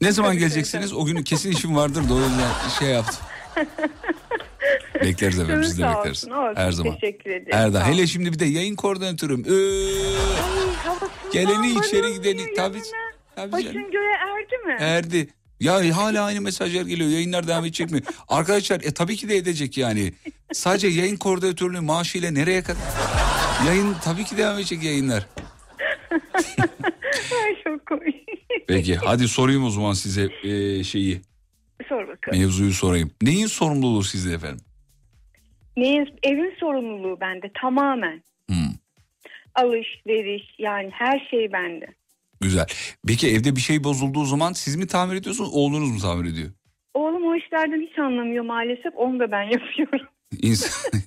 [0.01, 0.93] Ne zaman Tabii, geleceksiniz?
[0.93, 3.19] O gün kesin işim vardır da o yüzden şey yaptım.
[5.03, 6.25] bekleriz efendim biz de bekleriz.
[6.27, 6.55] olsun.
[6.55, 6.93] Her zaman.
[6.99, 7.47] Teşekkür ederim.
[7.51, 9.45] Erda hele şimdi bir de yayın koordinatörüm.
[9.45, 12.81] Ee, Ay, geleni içeri gideni tabii.
[13.35, 13.51] tabii canım.
[13.51, 14.75] Başın göğe erdi mi?
[14.79, 15.27] Erdi.
[15.59, 17.09] Ya hala aynı mesajlar geliyor.
[17.09, 18.01] Yayınlar devam edecek mi?
[18.27, 20.13] Arkadaşlar e, tabii ki de edecek yani.
[20.53, 22.81] Sadece yayın koordinatörlüğü maaşıyla nereye kadar?
[23.67, 25.27] Yayın tabii ki devam edecek yayınlar.
[27.45, 28.15] Ay çok komik.
[28.67, 31.21] Peki hadi sorayım o zaman size e, şeyi.
[31.89, 32.39] Sor bakalım.
[32.39, 33.11] Mevzuyu sorayım.
[33.21, 34.65] Neyin sorumluluğu sizde efendim?
[35.77, 38.23] Neyin, evin sorumluluğu bende tamamen.
[38.49, 38.73] Hmm,
[39.55, 41.85] Alışveriş yani her şey bende.
[42.41, 42.65] güzel.
[43.07, 46.49] Peki evde bir şey bozulduğu zaman siz mi tamir ediyorsunuz oğlunuz mu tamir ediyor?
[46.93, 48.93] Oğlum o işlerden hiç anlamıyor maalesef.
[48.95, 50.07] Onu da ben yapıyorum.
[50.41, 50.91] İnsan...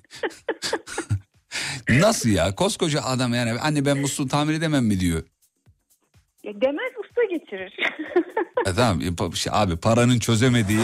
[1.89, 2.55] Nasıl ya?
[2.55, 5.23] Koskoca adam yani anne ben musluğu tamir edemem mi diyor.
[6.45, 7.77] Ya demez usta getirir.
[8.67, 10.81] E tamam e, şey, abi paranın çözemediği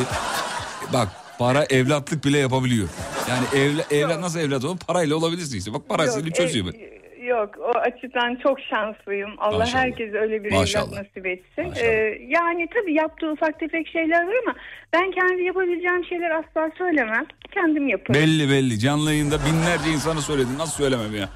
[0.93, 1.09] bak
[1.43, 2.89] para evlatlık bile yapabiliyor.
[3.31, 4.79] Yani evla, evlat nasıl evlat olur?
[4.87, 5.75] Parayla olabilirsin işte.
[5.75, 6.75] Bak parasını Yok, çözüyor.
[6.75, 6.93] e,
[7.27, 9.31] Yok o açıdan çok şanslıyım.
[9.39, 9.83] Allah Maşallah.
[9.85, 10.89] herkese öyle bir Maşallah.
[10.93, 11.67] evlat nasip etsin.
[11.69, 11.87] Maşallah.
[11.89, 14.55] Ee, yani tabii yaptığı ufak tefek şeyler var ama
[14.93, 17.25] ben kendi yapabileceğim şeyler asla söylemem.
[17.55, 18.21] Kendim yaparım.
[18.21, 18.79] Belli belli.
[18.79, 20.59] Canlı yayında binlerce insana söyledin.
[20.59, 21.29] Nasıl söylemem ya?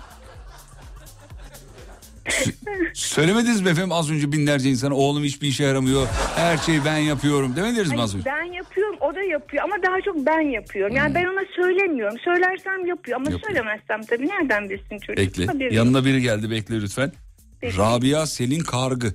[2.26, 6.06] Sö- Söylemediniz mi efendim az önce binlerce insana oğlum hiçbir işe yaramıyor.
[6.36, 7.56] Her şeyi ben yapıyorum.
[7.56, 8.24] Demediniz mi az önce?
[8.24, 10.96] ben yapıyorum o da yapıyor ama daha çok ben yapıyorum.
[10.96, 12.18] Yani ben ona söylemiyorum.
[12.24, 13.30] Söylersem yapıyor ama.
[13.30, 13.40] Yapıyor.
[13.48, 15.16] söylemezsem tabii nereden bilsin çocuk?
[15.16, 15.46] Bekle.
[15.46, 15.72] Haberi yok.
[15.72, 17.12] Yanına biri geldi bekle lütfen.
[17.60, 17.76] Peki.
[17.78, 19.14] Rabia Selin Kargı.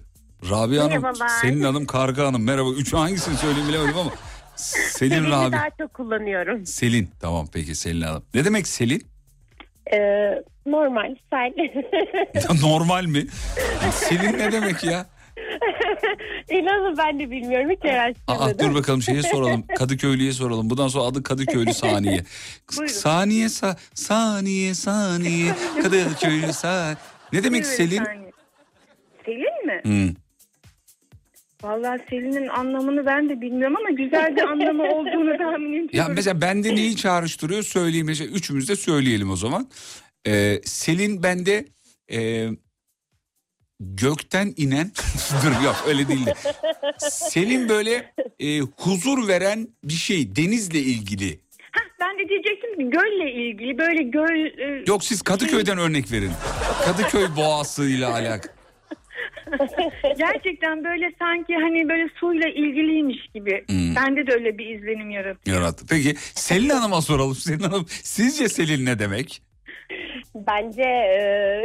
[0.50, 1.28] Rabia Hanım, Merhabalar.
[1.28, 2.44] Selin Hanım Kargı Hanım.
[2.44, 2.70] Merhaba.
[2.70, 4.12] Üç hangisini söyleyeyim bilemedim ama.
[4.56, 5.52] Selin Selini Rabia.
[5.52, 6.66] daha çok kullanıyorum.
[6.66, 7.10] Selin.
[7.22, 8.24] Tamam peki Selin Hanım.
[8.34, 9.04] Ne demek Selin?
[9.94, 11.54] Ee, normal, sel.
[12.62, 13.26] Normal mi?
[13.92, 15.06] Selin ne demek ya?
[16.50, 17.70] İnanın ben de bilmiyorum.
[17.70, 18.60] Hiç Aa, araştırmadım.
[18.60, 19.64] dur bakalım şeye soralım.
[19.78, 20.70] Kadıköylüye soralım.
[20.70, 22.24] Bundan sonra adı Kadıköylü Saniye.
[22.78, 22.94] Buyurun.
[22.94, 25.52] Saniye sa saniye saniye
[25.84, 26.96] Kadıköylü sa.
[27.34, 28.04] Ne demek Selin?
[29.26, 29.82] Selin mi?
[29.84, 30.16] Hmm.
[31.64, 35.90] Vallahi Selin'in anlamını ben de bilmiyorum ama güzel bir anlamı olduğunu tahmin ediyorum.
[35.94, 38.08] Ya mesela bende neyi çağrıştırıyor söyleyeyim.
[38.08, 39.70] Mesela üçümüz de söyleyelim o zaman.
[40.28, 41.66] Ee, Selin bende
[42.12, 42.48] e,
[43.80, 44.92] gökten inen
[45.46, 46.34] dur yok öyle değil de.
[47.10, 51.40] Selin böyle e, huzur veren bir şey denizle ilgili.
[51.72, 54.60] Hah, ben de diyecektim ki gölle ilgili böyle göl...
[54.60, 56.32] e, Yok siz Kadıköy'den örnek verin.
[56.86, 58.52] Kadıköy boğasıyla alakalı.
[60.18, 63.64] Gerçekten böyle sanki hani böyle suyla ilgiliymiş gibi.
[63.68, 63.96] Hmm.
[63.96, 65.58] Bende de öyle bir izlenim yaratıyor.
[65.58, 65.86] Yarattı.
[65.90, 67.36] Peki Selin Hanım'a soralım.
[67.36, 69.42] Selin Hanım sizce Selin ne demek?
[70.36, 71.64] Bence e,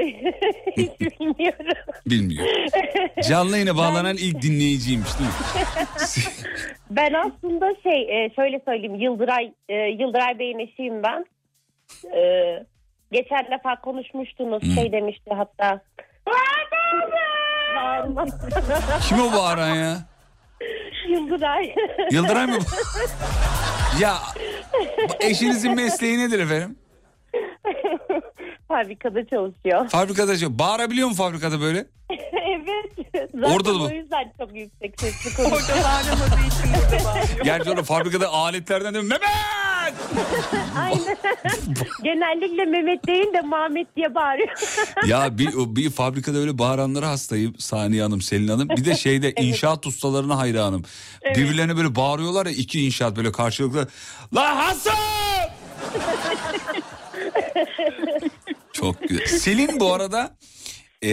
[0.76, 1.66] hiç bilmiyorum.
[2.06, 2.46] Bilmiyor.
[3.28, 5.36] Canlı yayına bağlanan ilk dinleyiciymiş değil mi?
[6.90, 11.24] Ben aslında şey e, şöyle söyleyeyim Yıldıray e, Yıldıray Bey'in eşiyim ben.
[12.16, 12.20] E,
[13.12, 14.70] geçen defa konuşmuştunuz Hmm.
[14.74, 15.80] şey demişti hatta.
[17.76, 18.26] Bağırma.
[19.08, 19.96] Kim o bağıran ya?
[21.08, 21.74] Yıldıray.
[22.10, 22.58] Yıldıray mı?
[24.00, 24.14] ya
[25.20, 26.78] eşinizin mesleği nedir efendim?
[28.68, 29.88] Fabrikada çalışıyor.
[29.88, 30.50] Fabrikada çalışıyor.
[30.58, 31.86] Bağırabiliyor mu fabrikada böyle?
[32.68, 33.30] evet.
[33.34, 33.84] Zaten Orada da bu.
[33.84, 35.62] o yüzden çok yüksek sesli konuşuyor.
[35.62, 37.44] Orada bağıramadığı için burada bağırıyor.
[37.44, 39.20] Gerçi orada fabrikada aletlerden de Mehmet!
[40.78, 41.16] Aynen.
[42.02, 44.48] Genellikle Mehmet değil de Mahmet diye bağırıyor.
[45.06, 48.68] ya bir, bir fabrikada öyle bağıranlara hastayım Saniye Hanım, Selin Hanım.
[48.68, 50.84] Bir de şeyde inşaat ustalarına hayranım.
[51.36, 53.88] Birbirlerine böyle bağırıyorlar ya iki inşaat böyle karşılıklı.
[54.34, 54.94] La Hasan!
[58.72, 59.26] Çok güzel.
[59.26, 60.36] Selin bu arada
[61.02, 61.10] e,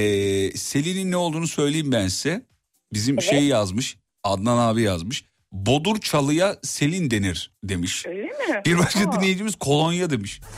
[0.57, 2.45] Selin'in ne olduğunu söyleyeyim ben size.
[2.93, 5.25] Bizim şey yazmış Adnan abi yazmış.
[5.51, 8.05] Bodur çalıya Selin denir demiş.
[8.05, 8.61] Öyle mi?
[8.65, 10.41] Bir başka dinleyicimiz kolonya demiş.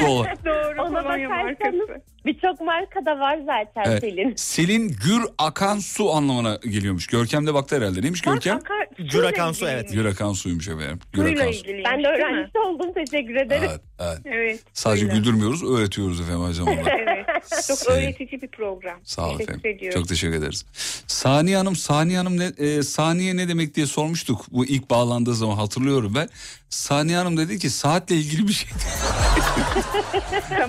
[0.00, 0.24] Kol.
[0.44, 2.02] Doğru Ona kolonya markası.
[2.28, 4.00] Birçok markada var zaten Evet.
[4.00, 4.34] Selin.
[4.36, 7.06] Selin gür akan su anlamına geliyormuş.
[7.06, 8.02] Görkem de baktı herhalde.
[8.02, 8.56] Neymiş Görkem?
[8.56, 9.92] Akar- Gür akan su, evet.
[9.92, 10.98] Gür akan suymuş efendim.
[11.12, 11.64] Gür akan su.
[11.84, 13.68] Ben de öğrencisi oldum teşekkür ederim.
[13.70, 14.18] Evet, evet.
[14.24, 14.60] Evet.
[14.72, 15.16] Sadece suyla.
[15.16, 16.82] güldürmüyoruz, öğretiyoruz efendim aynı zamanda.
[17.18, 17.66] Evet.
[17.68, 17.96] Çok Selin.
[17.96, 19.00] öğretici bir program.
[19.04, 19.70] Sağ ol Teşekkür efendim.
[19.76, 20.00] ediyorum.
[20.00, 20.64] Çok teşekkür ederiz.
[21.06, 24.46] Saniye Hanım, Saniye Hanım ne, e, saniye ne demek diye sormuştuk.
[24.52, 26.28] Bu ilk bağlandığı zaman hatırlıyorum ben.
[26.70, 28.70] Saniye Hanım dedi ki saatle ilgili bir şey.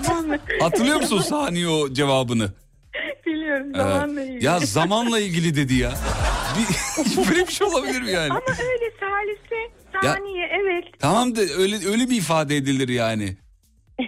[0.04, 0.38] tamam mı?
[0.60, 2.52] Hatırlıyor musun saniye o cevabını?
[3.26, 3.76] Biliyorum Evet.
[3.86, 4.44] zamanla ilgili.
[4.44, 5.92] Ya zamanla ilgili dedi ya.
[6.58, 8.30] Bir, böyle bir şey olabilir mi yani?
[8.30, 9.72] Ama öyle salise,
[10.02, 10.84] saniye evet.
[10.98, 13.36] Tamam da öyle öyle bir ifade edilir yani.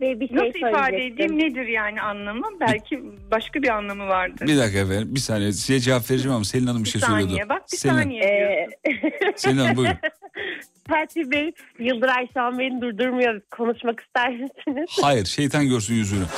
[0.00, 2.46] Bey bir şey Nasıl ifade edeyim nedir yani anlamı?
[2.60, 4.46] Belki başka bir anlamı vardır.
[4.46, 7.48] Bir dakika efendim bir saniye size cevap vereceğim ama Selin Hanım bir şey saniye söylüyordu.
[7.48, 8.68] bak bir Selin, saniye Ee,
[9.20, 9.36] diyorsun.
[9.36, 9.96] Selin Hanım buyurun.
[10.88, 13.40] Fatih Bey, Yıldıray şu an beni durdurmuyor.
[13.50, 14.90] Konuşmak ister misiniz?
[15.02, 16.24] Hayır şeytan görsün yüzünü.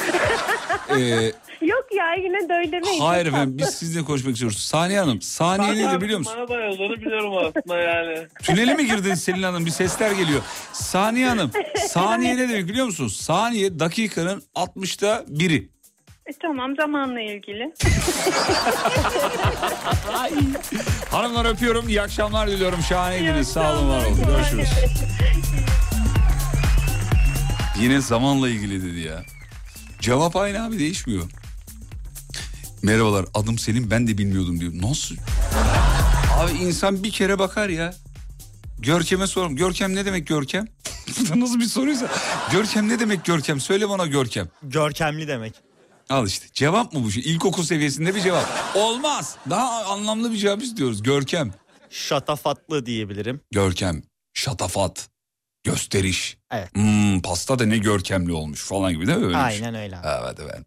[0.91, 1.33] Ee,
[1.67, 3.01] Yok ya yine de öyle demeyin.
[3.01, 4.59] hayır efendim biz sizinle konuşmak istiyoruz.
[4.59, 6.35] Saniye Hanım saniye nedir biliyor musun?
[6.49, 8.27] Bana olduğunu biliyorum aslında yani.
[8.43, 9.67] Tünele mi girdiniz Selin Hanım?
[9.67, 10.41] Bir sesler geliyor.
[10.73, 11.51] Saniye Hanım
[11.89, 13.17] saniye ne demek biliyor musunuz?
[13.17, 15.69] Saniye dakikanın 60'ta biri.
[16.27, 17.75] E, tamam zamanla ilgili.
[21.11, 21.89] Hanımlar öpüyorum.
[21.89, 22.83] İyi akşamlar diliyorum.
[22.83, 23.49] Şahaneydiniz.
[23.49, 24.19] Sağ olun var olun.
[24.27, 24.69] Görüşürüz.
[27.81, 29.23] Yine zamanla ilgili dedi ya.
[30.01, 31.31] Cevap aynı abi değişmiyor.
[32.83, 34.73] Merhabalar adım Selim ben de bilmiyordum diyor.
[34.75, 35.15] Nasıl?
[36.39, 37.95] Abi insan bir kere bakar ya.
[38.79, 39.57] Görkem'e sorum.
[39.57, 40.65] Görkem ne demek Görkem?
[41.35, 42.09] Nasıl bir soruysa.
[42.53, 43.61] Görkem ne demek Görkem?
[43.61, 44.49] Söyle bana Görkem.
[44.63, 45.55] Görkemli demek.
[46.13, 47.23] Al işte cevap mı bu şey?
[47.23, 48.47] İlkokul seviyesinde bir cevap.
[48.77, 49.37] Olmaz.
[49.51, 51.03] Daha anlamlı bir cevap istiyoruz.
[51.03, 51.55] Görkem.
[51.91, 53.41] Şatafatlı diyebilirim.
[53.51, 54.03] Görkem,
[54.35, 55.09] şatafat,
[55.65, 56.37] gösteriş.
[56.51, 56.75] Evet.
[56.75, 59.25] Hmm, pasta da ne görkemli olmuş falan gibi değil mi?
[59.25, 59.43] Öyle şey.
[59.43, 60.07] Aynen öyle abi.
[60.07, 60.67] Evet evet.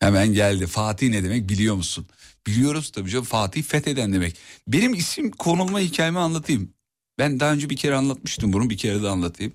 [0.00, 0.66] Hemen geldi.
[0.66, 2.06] Fatih ne demek biliyor musun?
[2.46, 3.24] Biliyoruz tabii canım.
[3.24, 4.36] Fatih fetheden demek.
[4.68, 6.74] Benim isim konulma hikayemi anlatayım.
[7.18, 9.52] Ben daha önce bir kere anlatmıştım bunu bir kere de anlatayım.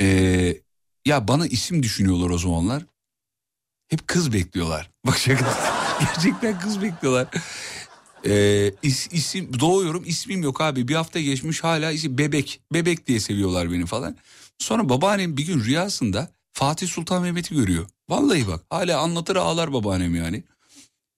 [0.00, 0.56] Ee,
[1.06, 2.82] ya bana isim düşünüyorlar o zamanlar.
[3.88, 4.90] Hep kız bekliyorlar.
[5.06, 5.54] Bak şaka.
[6.00, 7.26] Gerçekten kız bekliyorlar.
[8.26, 8.30] Ee,
[8.82, 13.72] is- isim doğuyorum ismim yok abi bir hafta geçmiş hala isim bebek bebek diye seviyorlar
[13.72, 14.16] beni falan.
[14.58, 17.86] Sonra babaannem bir gün rüyasında Fatih Sultan Mehmet'i görüyor.
[18.08, 20.44] Vallahi bak hala anlatır ağlar babaannem yani.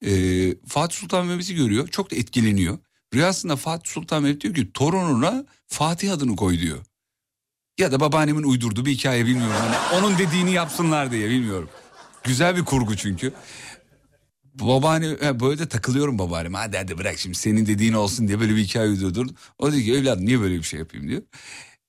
[0.06, 2.78] Ee, Fatih Sultan Mehmet'i görüyor çok da etkileniyor.
[3.14, 6.78] Rüyasında Fatih Sultan Mehmet diyor ki torununa Fatih adını koy diyor.
[7.78, 9.56] Ya da babaannemin uydurduğu bir hikaye bilmiyorum.
[9.60, 11.68] Hani onun dediğini yapsınlar diye bilmiyorum.
[12.27, 13.33] Güzel bir kurgu çünkü.
[14.55, 16.59] Babaanne böyle de takılıyorum babaanneme.
[16.59, 19.37] Hadi hadi bırak şimdi senin dediğin olsun diye böyle bir hikaye uydurdum.
[19.59, 21.22] O diyor ki evladım niye böyle bir şey yapayım diyor.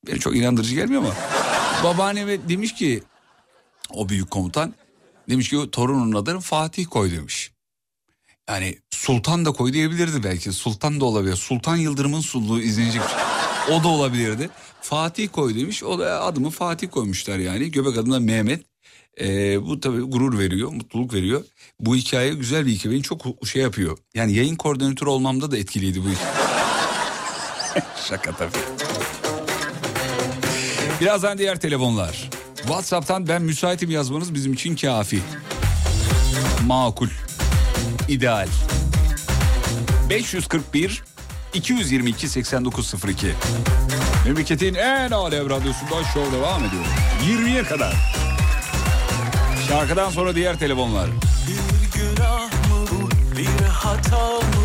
[0.08, 1.16] Benim çok inandırıcı gelmiyor ama.
[1.84, 3.04] Babaanneme demiş ki
[3.94, 4.74] o büyük komutan
[5.30, 7.52] demiş ki torunun adını Fatih koy demiş.
[8.50, 10.52] Yani Sultan da koy diyebilirdi belki.
[10.52, 11.36] Sultan da olabilir.
[11.36, 13.76] Sultan Yıldırım'ın sunduğu izlenecek şey.
[13.76, 14.50] O da olabilirdi.
[14.82, 15.84] Fatih koy demiş.
[15.84, 17.72] O da adımı Fatih koymuşlar yani.
[17.72, 18.66] Göbek adında Mehmet.
[19.22, 21.44] Ee, bu tabii gurur veriyor, mutluluk veriyor.
[21.80, 22.96] Bu hikaye güzel bir hikaye.
[22.96, 23.98] Beni çok şey yapıyor.
[24.16, 26.18] Yani yayın koordinatörü olmamda da etkiliydi bu iş.
[28.10, 28.52] Şaka tabii.
[31.02, 32.30] Birazdan diğer telefonlar.
[32.58, 35.20] WhatsApp'tan ben müsaitim yazmanız bizim için kafi.
[36.66, 37.10] Makul.
[38.08, 38.48] İdeal.
[40.10, 41.04] 541
[41.54, 43.28] 222 8902.
[44.26, 46.84] Memleketin en alem radyosunda şov devam ediyor.
[47.26, 48.27] 20'ye kadar.
[49.70, 51.10] Şarkıdan sonra diğer telefonlar.
[51.48, 54.57] Bir günah mı bu, bir hata mı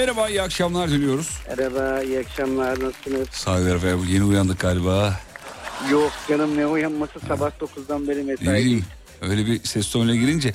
[0.00, 1.38] merhaba iyi akşamlar diliyoruz.
[1.48, 2.80] Merhaba, iyi akşamlar.
[2.80, 3.28] Nasılsınız?
[3.30, 5.20] Sağ olun efendim yeni uyandık galiba.
[5.90, 8.46] Yok canım ne uyanması sabah 9'dan beri mesai.
[8.46, 8.84] bileyim
[9.22, 10.52] öyle bir ses tonuyla girince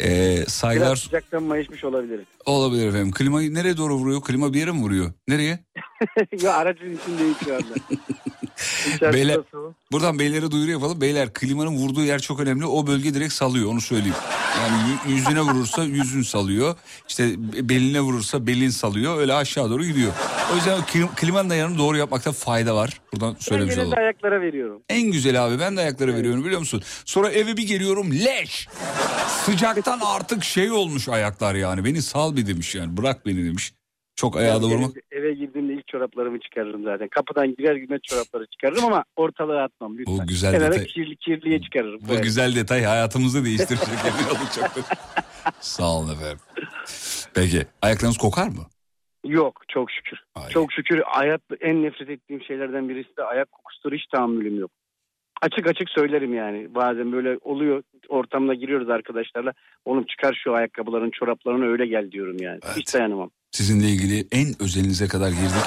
[0.00, 2.24] e, Biraz saygılar sıcaktan mayışmış olabilirim.
[2.46, 3.10] olabilir efendim.
[3.12, 4.20] Klimayı nereye doğru vuruyor?
[4.22, 5.12] Klima bir yere mi vuruyor?
[5.28, 5.58] Nereye?
[6.42, 7.64] ya aracın içindeyim şu anda.
[9.02, 9.72] Beyler, nasıl?
[9.92, 11.00] buradan beylere duyuru yapalım.
[11.00, 12.66] Beyler klimanın vurduğu yer çok önemli.
[12.66, 14.14] O bölge direkt salıyor onu söyleyeyim.
[14.60, 16.76] Yani yü- yüzüne vurursa yüzün salıyor.
[17.08, 17.34] İşte
[17.68, 19.18] beline vurursa belin salıyor.
[19.18, 20.12] Öyle aşağı doğru gidiyor.
[20.52, 23.00] O yüzden klim- klimanın ayarını doğru yapmakta fayda var.
[23.12, 23.98] Buradan Ben söylemiş genelde olalım.
[24.04, 24.82] ayaklara veriyorum.
[24.88, 26.82] En güzel abi ben de ayaklara veriyorum biliyor musun?
[27.04, 28.68] Sonra eve bir geliyorum leş.
[29.44, 31.84] Sıcaktan artık şey olmuş ayaklar yani.
[31.84, 33.72] Beni sal bir demiş yani bırak beni demiş.
[34.18, 34.90] Çok ayağa da vurmak.
[35.10, 37.08] Eve girdiğimde ilk çoraplarımı çıkarırım zaten.
[37.08, 40.18] Kapıdan girer girmez çorapları çıkarırım ama ortalığa atmam lütfen.
[40.18, 40.86] Bu güzel Kenara detay.
[40.86, 42.00] kirli kirliye çıkarırım.
[42.04, 42.20] Bu Böyle.
[42.20, 44.84] güzel detay hayatımızı değiştirecek emin olun çok.
[45.60, 46.38] Sağ olun efendim.
[47.34, 48.66] Peki ayaklarınız kokar mı?
[49.26, 50.18] Yok çok şükür.
[50.50, 54.70] Çok şükür hayat en nefret ettiğim şeylerden birisi de ayak kokusudur hiç tahammülüm yok.
[55.42, 56.74] Açık açık söylerim yani.
[56.74, 59.52] Bazen böyle oluyor ortamda giriyoruz arkadaşlarla.
[59.84, 62.60] Oğlum çıkar şu ayakkabıların çoraplarını öyle gel diyorum yani.
[62.76, 63.30] Hiç dayanamam.
[63.52, 65.64] Sizinle ilgili en özelinize kadar girdik.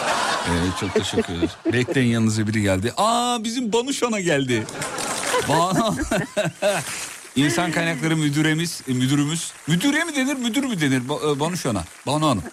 [0.48, 1.52] Ee, çok teşekkür ederiz.
[1.74, 2.94] Bekleyin yanınıza biri geldi.
[2.98, 4.64] Aa bizim Banuşan'a geldi.
[5.50, 5.96] Banu.
[7.36, 9.52] İnsan kaynakları müdüremiz, e, müdürümüz.
[9.68, 11.02] Müdüre mi denir, müdür mü denir
[11.36, 11.84] e, Banuşan'a?
[12.08, 12.44] Banu Hanım.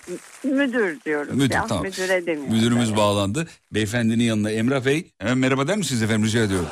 [0.45, 1.67] Müdür diyoruz Müdür, ya.
[1.67, 1.85] tamam.
[1.85, 2.53] Müdüre demiyoruz.
[2.55, 3.47] Müdürümüz bağlandı.
[3.75, 5.11] Beyefendinin yanına Emrah Bey.
[5.19, 6.69] Hemen merhaba der misiniz efendim rica ediyorum.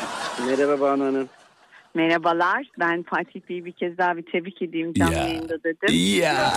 [0.46, 1.28] Merhaba Banu Hanım.
[1.96, 2.66] Merhabalar.
[2.78, 5.20] Ben Fatih Bey'i bir kez daha bir tebrik edeyim canlı Ya.
[5.22, 6.18] yayında dedim.
[6.22, 6.52] Ya.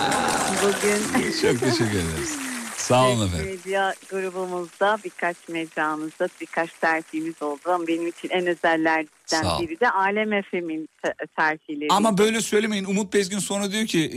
[0.62, 2.38] Bugün Çok teşekkür ederiz.
[2.76, 3.46] Sağ olun efendim.
[3.46, 10.32] medya grubumuzda birkaç mecramızda birkaç terfimiz oldu ama benim için en özellerden biri de Alem
[10.32, 11.88] Efem'in te- terfileri.
[11.90, 12.84] Ama böyle söylemeyin.
[12.84, 14.00] Umut Bezgin sonra diyor ki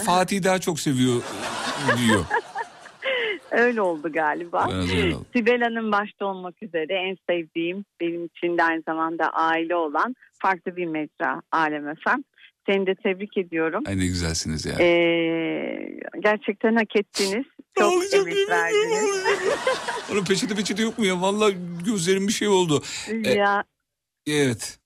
[0.00, 1.22] e, Fatih'i daha çok seviyor
[1.98, 2.24] diyor.
[3.52, 4.68] Öyle oldu galiba.
[5.36, 10.76] Sibel Hanım başta olmak üzere en sevdiğim benim için de aynı zamanda aile olan farklı
[10.76, 12.24] bir mecra Alem Efem.
[12.66, 13.84] Seni de tebrik ediyorum.
[13.86, 14.74] Ay ne güzelsiniz ya.
[14.80, 17.44] Ee, gerçekten hak ettiniz.
[17.78, 19.26] Çok emek verdiniz.
[20.12, 21.20] Onun peçete peçete yok mu ya?
[21.20, 21.54] Vallahi
[21.86, 22.82] gözlerim bir şey oldu.
[23.24, 23.64] E, ya
[24.26, 24.78] evet.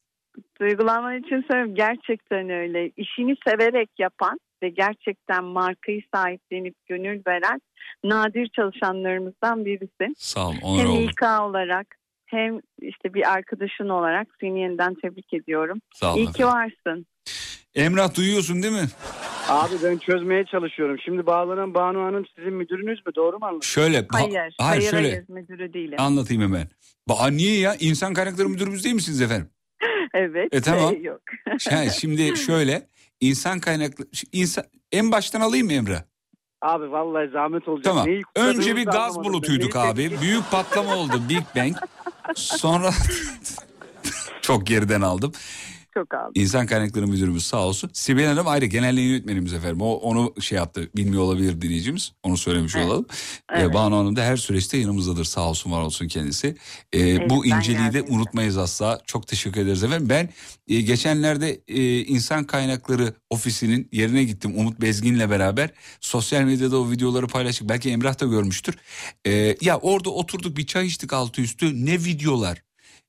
[0.61, 1.75] duygulanman için söylüyorum.
[1.75, 2.93] Gerçekten öyle.
[2.97, 7.61] İşini severek yapan ve gerçekten markayı sahiplenip gönül veren
[8.05, 10.15] nadir çalışanlarımızdan birisin.
[10.19, 10.59] Sağ olun.
[10.63, 11.09] Onur hem oldum.
[11.09, 11.87] İK olarak
[12.27, 15.79] hem işte bir arkadaşın olarak seni yeniden tebrik ediyorum.
[15.95, 17.07] Sağ olun İyi ki varsın.
[17.75, 18.89] Emrah duyuyorsun değil mi?
[19.49, 20.97] Abi ben çözmeye çalışıyorum.
[21.05, 23.15] Şimdi bağlanan Banu Hanım sizin müdürünüz mü?
[23.15, 23.63] Doğru mu anladım?
[23.63, 23.99] Şöyle.
[23.99, 25.09] ba- Hayır, hayır, hayır, şöyle.
[25.11, 25.95] hayır, müdürü değilim.
[25.99, 26.69] Anlatayım hemen.
[27.09, 27.75] Ba niye ya?
[27.81, 29.51] İnsan kaynakları müdürümüz değil misiniz efendim?
[30.15, 30.55] evet.
[30.55, 30.95] E, tamam.
[30.95, 31.21] e, yok.
[31.71, 32.87] Yani şimdi şöyle.
[33.21, 34.07] İnsan kaynaklı...
[34.33, 36.03] insan en baştan alayım mı Emrah?
[36.63, 37.85] Abi vallahi zahmet olacak.
[37.85, 38.07] Tamam.
[38.07, 40.21] Neyi Önce bir gaz bulutuyduk Neyi abi.
[40.21, 41.77] Büyük patlama oldu Big Bang.
[42.35, 42.91] Sonra
[44.43, 45.33] çok geriden aldım.
[45.97, 46.33] Çok aldım.
[46.35, 47.91] İnsan kaynakları müdürümüz sağ olsun.
[47.93, 49.81] Sibel Hanım ayrı genel yönetmenimiz efendim.
[49.81, 50.91] O onu şey yaptı.
[50.97, 52.13] Bilmiyor olabilir dinleyicimiz.
[52.23, 53.07] Onu söylemiş olalım.
[53.53, 53.71] Evet.
[53.71, 55.25] Ee, Banu Hanım da her süreçte yanımızdadır.
[55.25, 56.57] Sağ olsun var olsun kendisi.
[56.93, 59.01] Ee, Evet, bu inceliği de unutmayız asla.
[59.07, 60.09] Çok teşekkür ederiz efendim.
[60.09, 60.29] Ben
[60.69, 64.53] e, geçenlerde e, insan kaynakları ofisinin yerine gittim.
[64.57, 65.71] Umut Bezgin'le beraber.
[66.01, 67.69] Sosyal medyada o videoları paylaştık.
[67.69, 68.75] Belki Emrah da görmüştür.
[69.27, 71.87] Ee, ya orada oturduk bir çay içtik altı üstü.
[71.87, 72.66] Ne videolar.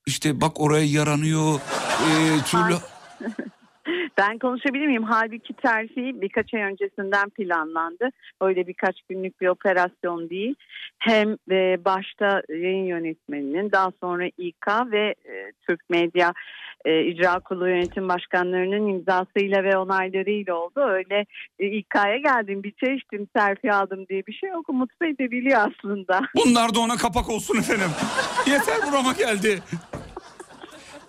[0.08, 1.60] İşte bak oraya yaranıyor.
[2.08, 2.12] E,
[2.46, 2.76] türlü...
[4.18, 5.04] Ben konuşabilir miyim?
[5.04, 8.10] Halbuki terfi birkaç ay öncesinden planlandı.
[8.42, 10.56] Öyle birkaç günlük bir operasyon değil.
[11.00, 16.34] Hem e, başta yayın yönetmeninin daha sonra İK ve e, Türk Medya
[16.86, 20.80] e, İcra Kurulu Yönetim Başkanlarının imzasıyla ve onaylarıyla oldu.
[20.80, 21.26] Öyle
[21.60, 24.70] e, İK'ya geldim bir çay içtim terfi aldım diye bir şey yok.
[24.70, 26.22] Umut Bey de biliyor aslında.
[26.36, 27.90] Bunlar da ona kapak olsun efendim.
[28.48, 29.60] Yeter burama geldi.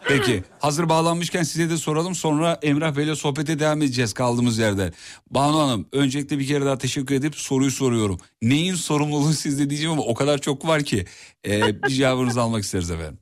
[0.09, 4.93] Peki hazır bağlanmışken size de soralım sonra Emrah Bey'le sohbete devam edeceğiz kaldığımız yerden.
[5.31, 8.19] Banu Hanım öncelikle bir kere daha teşekkür edip soruyu soruyorum.
[8.43, 11.05] Neyin sorumluluğu sizde diyeceğim ama o kadar çok var ki
[11.47, 13.19] e, bir cevabınızı almak isteriz efendim.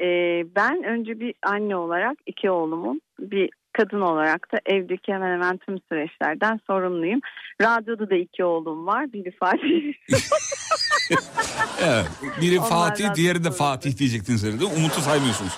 [0.00, 5.58] Ee, ben önce bir anne olarak iki oğlumun bir kadın olarak da evdeki hemen hemen
[5.58, 7.20] tüm süreçlerden sorumluyum.
[7.60, 9.12] Radyoda da iki oğlum var.
[9.12, 9.92] Biri Fatih.
[11.84, 12.06] Evet,
[12.40, 14.64] biri Onlardan Fatih diğeri de Fatih diyecektiniz herhalde.
[14.64, 15.52] Umut'u saymıyorsunuz.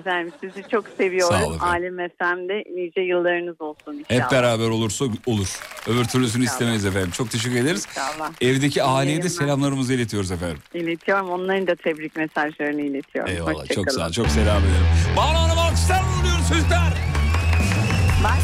[0.00, 1.36] Efendim sizi çok seviyorum.
[1.36, 1.98] Sağ olun efendim.
[1.98, 4.24] Alem FM'de nice yıllarınız olsun inşallah.
[4.24, 5.58] Hep beraber olursa olur.
[5.86, 6.54] Öbür türlüsünü İnşallah.
[6.54, 7.10] istemeyiz efendim.
[7.10, 7.86] Çok teşekkür ederiz.
[7.90, 8.30] İnşallah.
[8.40, 9.28] Evdeki aileye de yayınlar.
[9.44, 10.58] selamlarımızı iletiyoruz efendim.
[10.74, 11.30] İletiyorum.
[11.30, 13.32] Onların da tebrik mesajlarını iletiyorum.
[13.32, 13.98] Eyvallah çok Hoşçakalın.
[13.98, 14.12] sağ ol.
[14.12, 14.86] Çok selam ederim.
[15.16, 16.90] Banu Hanım alkışlar oluyor sizler.
[18.24, 18.40] Bye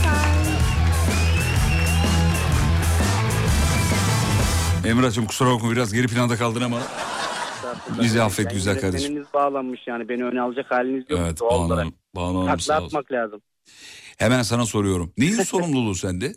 [4.83, 4.91] bye.
[4.91, 6.79] Emrah'cığım kusura bakma biraz geri planda kaldın ama
[8.03, 9.07] bizi affet Yani güzel kardeşim.
[9.13, 11.21] yönetmeniniz bağlanmış yani beni öne alacak haliniz yok.
[11.23, 11.87] Evet Doğal olarak.
[12.15, 12.23] Takla
[12.53, 12.73] olsun.
[12.75, 13.41] atmak lazım.
[14.19, 15.13] Hemen sana soruyorum.
[15.19, 16.33] Neyin sorumluluğu sende?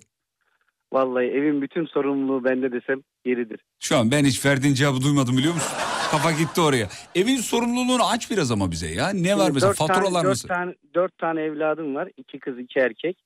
[0.94, 3.60] Vallahi evin bütün sorumluluğu bende desem yeridir.
[3.80, 5.72] Şu an ben hiç verdiğin cevabı duymadım biliyor musun?
[6.12, 6.90] Kafa gitti oraya.
[7.16, 9.10] Evin sorumluluğunu aç biraz ama bize ya.
[9.10, 10.48] Ne var Şimdi mesela dört tane- faturalar dört?
[10.48, 12.10] Tane, dört tane evladım var.
[12.18, 13.18] iki kız iki erkek.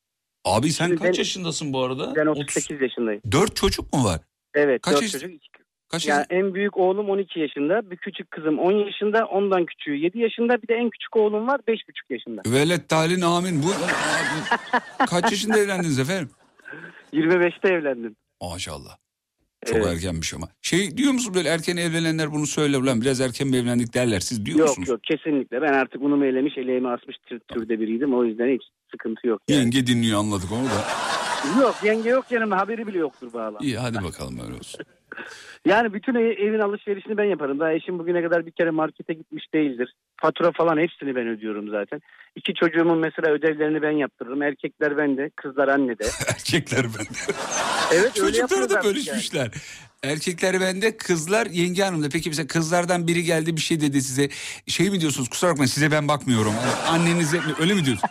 [0.45, 2.15] Abi sen Şimdi kaç ben- yaşındasın bu arada?
[2.15, 3.21] Ben 38 yaşındayım.
[3.31, 4.19] Dört çocuk mu var?
[4.53, 5.29] Evet Kaç dört yaş- çocuk.
[5.31, 5.62] iki kız.
[5.89, 7.91] Kaç yani en büyük oğlum 12 yaşında.
[7.91, 9.25] Bir küçük kızım 10 yaşında.
[9.25, 10.61] Ondan küçüğü 7 yaşında.
[10.61, 11.79] Bir de en küçük oğlum var 5,5
[12.09, 12.41] yaşında.
[12.47, 13.63] Velet talin amin.
[13.63, 13.67] Bu
[15.05, 16.29] kaç yaşında evlendiniz efendim?
[17.13, 18.15] 25'te evlendim.
[18.41, 18.97] Maşallah.
[19.65, 19.87] Çok Evet.
[19.87, 20.47] erkenmiş ama.
[20.61, 24.19] Şey diyor musun böyle erken evlenenler bunu söyler ulan biraz erken mi evlendik derler.
[24.19, 24.89] Siz diyor yok musunuz?
[24.89, 25.61] yok kesinlikle.
[25.61, 28.13] Ben artık unumu elemiş, eleğimi asmış tür- türde biriydim.
[28.13, 28.61] O yüzden hiç
[28.91, 29.41] sıkıntı yok.
[29.47, 29.59] Yani.
[29.59, 30.83] Yenge dinliyor anladık onu da.
[31.61, 33.57] Yok yenge yok yanımda haberi bile yoktur bağlam.
[33.61, 34.81] İyi hadi bakalım öyle olsun.
[35.65, 37.59] Yani bütün ev- evin alışverişini ben yaparım.
[37.59, 39.93] Daha eşim bugüne kadar bir kere markete gitmiş değildir.
[40.21, 42.01] Fatura falan hepsini ben ödüyorum zaten.
[42.35, 44.41] İki çocuğumun mesela ödevlerini ben yaptırırım.
[44.41, 46.03] Erkekler bende, kızlar annede.
[46.29, 47.37] Erkekler bende.
[47.93, 49.51] Evet Çocukları da bölüşmüşler.
[50.13, 52.09] Erkekler bende, kızlar yenge hanımda.
[52.09, 54.29] Peki mesela kızlardan biri geldi bir şey dedi size.
[54.67, 56.53] Şey mi diyorsunuz kusura bakmayın size ben bakmıyorum.
[56.89, 58.09] Annenize öyle mi diyorsun?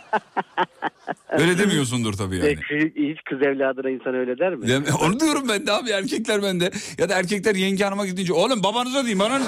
[1.29, 2.55] öyle demiyorsundur tabii yani.
[2.95, 4.67] Hiç kız evladına insan öyle der mi?
[4.67, 6.71] Dem- Onu diyorum ben de abi erkekler bende.
[6.97, 9.45] Ya da erkekler yenge hanıma gidince oğlum babanıza diyeyim bana ne?"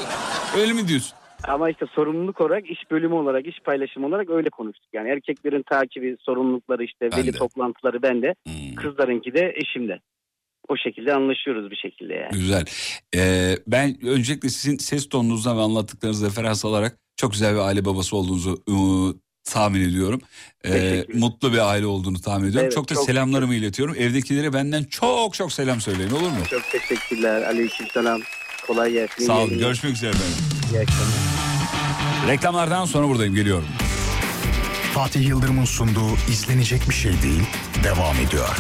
[0.62, 1.18] öyle mi diyorsun?
[1.44, 4.88] Ama işte sorumluluk olarak, iş bölümü olarak, iş paylaşımı olarak öyle konuştuk.
[4.94, 8.36] Yani erkeklerin takibi, sorumlulukları işte, veli toplantıları bende.
[8.48, 8.76] Hmm.
[8.76, 10.00] Kızlarınki de eşimde.
[10.68, 12.32] O şekilde anlaşıyoruz bir şekilde yani.
[12.32, 12.66] Güzel.
[13.16, 18.16] Ee, ben öncelikle sizin ses tonunuzdan ve anlattıklarınızı referans alarak çok güzel bir aile babası
[18.18, 20.22] olduğunuzu ıı, tahmin ediyorum.
[20.64, 22.66] Ee, Teşekkür mutlu bir aile olduğunu tahmin ediyorum.
[22.66, 23.96] Evet, çok da çok selamlarımı iletiyorum.
[23.98, 26.38] Evdekilere benden çok çok selam söyleyin olur mu?
[26.50, 27.42] Çok teşekkürler.
[27.42, 28.22] Aleykümselam.
[28.68, 29.26] Kolay gelsin.
[29.26, 29.58] Sağ olun.
[29.60, 30.36] Görüşmek üzere efendim.
[30.74, 31.16] İyi akşamlar.
[32.28, 33.68] Reklamlardan sonra buradayım geliyorum.
[34.94, 37.44] Fatih Yıldırım'ın sunduğu izlenecek bir şey değil
[37.84, 38.58] devam ediyor.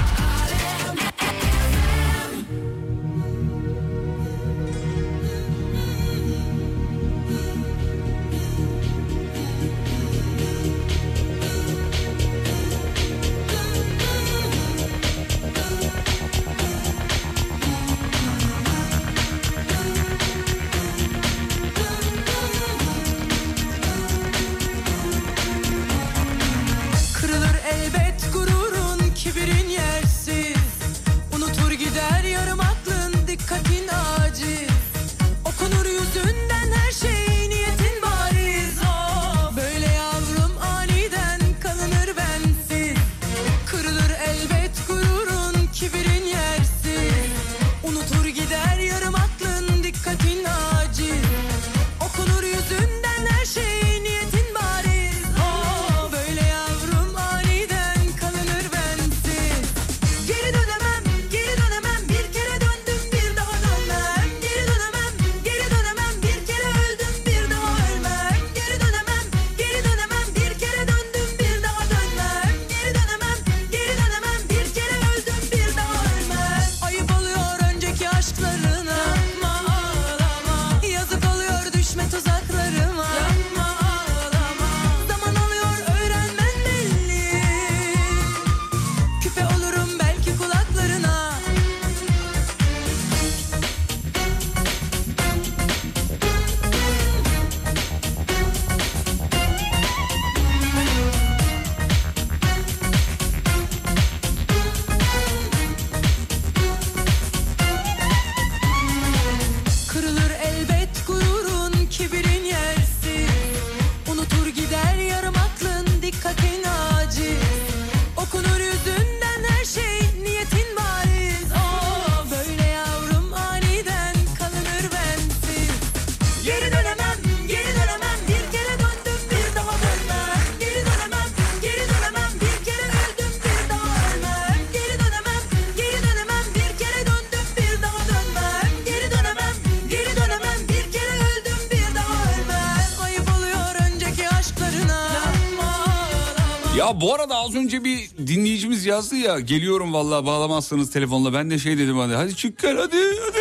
[147.01, 151.77] Bu arada az önce bir dinleyicimiz yazdı ya geliyorum vallahi bağlamazsanız telefonla ben de şey
[151.77, 153.39] dedim hadi hadi çık gel hadi hadi.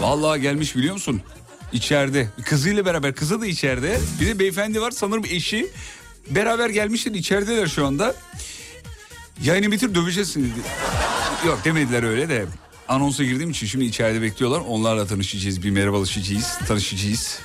[0.00, 1.22] Vallahi gelmiş biliyor musun?
[1.72, 5.70] İçeride kızıyla beraber kızı da içeride bir de beyefendi var sanırım eşi
[6.30, 8.14] beraber gelmişler içerideler şu anda.
[9.42, 10.48] Yayını bitir döveceğiz dedi.
[11.46, 12.46] Yok demediler öyle de
[12.88, 17.38] anonsa girdiğim için şimdi içeride bekliyorlar onlarla tanışacağız bir merhabalaşacağız tanışacağız.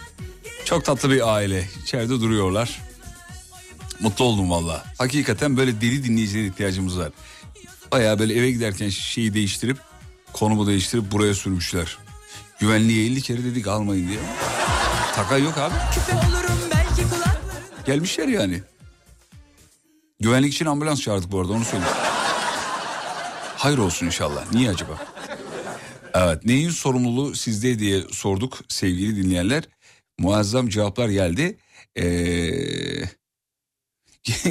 [0.66, 2.89] Çok tatlı bir aile içeride duruyorlar.
[4.00, 4.84] Mutlu oldum valla.
[4.98, 7.12] Hakikaten böyle deli dinleyicilere ihtiyacımız var.
[7.92, 9.78] Baya böyle eve giderken şeyi değiştirip
[10.34, 11.98] konumu değiştirip buraya sürmüşler.
[12.60, 14.20] Güvenliğe 50 kere dedik almayın diye.
[15.16, 15.76] Taka yok abi.
[17.86, 18.62] Gelmişler yani.
[20.20, 21.96] Güvenlik için ambulans çağırdık bu arada onu söyleyeyim.
[23.58, 24.54] Hayır olsun inşallah.
[24.54, 24.98] Niye acaba?
[26.14, 29.64] Evet neyin sorumluluğu sizde diye sorduk sevgili dinleyenler.
[30.20, 31.58] Muazzam cevaplar geldi.
[31.98, 33.19] Ee,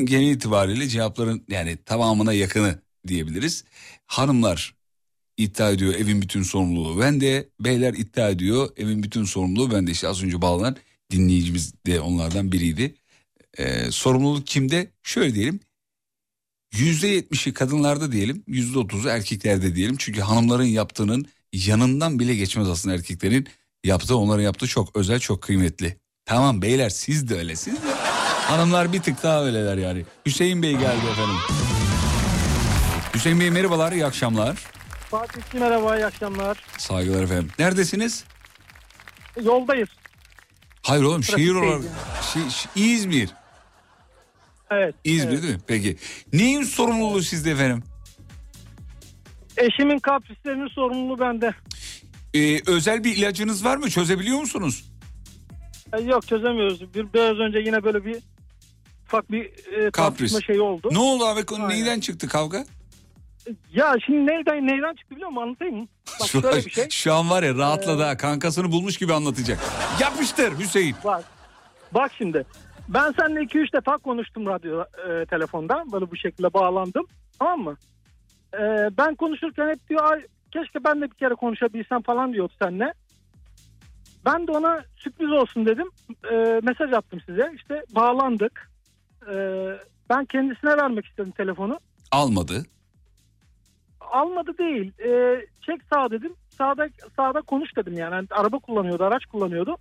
[0.05, 3.65] genel itibariyle cevapların yani tamamına yakını diyebiliriz.
[4.07, 4.75] Hanımlar
[5.37, 7.49] iddia ediyor evin bütün sorumluluğu bende.
[7.61, 9.91] Beyler iddia ediyor evin bütün sorumluluğu bende.
[9.91, 10.77] İşte az önce bağlanan
[11.11, 12.95] dinleyicimiz de onlardan biriydi.
[13.59, 14.91] Ee, sorumluluk kimde?
[15.03, 15.61] Şöyle diyelim.
[16.75, 19.97] Yüzde yetmişi kadınlarda diyelim, yüzde otuzu erkeklerde diyelim.
[19.99, 23.49] Çünkü hanımların yaptığının yanından bile geçmez aslında erkeklerin
[23.85, 24.17] yaptığı.
[24.17, 25.97] Onların yaptığı çok özel, çok kıymetli.
[26.25, 27.98] Tamam beyler siz de öyle, siz de.
[28.49, 30.05] Hanımlar bir tık daha öyleler yani.
[30.27, 31.35] Hüseyin Bey geldi efendim.
[33.15, 34.57] Hüseyin Bey merhabalar, iyi akşamlar.
[35.11, 36.59] Fatih merhaba, iyi akşamlar.
[36.79, 37.49] Saygılar efendim.
[37.59, 38.25] Neredesiniz?
[39.43, 39.89] Yoldayız.
[40.83, 41.83] Hayır oğlum şehir olarak.
[42.23, 43.31] Şi- şi- İzmir.
[44.71, 44.95] Evet.
[45.05, 45.43] İzmir evet.
[45.43, 45.61] değil mi?
[45.67, 45.97] Peki.
[46.33, 47.83] Neyin sorumluluğu sizde efendim?
[49.57, 51.55] Eşimin kaprislerinin sorumluluğu bende.
[52.35, 53.91] Ee, özel bir ilacınız var mı?
[53.91, 54.85] Çözebiliyor musunuz?
[55.99, 56.95] E, yok çözemiyoruz.
[56.95, 58.17] Bir, biraz önce yine böyle bir
[59.09, 60.89] ufak bir e, tartışma şeyi oldu.
[60.93, 61.45] Ne oldu abi?
[61.47, 62.65] Konu Neyden çıktı kavga?
[63.73, 65.43] Ya şimdi neyden neyden çıktı biliyor musun?
[65.43, 65.87] Anlatayım mı?
[66.21, 66.89] Bak Şu, şöyle bir şey.
[66.91, 68.17] şu an var ya rahatladı ha.
[68.17, 69.59] Kankasını bulmuş gibi anlatacak.
[70.01, 70.97] Yapmıştır Hüseyin.
[71.05, 71.25] Bak,
[71.93, 72.45] bak şimdi.
[72.89, 75.85] Ben seninle 2-3 defa konuştum radyo e, telefonda.
[75.93, 77.07] Böyle bu şekilde bağlandım.
[77.39, 77.77] Tamam mı?
[78.55, 78.59] E,
[78.99, 80.21] ben konuşurken hep diyor "Ay,
[80.53, 82.93] keşke ben de bir kere konuşabilsem falan diyordu seninle.
[84.25, 85.91] Ben de ona sürpriz olsun dedim.
[86.33, 87.53] E, mesaj attım size.
[87.57, 88.71] İşte bağlandık.
[89.33, 89.35] E,
[90.11, 91.81] ben kendisine vermek istedim telefonu.
[92.13, 92.67] Almadı.
[94.01, 94.93] Almadı değil.
[94.99, 96.33] E, çek sağ dedim.
[96.59, 98.15] Sağda sağda konuş dedim yani.
[98.15, 99.77] Hani araba kullanıyordu, araç kullanıyordu.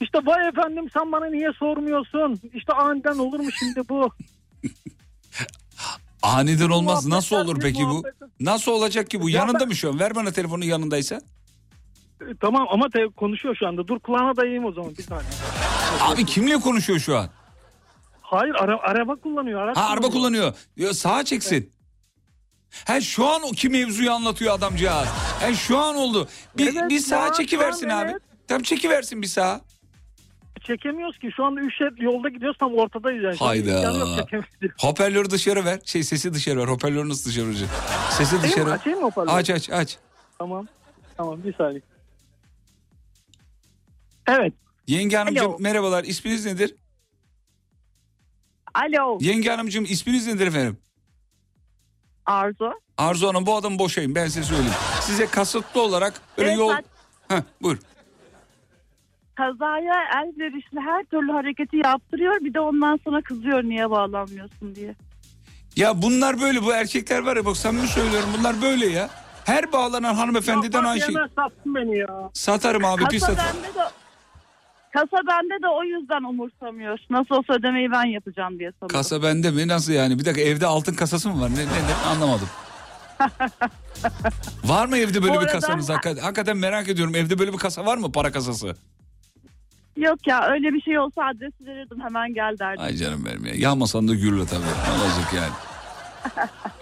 [0.00, 2.40] İşte vay efendim sen bana niye sormuyorsun?
[2.54, 4.10] İşte aniden olur mu şimdi bu?
[6.22, 7.06] Aniden olmaz.
[7.06, 8.02] Nasıl olur peki bu?
[8.40, 9.30] Nasıl olacak ki bu?
[9.30, 9.98] Ya Yanında mı şu an?
[10.00, 11.20] Ver bana telefonu yanındaysa.
[12.20, 13.88] E, Tamam ama te- konuşuyor şu anda.
[13.88, 15.30] Dur kulağına dayayım o zaman bir saniye.
[16.00, 17.30] Abi kimle konuşuyor şu an?
[18.30, 19.60] Hayır ara- araba kullanıyor.
[19.62, 20.54] Araç Ha araba kullanıyor.
[20.76, 21.72] Ya, sağa çeksin.
[22.86, 25.08] Ha şu an o ki mevzuyu anlatıyor adamcağız.
[25.40, 26.28] Ha şu an oldu.
[26.58, 28.10] Bir, Evet bir sağa çekiversin abi.
[28.10, 28.22] evet.
[28.48, 29.60] Tam çekiversin bir sağa.
[30.62, 31.30] Çekemiyoruz ki.
[31.36, 33.36] Şu anda üç şerit yolda gidiyoruz tam ortadayız yani.
[33.36, 34.26] Hayda.
[34.80, 35.80] Hoparlörü dışarı ver.
[35.84, 36.68] Şey sesi dışarı ver.
[36.68, 37.68] Hoparlörü nasıl dışarı verecek?
[38.10, 38.48] Sesi Açayım mı?
[38.52, 38.72] dışarı.
[38.72, 39.32] Açayım mı hoparlörü?
[39.34, 39.96] Aç aç aç.
[40.38, 40.66] Tamam.
[41.16, 41.80] Tamam bir saniye.
[44.28, 44.52] Evet.
[44.86, 45.56] Yenge hanımcığım Alo.
[45.60, 46.04] merhabalar.
[46.04, 46.74] İsminiz nedir?
[48.74, 50.78] Alo Yenge hanımcığım isminiz nedir efendim?
[52.26, 52.72] Arzu.
[52.98, 54.72] Arzu Hanım bu adamı boşayın ben size söyleyeyim.
[55.00, 56.72] Size kasıtlı olarak öyle Evet, yol...
[57.28, 57.78] Heh, buyur.
[59.34, 64.94] Kazaya elverişli her türlü hareketi yaptırıyor bir de ondan sonra kızıyor niye bağlanmıyorsun diye.
[65.76, 69.10] Ya bunlar böyle bu erkekler var ya bak samimi söylüyorum bunlar böyle ya.
[69.44, 71.14] Her bağlanan hanımefendiden aynı şey.
[71.36, 72.30] Sattın beni ya.
[72.34, 73.56] Satarım abi pis Kasa satarım.
[73.64, 73.82] bende de
[74.98, 76.98] Kasa bende de o yüzden umursamıyor.
[77.10, 78.96] Nasıl olsa ödemeyi ben yapacağım diye sanıyorum.
[78.96, 79.68] Kasa bende mi?
[79.68, 80.18] Nasıl yani?
[80.18, 81.50] Bir dakika evde altın kasası mı var?
[81.50, 81.94] Ne, ne, ne?
[82.10, 82.48] anlamadım.
[84.64, 85.88] var mı evde böyle Bu bir arada- kasanız?
[85.90, 87.14] Hakikaten, hakikaten merak ediyorum.
[87.14, 88.12] Evde böyle bir kasa var mı?
[88.12, 88.74] Para kasası.
[89.96, 92.84] Yok ya öyle bir şey olsa adresi verirdim hemen gel derdim.
[92.84, 93.54] Ay canım benim ya.
[93.54, 94.60] Yağmasan da gürle tabii.
[94.62, 95.52] Ne olacak yani?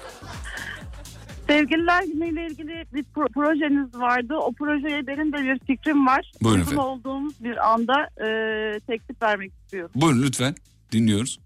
[1.48, 4.35] Sevgililer günüyle ilgili bir pro- projeniz vardı.
[4.36, 6.32] O projeye benim de bir fikrim var.
[6.43, 6.90] Buyurun Uygun efendim.
[6.90, 7.94] olduğumuz bir anda
[8.27, 9.90] e, teklif vermek istiyorum.
[9.94, 10.55] Buyurun lütfen.
[10.93, 11.39] Dinliyoruz.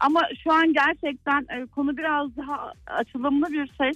[0.00, 3.90] Ama şu an gerçekten e, konu biraz daha açılımlı bir şey.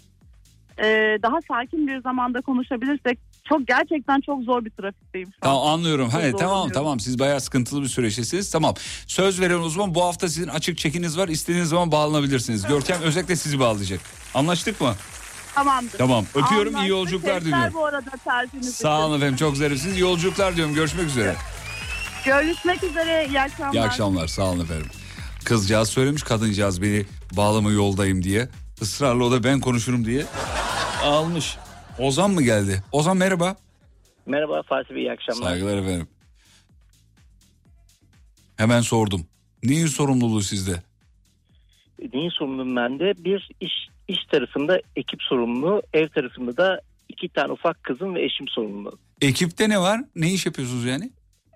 [0.78, 3.18] E, daha sakin bir zamanda konuşabilirsek
[3.48, 5.40] çok gerçekten çok zor bir trafikteyim şu an.
[5.52, 6.09] Tamam anlıyorum.
[6.10, 6.72] Hayır tamam zorlanıyorum.
[6.72, 8.51] tamam siz bayağı sıkıntılı bir süreçtesiniz.
[8.51, 8.74] Tamam.
[9.06, 11.28] Söz veren uzman bu hafta sizin açık çekiniz var.
[11.28, 12.66] İstediğiniz zaman bağlanabilirsiniz.
[12.68, 14.01] Görkem özellikle sizi bağlayacak.
[14.35, 14.94] Anlaştık mı?
[15.55, 15.98] Tamamdır.
[15.98, 16.90] Tamam, öpüyorum, iyi Anlaştık.
[16.90, 17.74] yolculuklar Teşekkürler diliyorum.
[17.74, 18.10] bu arada
[18.62, 19.97] Sağ olun efendim çok zarifsiniz.
[19.97, 20.74] İyi yolculuklar diyorum.
[20.74, 21.36] Görüşmek üzere.
[22.24, 23.27] Görüşmek üzere.
[23.28, 23.74] İyi akşamlar.
[23.74, 24.86] İyi akşamlar sağ olun efendim.
[25.44, 28.48] Kızcağız söylemiş kadıncağız beni bağlama yoldayım diye.
[28.81, 30.24] Israrla o da ben konuşurum diye.
[31.05, 31.56] Almış.
[31.98, 32.82] Ozan mı geldi?
[32.93, 33.56] Ozan merhaba.
[34.27, 35.43] Merhaba Fatih Bey iyi akşamlar.
[35.43, 36.09] Saygılar efendim.
[38.56, 39.27] Hemen sordum.
[39.62, 40.82] Neyin sorumluluğu sizde?
[42.14, 43.24] Neyin sorumluluğum bende?
[43.24, 43.72] Bir iş
[44.11, 48.99] iş tarafında ekip sorumlu, ev tarafında da iki tane ufak kızım ve eşim sorumlu.
[49.20, 50.01] Ekipte ne var?
[50.16, 51.11] Ne iş yapıyorsunuz yani?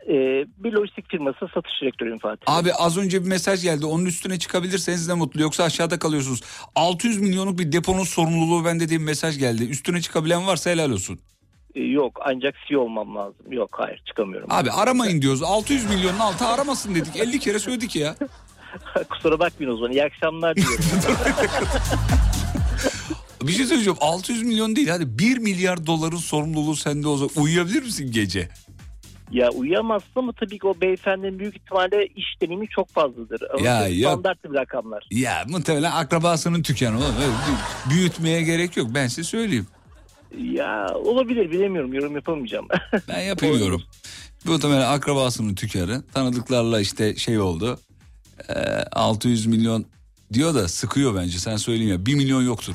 [0.08, 2.42] Ee, bir lojistik firması satış direktörüyüm Fatih.
[2.46, 3.86] Abi az önce bir mesaj geldi.
[3.86, 5.42] Onun üstüne çıkabilirseniz ne mutlu.
[5.42, 6.40] Yoksa aşağıda kalıyorsunuz.
[6.74, 9.64] 600 milyonluk bir deponun sorumluluğu bende diye bir mesaj geldi.
[9.64, 11.18] Üstüne çıkabilen varsa helal olsun.
[11.74, 13.52] Ee, yok ancak CEO olmam lazım.
[13.52, 14.48] Yok hayır çıkamıyorum.
[14.52, 15.42] Abi aramayın diyoruz.
[15.42, 17.16] 600 milyonun altı aramasın dedik.
[17.16, 18.16] 50 kere söyledik ya.
[19.10, 19.92] Kusura bakmayın o zaman.
[19.92, 20.84] İyi akşamlar diliyorum.
[23.42, 28.10] Bir şey söyleyeceğim 600 milyon değil hadi 1 milyar doların sorumluluğu sende olsa uyuyabilir misin
[28.12, 28.48] gece?
[29.30, 33.42] Ya uyuyamazsın ama tabii ki o beyefendinin büyük ihtimalle iş deneyimi çok fazladır.
[33.54, 34.12] Ama Ya, yok.
[34.12, 35.06] standart bir rakamlar.
[35.10, 37.14] Ya muhtemelen akrabasının tükkanı oğlum.
[37.90, 39.66] Büyütmeye gerek yok ben size söyleyeyim.
[40.52, 42.68] Ya olabilir bilemiyorum yorum yapamayacağım.
[43.08, 43.82] Ben yapayım yorum.
[44.44, 47.78] Muhtemelen akrabasının tüccarı tanıdıklarla işte şey oldu.
[48.48, 48.54] Ee,
[48.92, 49.84] 600 milyon
[50.34, 52.74] diyor da sıkıyor bence sen söyleyin ya 1 milyon yoktur.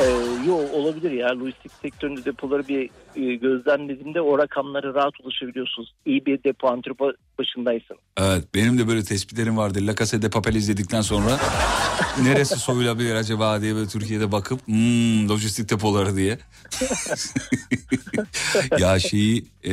[0.00, 0.04] Ee,
[0.46, 1.40] yo olabilir ya.
[1.40, 5.94] Lojistik sektöründe depoları bir e, gözlemlediğimde o rakamlara rahat ulaşabiliyorsunuz.
[6.06, 7.96] İyi bir depo antrepo başındaysın.
[8.16, 9.78] Evet benim de böyle tespitlerim vardı.
[9.86, 11.38] La Casa de Papel izledikten sonra
[12.22, 16.38] neresi soyulabilir acaba diye böyle Türkiye'de bakıp hmm, lojistik depoları diye.
[18.78, 19.72] ya şeyi e,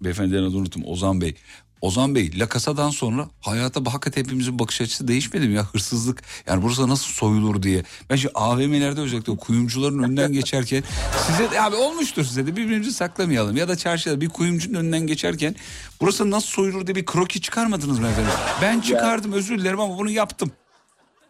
[0.00, 1.34] beyefendinin adını unuttum Ozan Bey.
[1.80, 6.62] Ozan Bey La Casa'dan sonra hayata hakikaten hepimizin bakış açısı değişmedi mi ya hırsızlık yani
[6.62, 7.82] burası nasıl soyulur diye.
[8.10, 10.82] Ben şu AVM'lerde özellikle kuyumcuların önünden geçerken
[11.26, 15.54] size de abi olmuştur size de birbirimizi saklamayalım ya da çarşıda bir kuyumcunun önünden geçerken
[16.00, 18.32] burası nasıl soyulur diye bir kroki çıkarmadınız mı efendim?
[18.62, 20.52] Ben çıkardım özür dilerim ama bunu yaptım.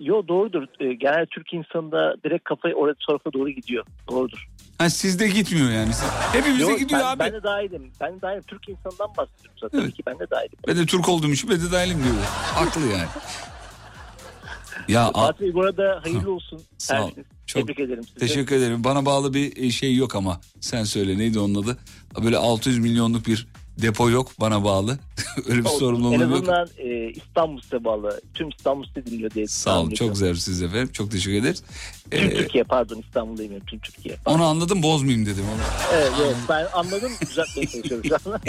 [0.01, 0.63] Yo doğrudur.
[0.81, 3.85] Ee, genel Türk insanı da direkt kafayı oraya tarafa doğru gidiyor.
[4.11, 4.49] Doğrudur.
[4.79, 5.93] Ha sizde gitmiyor yani.
[6.33, 7.21] Hepimize Yo, gidiyor ben, abi.
[7.21, 7.93] Ben de dahilim.
[8.01, 8.43] Ben de dahilim.
[8.43, 9.81] Türk insanından bahsediyorum zaten.
[9.81, 10.59] Tabii ki ben de dahilim.
[10.69, 12.15] Ben de Türk olduğum için ben de dahilim diyor.
[12.55, 13.09] Haklı yani.
[14.89, 16.63] Ya Fatih Bey bu arada hayırlı olsun.
[16.79, 17.11] Sağ ol.
[17.47, 18.19] Çok Tebrik ederim sizi.
[18.19, 18.85] Teşekkür ederim.
[18.85, 21.77] Bana bağlı bir e, şey yok ama sen söyle neydi onun adı?
[22.25, 23.47] Böyle 600 milyonluk bir
[23.79, 24.99] depo yok bana bağlı.
[25.49, 25.69] Öyle bir.
[25.69, 26.33] En sorumluluğum yok.
[26.33, 28.21] azından e, İstanbul size bağlı.
[28.35, 29.47] Tüm İstanbul size dinliyor diye.
[29.47, 30.91] Sağ olun çok zarifsiniz efendim.
[30.93, 31.63] Çok teşekkür ederiz.
[32.11, 33.67] Tüm Ee, Türkiye pardon İstanbul demiyorum.
[33.67, 34.17] Tüm Türkiye.
[34.27, 35.45] onu anladım bozmayayım dedim.
[35.55, 35.63] Onu.
[35.95, 38.41] Evet, evet ben anladım düzeltmeye çalışıyorum şu an.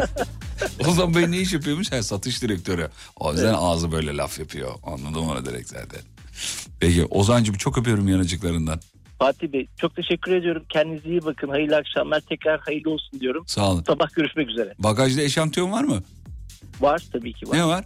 [0.89, 1.91] Ozan Bey ne iş yapıyormuş?
[1.91, 2.89] Ha, satış direktörü.
[3.19, 3.57] O yüzden Evet.
[3.61, 4.71] ağzı böyle laf yapıyor.
[4.83, 6.01] Anladım onu direkt zaten.
[6.79, 8.79] Peki Ozancığım çok öpüyorum yanıcıklarından.
[9.19, 10.63] Fatih Bey çok teşekkür ediyorum.
[10.69, 11.47] Kendinize iyi bakın.
[11.49, 12.19] Hayırlı akşamlar.
[12.19, 13.43] Tekrar hayırlı olsun diyorum.
[13.47, 13.83] Sağ olun.
[13.87, 14.73] Sabah görüşmek üzere.
[14.79, 16.03] Bagajda eşantiyon var mı?
[16.81, 17.57] Var tabii ki var.
[17.57, 17.85] Ne var?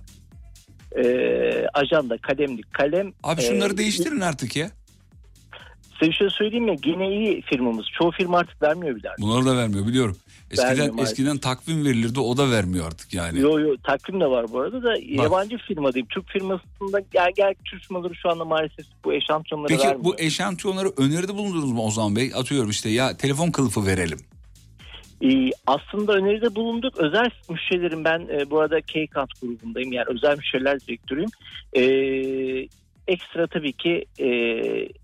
[0.98, 3.14] Ee, ajanda, kalemlik, kalem.
[3.24, 4.72] Abi şunları e, değiştirin artık ya.
[6.00, 6.76] Size bir şey söyleyeyim mi?
[6.82, 7.86] Gene iyi firmamız.
[8.00, 9.10] Çoğu firma artık vermiyor bile.
[9.10, 9.26] artık.
[9.26, 10.18] Bunları da vermiyor biliyorum.
[10.52, 13.40] Eskiden eskiden takvim verilirdi o da vermiyor artık yani.
[13.40, 16.08] Yo yo takvim de var bu arada da yabancı firma diyeyim.
[16.10, 20.04] Türk firmasında gel gel Türk firmaları şu anda maalesef bu eşantiyonları Peki vermiyor.
[20.04, 22.32] bu eşantiyonları öneride bulundunuz mu Ozan Bey?
[22.36, 24.20] Atıyorum işte ya telefon kılıfı verelim.
[25.24, 26.98] Ee, aslında öneride bulunduk.
[26.98, 29.92] Özel müşterilerim ben e, bu arada K-Cut grubundayım.
[29.92, 31.30] Yani özel müşteriler direktörüyüm.
[31.74, 32.68] Ee,
[33.08, 34.28] ekstra tabii ki e,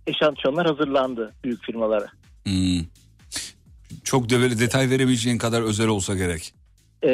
[0.08, 2.08] eşantiyonlar hazırlandı büyük firmalara.
[2.46, 2.80] Hmm.
[4.08, 6.54] Çok böyle detay verebileceğin kadar özel olsa gerek.
[7.02, 7.12] Ee,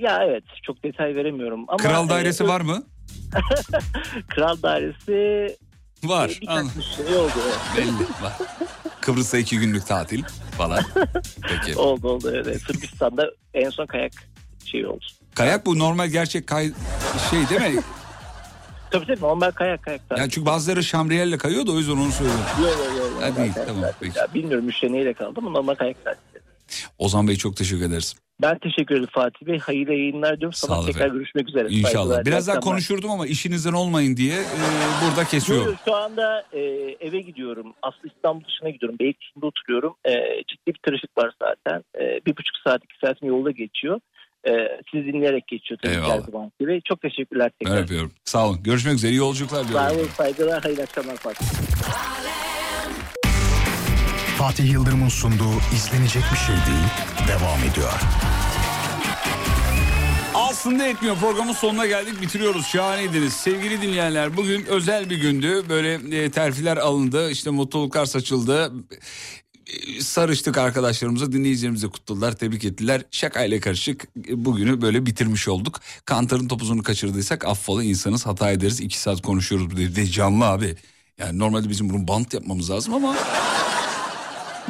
[0.00, 1.64] ya evet çok detay veremiyorum.
[1.68, 2.82] Ama, Kral dairesi e, var mı?
[4.28, 5.56] Kral dairesi
[6.04, 6.40] Var.
[6.48, 7.32] e, müşteri oldu.
[7.76, 8.32] Belli var.
[9.00, 10.22] Kıbrıs'ta iki günlük tatil
[10.58, 10.84] falan.
[11.42, 11.76] Peki.
[11.78, 12.62] oldu oldu evet.
[12.62, 14.12] Sırbistan'da en son kayak
[14.64, 15.04] şey oldu.
[15.34, 16.72] Kayak bu normal gerçek kay
[17.30, 17.82] şey değil mi?
[18.90, 20.08] Tabii tabii normal kayak kayak.
[20.08, 20.20] tabii.
[20.20, 22.44] Yani çünkü bazıları şamriyelle kayıyor da o yüzden onu söylüyorum.
[22.62, 23.03] Yok yok yok.
[23.20, 23.92] Ha, değil, tamam, tabii.
[24.00, 24.18] peki.
[24.18, 25.96] Ya, bilmiyorum müşteri neyle kaldı ama normal kayak.
[26.98, 28.14] Ozan Bey çok teşekkür ederiz.
[28.42, 29.58] Ben teşekkür ederim Fatih Bey.
[29.58, 30.52] Hayırlı yayınlar diyorum.
[30.52, 31.14] Sabah tekrar efendim.
[31.18, 31.68] görüşmek üzere.
[31.68, 31.92] İnşallah.
[31.92, 34.44] Saygılar, Biraz daha konuşurdum ama işinizden olmayın diye e,
[35.04, 35.76] burada kesiyorum.
[35.84, 36.60] Şu anda e,
[37.00, 37.74] eve gidiyorum.
[37.82, 38.98] Aslında İstanbul dışına gidiyorum.
[39.00, 39.94] Beylikdüzü'nde oturuyorum.
[40.04, 40.12] E,
[40.48, 41.84] ciddi bir trafik var zaten.
[42.00, 44.00] E, bir buçuk saat, iki saatim yolda geçiyor.
[44.48, 44.52] E,
[44.92, 46.50] sizi dinleyerek geçiyor Eyvallah.
[46.60, 46.80] gibi.
[46.88, 47.82] Çok teşekkürler Ben tekrar.
[47.82, 48.12] öpüyorum.
[48.24, 48.62] Sağ olun.
[48.62, 49.12] Görüşmek üzere.
[49.12, 51.46] İyi yolculuklar Sağ olun, saygılar, hayırlı akşamlar Fatih.
[54.38, 56.86] Fatih Yıldırım'ın sunduğu izlenecek bir şey değil
[57.28, 57.92] devam ediyor.
[60.34, 61.16] Aslında etmiyor.
[61.16, 62.66] Programın sonuna geldik bitiriyoruz.
[62.66, 63.32] Şahaneydiniz.
[63.32, 65.64] Sevgili dinleyenler bugün özel bir gündü.
[65.68, 68.72] Böyle e, terfiler alındı işte mutluluklar saçıldı.
[69.66, 73.02] E, sarıştık arkadaşlarımıza dinleyicilerimize kutladılar tebrik ettiler.
[73.10, 75.80] Şakayla karışık e, bugünü böyle bitirmiş olduk.
[76.04, 80.76] Kantarın topuzunu kaçırdıysak affola insanız hata ederiz iki saat konuşuyoruz bir de canlı abi.
[81.18, 83.16] Yani normalde bizim bunun bant yapmamız lazım ama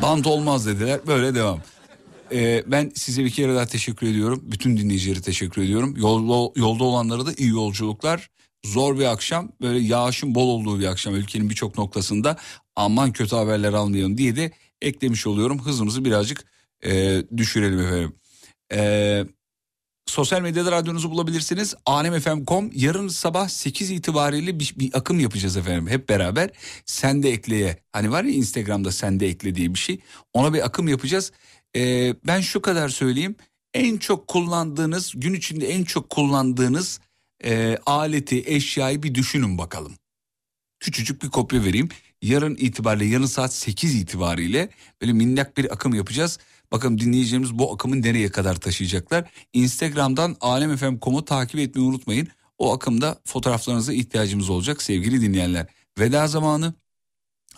[0.02, 1.60] bant olmaz dediler böyle devam.
[2.32, 4.42] Ee, ben size bir kere daha teşekkür ediyorum.
[4.44, 5.94] Bütün dinleyicilere teşekkür ediyorum.
[5.96, 8.30] Yolda, yolda olanlara da iyi yolculuklar.
[8.64, 12.36] Zor bir akşam böyle yağışın bol olduğu bir akşam ülkenin birçok noktasında
[12.76, 14.52] aman kötü haberler almayalım diye de
[14.82, 15.58] eklemiş oluyorum.
[15.58, 16.44] Hızımızı birazcık
[16.84, 18.12] e, düşürelim efendim.
[18.72, 19.24] E,
[20.06, 21.74] sosyal medyada radyonuzu bulabilirsiniz.
[21.86, 26.50] alemfm.com yarın sabah 8 itibariyle bir, bir akım yapacağız efendim hep beraber.
[26.86, 29.98] Sen de ekleye hani var ya Instagram'da sen de ekle diye bir şey
[30.32, 31.32] ona bir akım yapacağız.
[31.76, 33.36] Ee, ben şu kadar söyleyeyim.
[33.74, 37.00] En çok kullandığınız, gün içinde en çok kullandığınız
[37.44, 39.94] e, aleti, eşyayı bir düşünün bakalım.
[40.80, 41.88] Küçücük bir kopya vereyim.
[42.22, 44.68] Yarın itibariyle yarın saat 8 itibariyle
[45.02, 46.38] böyle minnak bir akım yapacağız.
[46.74, 49.30] Bakalım dinleyicilerimiz bu akımı nereye kadar taşıyacaklar.
[49.52, 52.28] Instagram'dan alemfm.com'u takip etmeyi unutmayın.
[52.58, 55.66] O akımda fotoğraflarınıza ihtiyacımız olacak sevgili dinleyenler.
[55.98, 56.74] Veda zamanı.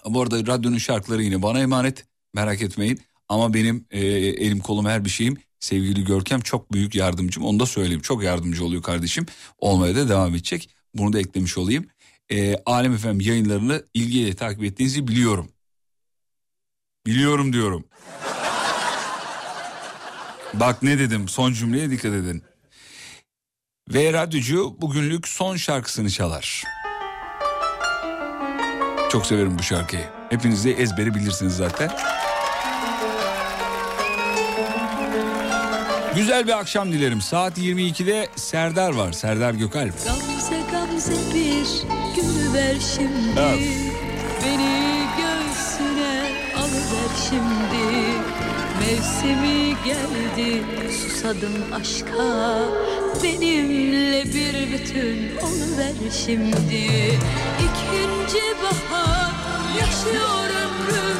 [0.04, 2.06] Bu arada radyonun şarkıları yine bana emanet.
[2.34, 3.00] Merak etmeyin.
[3.28, 7.44] Ama benim e, elim kolum her bir şeyim sevgili Görkem çok büyük yardımcım.
[7.44, 8.02] Onu da söyleyeyim.
[8.02, 9.26] Çok yardımcı oluyor kardeşim.
[9.58, 10.70] Olmaya da devam edecek.
[10.94, 11.86] Bunu da eklemiş olayım.
[12.30, 15.48] E, Alem Efem yayınlarını ilgiyle takip ettiğinizi biliyorum.
[17.06, 17.84] Biliyorum diyorum.
[20.60, 22.42] Bak ne dedim son cümleye dikkat edin.
[23.88, 26.64] Ve radyocu bugünlük son şarkısını çalar.
[29.10, 30.04] Çok severim bu şarkıyı.
[30.30, 31.90] Hepiniz de ezbere bilirsiniz zaten.
[36.14, 37.20] Güzel bir akşam dilerim.
[37.20, 39.12] Saat 22'de Serdar var.
[39.12, 39.94] Serdar Gökalp.
[40.04, 41.66] Gamze gamze bir
[42.54, 43.58] ver şimdi Evet.
[44.44, 47.85] Beni göğsüne alıver şimdi
[48.86, 52.58] Mevsimi geldi susadım aşka.
[53.22, 55.94] Benimle bir bütün oluver
[56.26, 56.84] şimdi.
[57.66, 59.32] İkinci bahar
[59.80, 61.16] yaşıyor ömrüm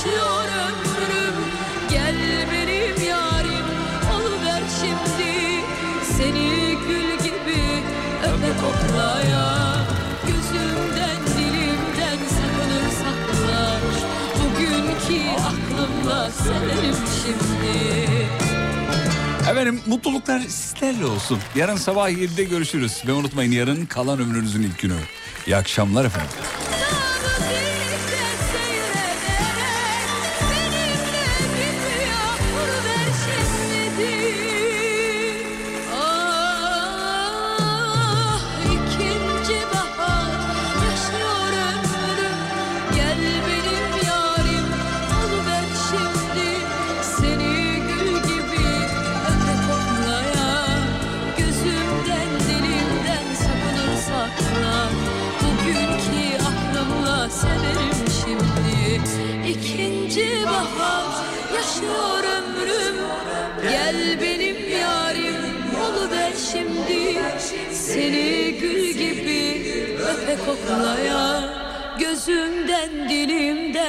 [0.00, 1.34] yaşıyor ömrüm
[1.90, 2.16] Gel
[2.52, 3.66] benim yarim
[4.14, 5.60] oluver şimdi
[6.16, 7.62] Seni gül gibi
[8.22, 9.76] öpe koklaya
[10.26, 13.80] Gözümden dilimden sakınır saklar
[14.34, 17.90] Bugünkü aklımla severim şimdi
[19.50, 21.38] Efendim mutluluklar sizlerle olsun.
[21.54, 23.02] Yarın sabah 7'de görüşürüz.
[23.06, 24.96] Ve unutmayın yarın kalan ömrünüzün ilk günü.
[25.46, 26.30] İyi akşamlar efendim.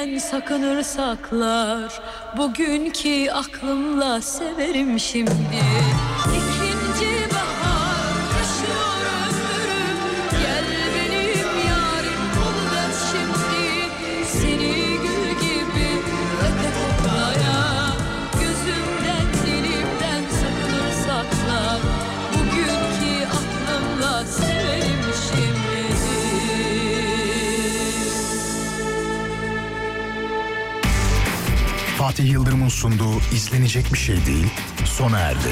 [0.02, 2.02] Dilimden sakınır saklar.
[2.38, 5.32] Bugünkü aklımla severim şimdi
[32.12, 34.48] Fatih Yıldırım'ın sunduğu izlenecek bir şey değil
[34.86, 35.50] sona erdi.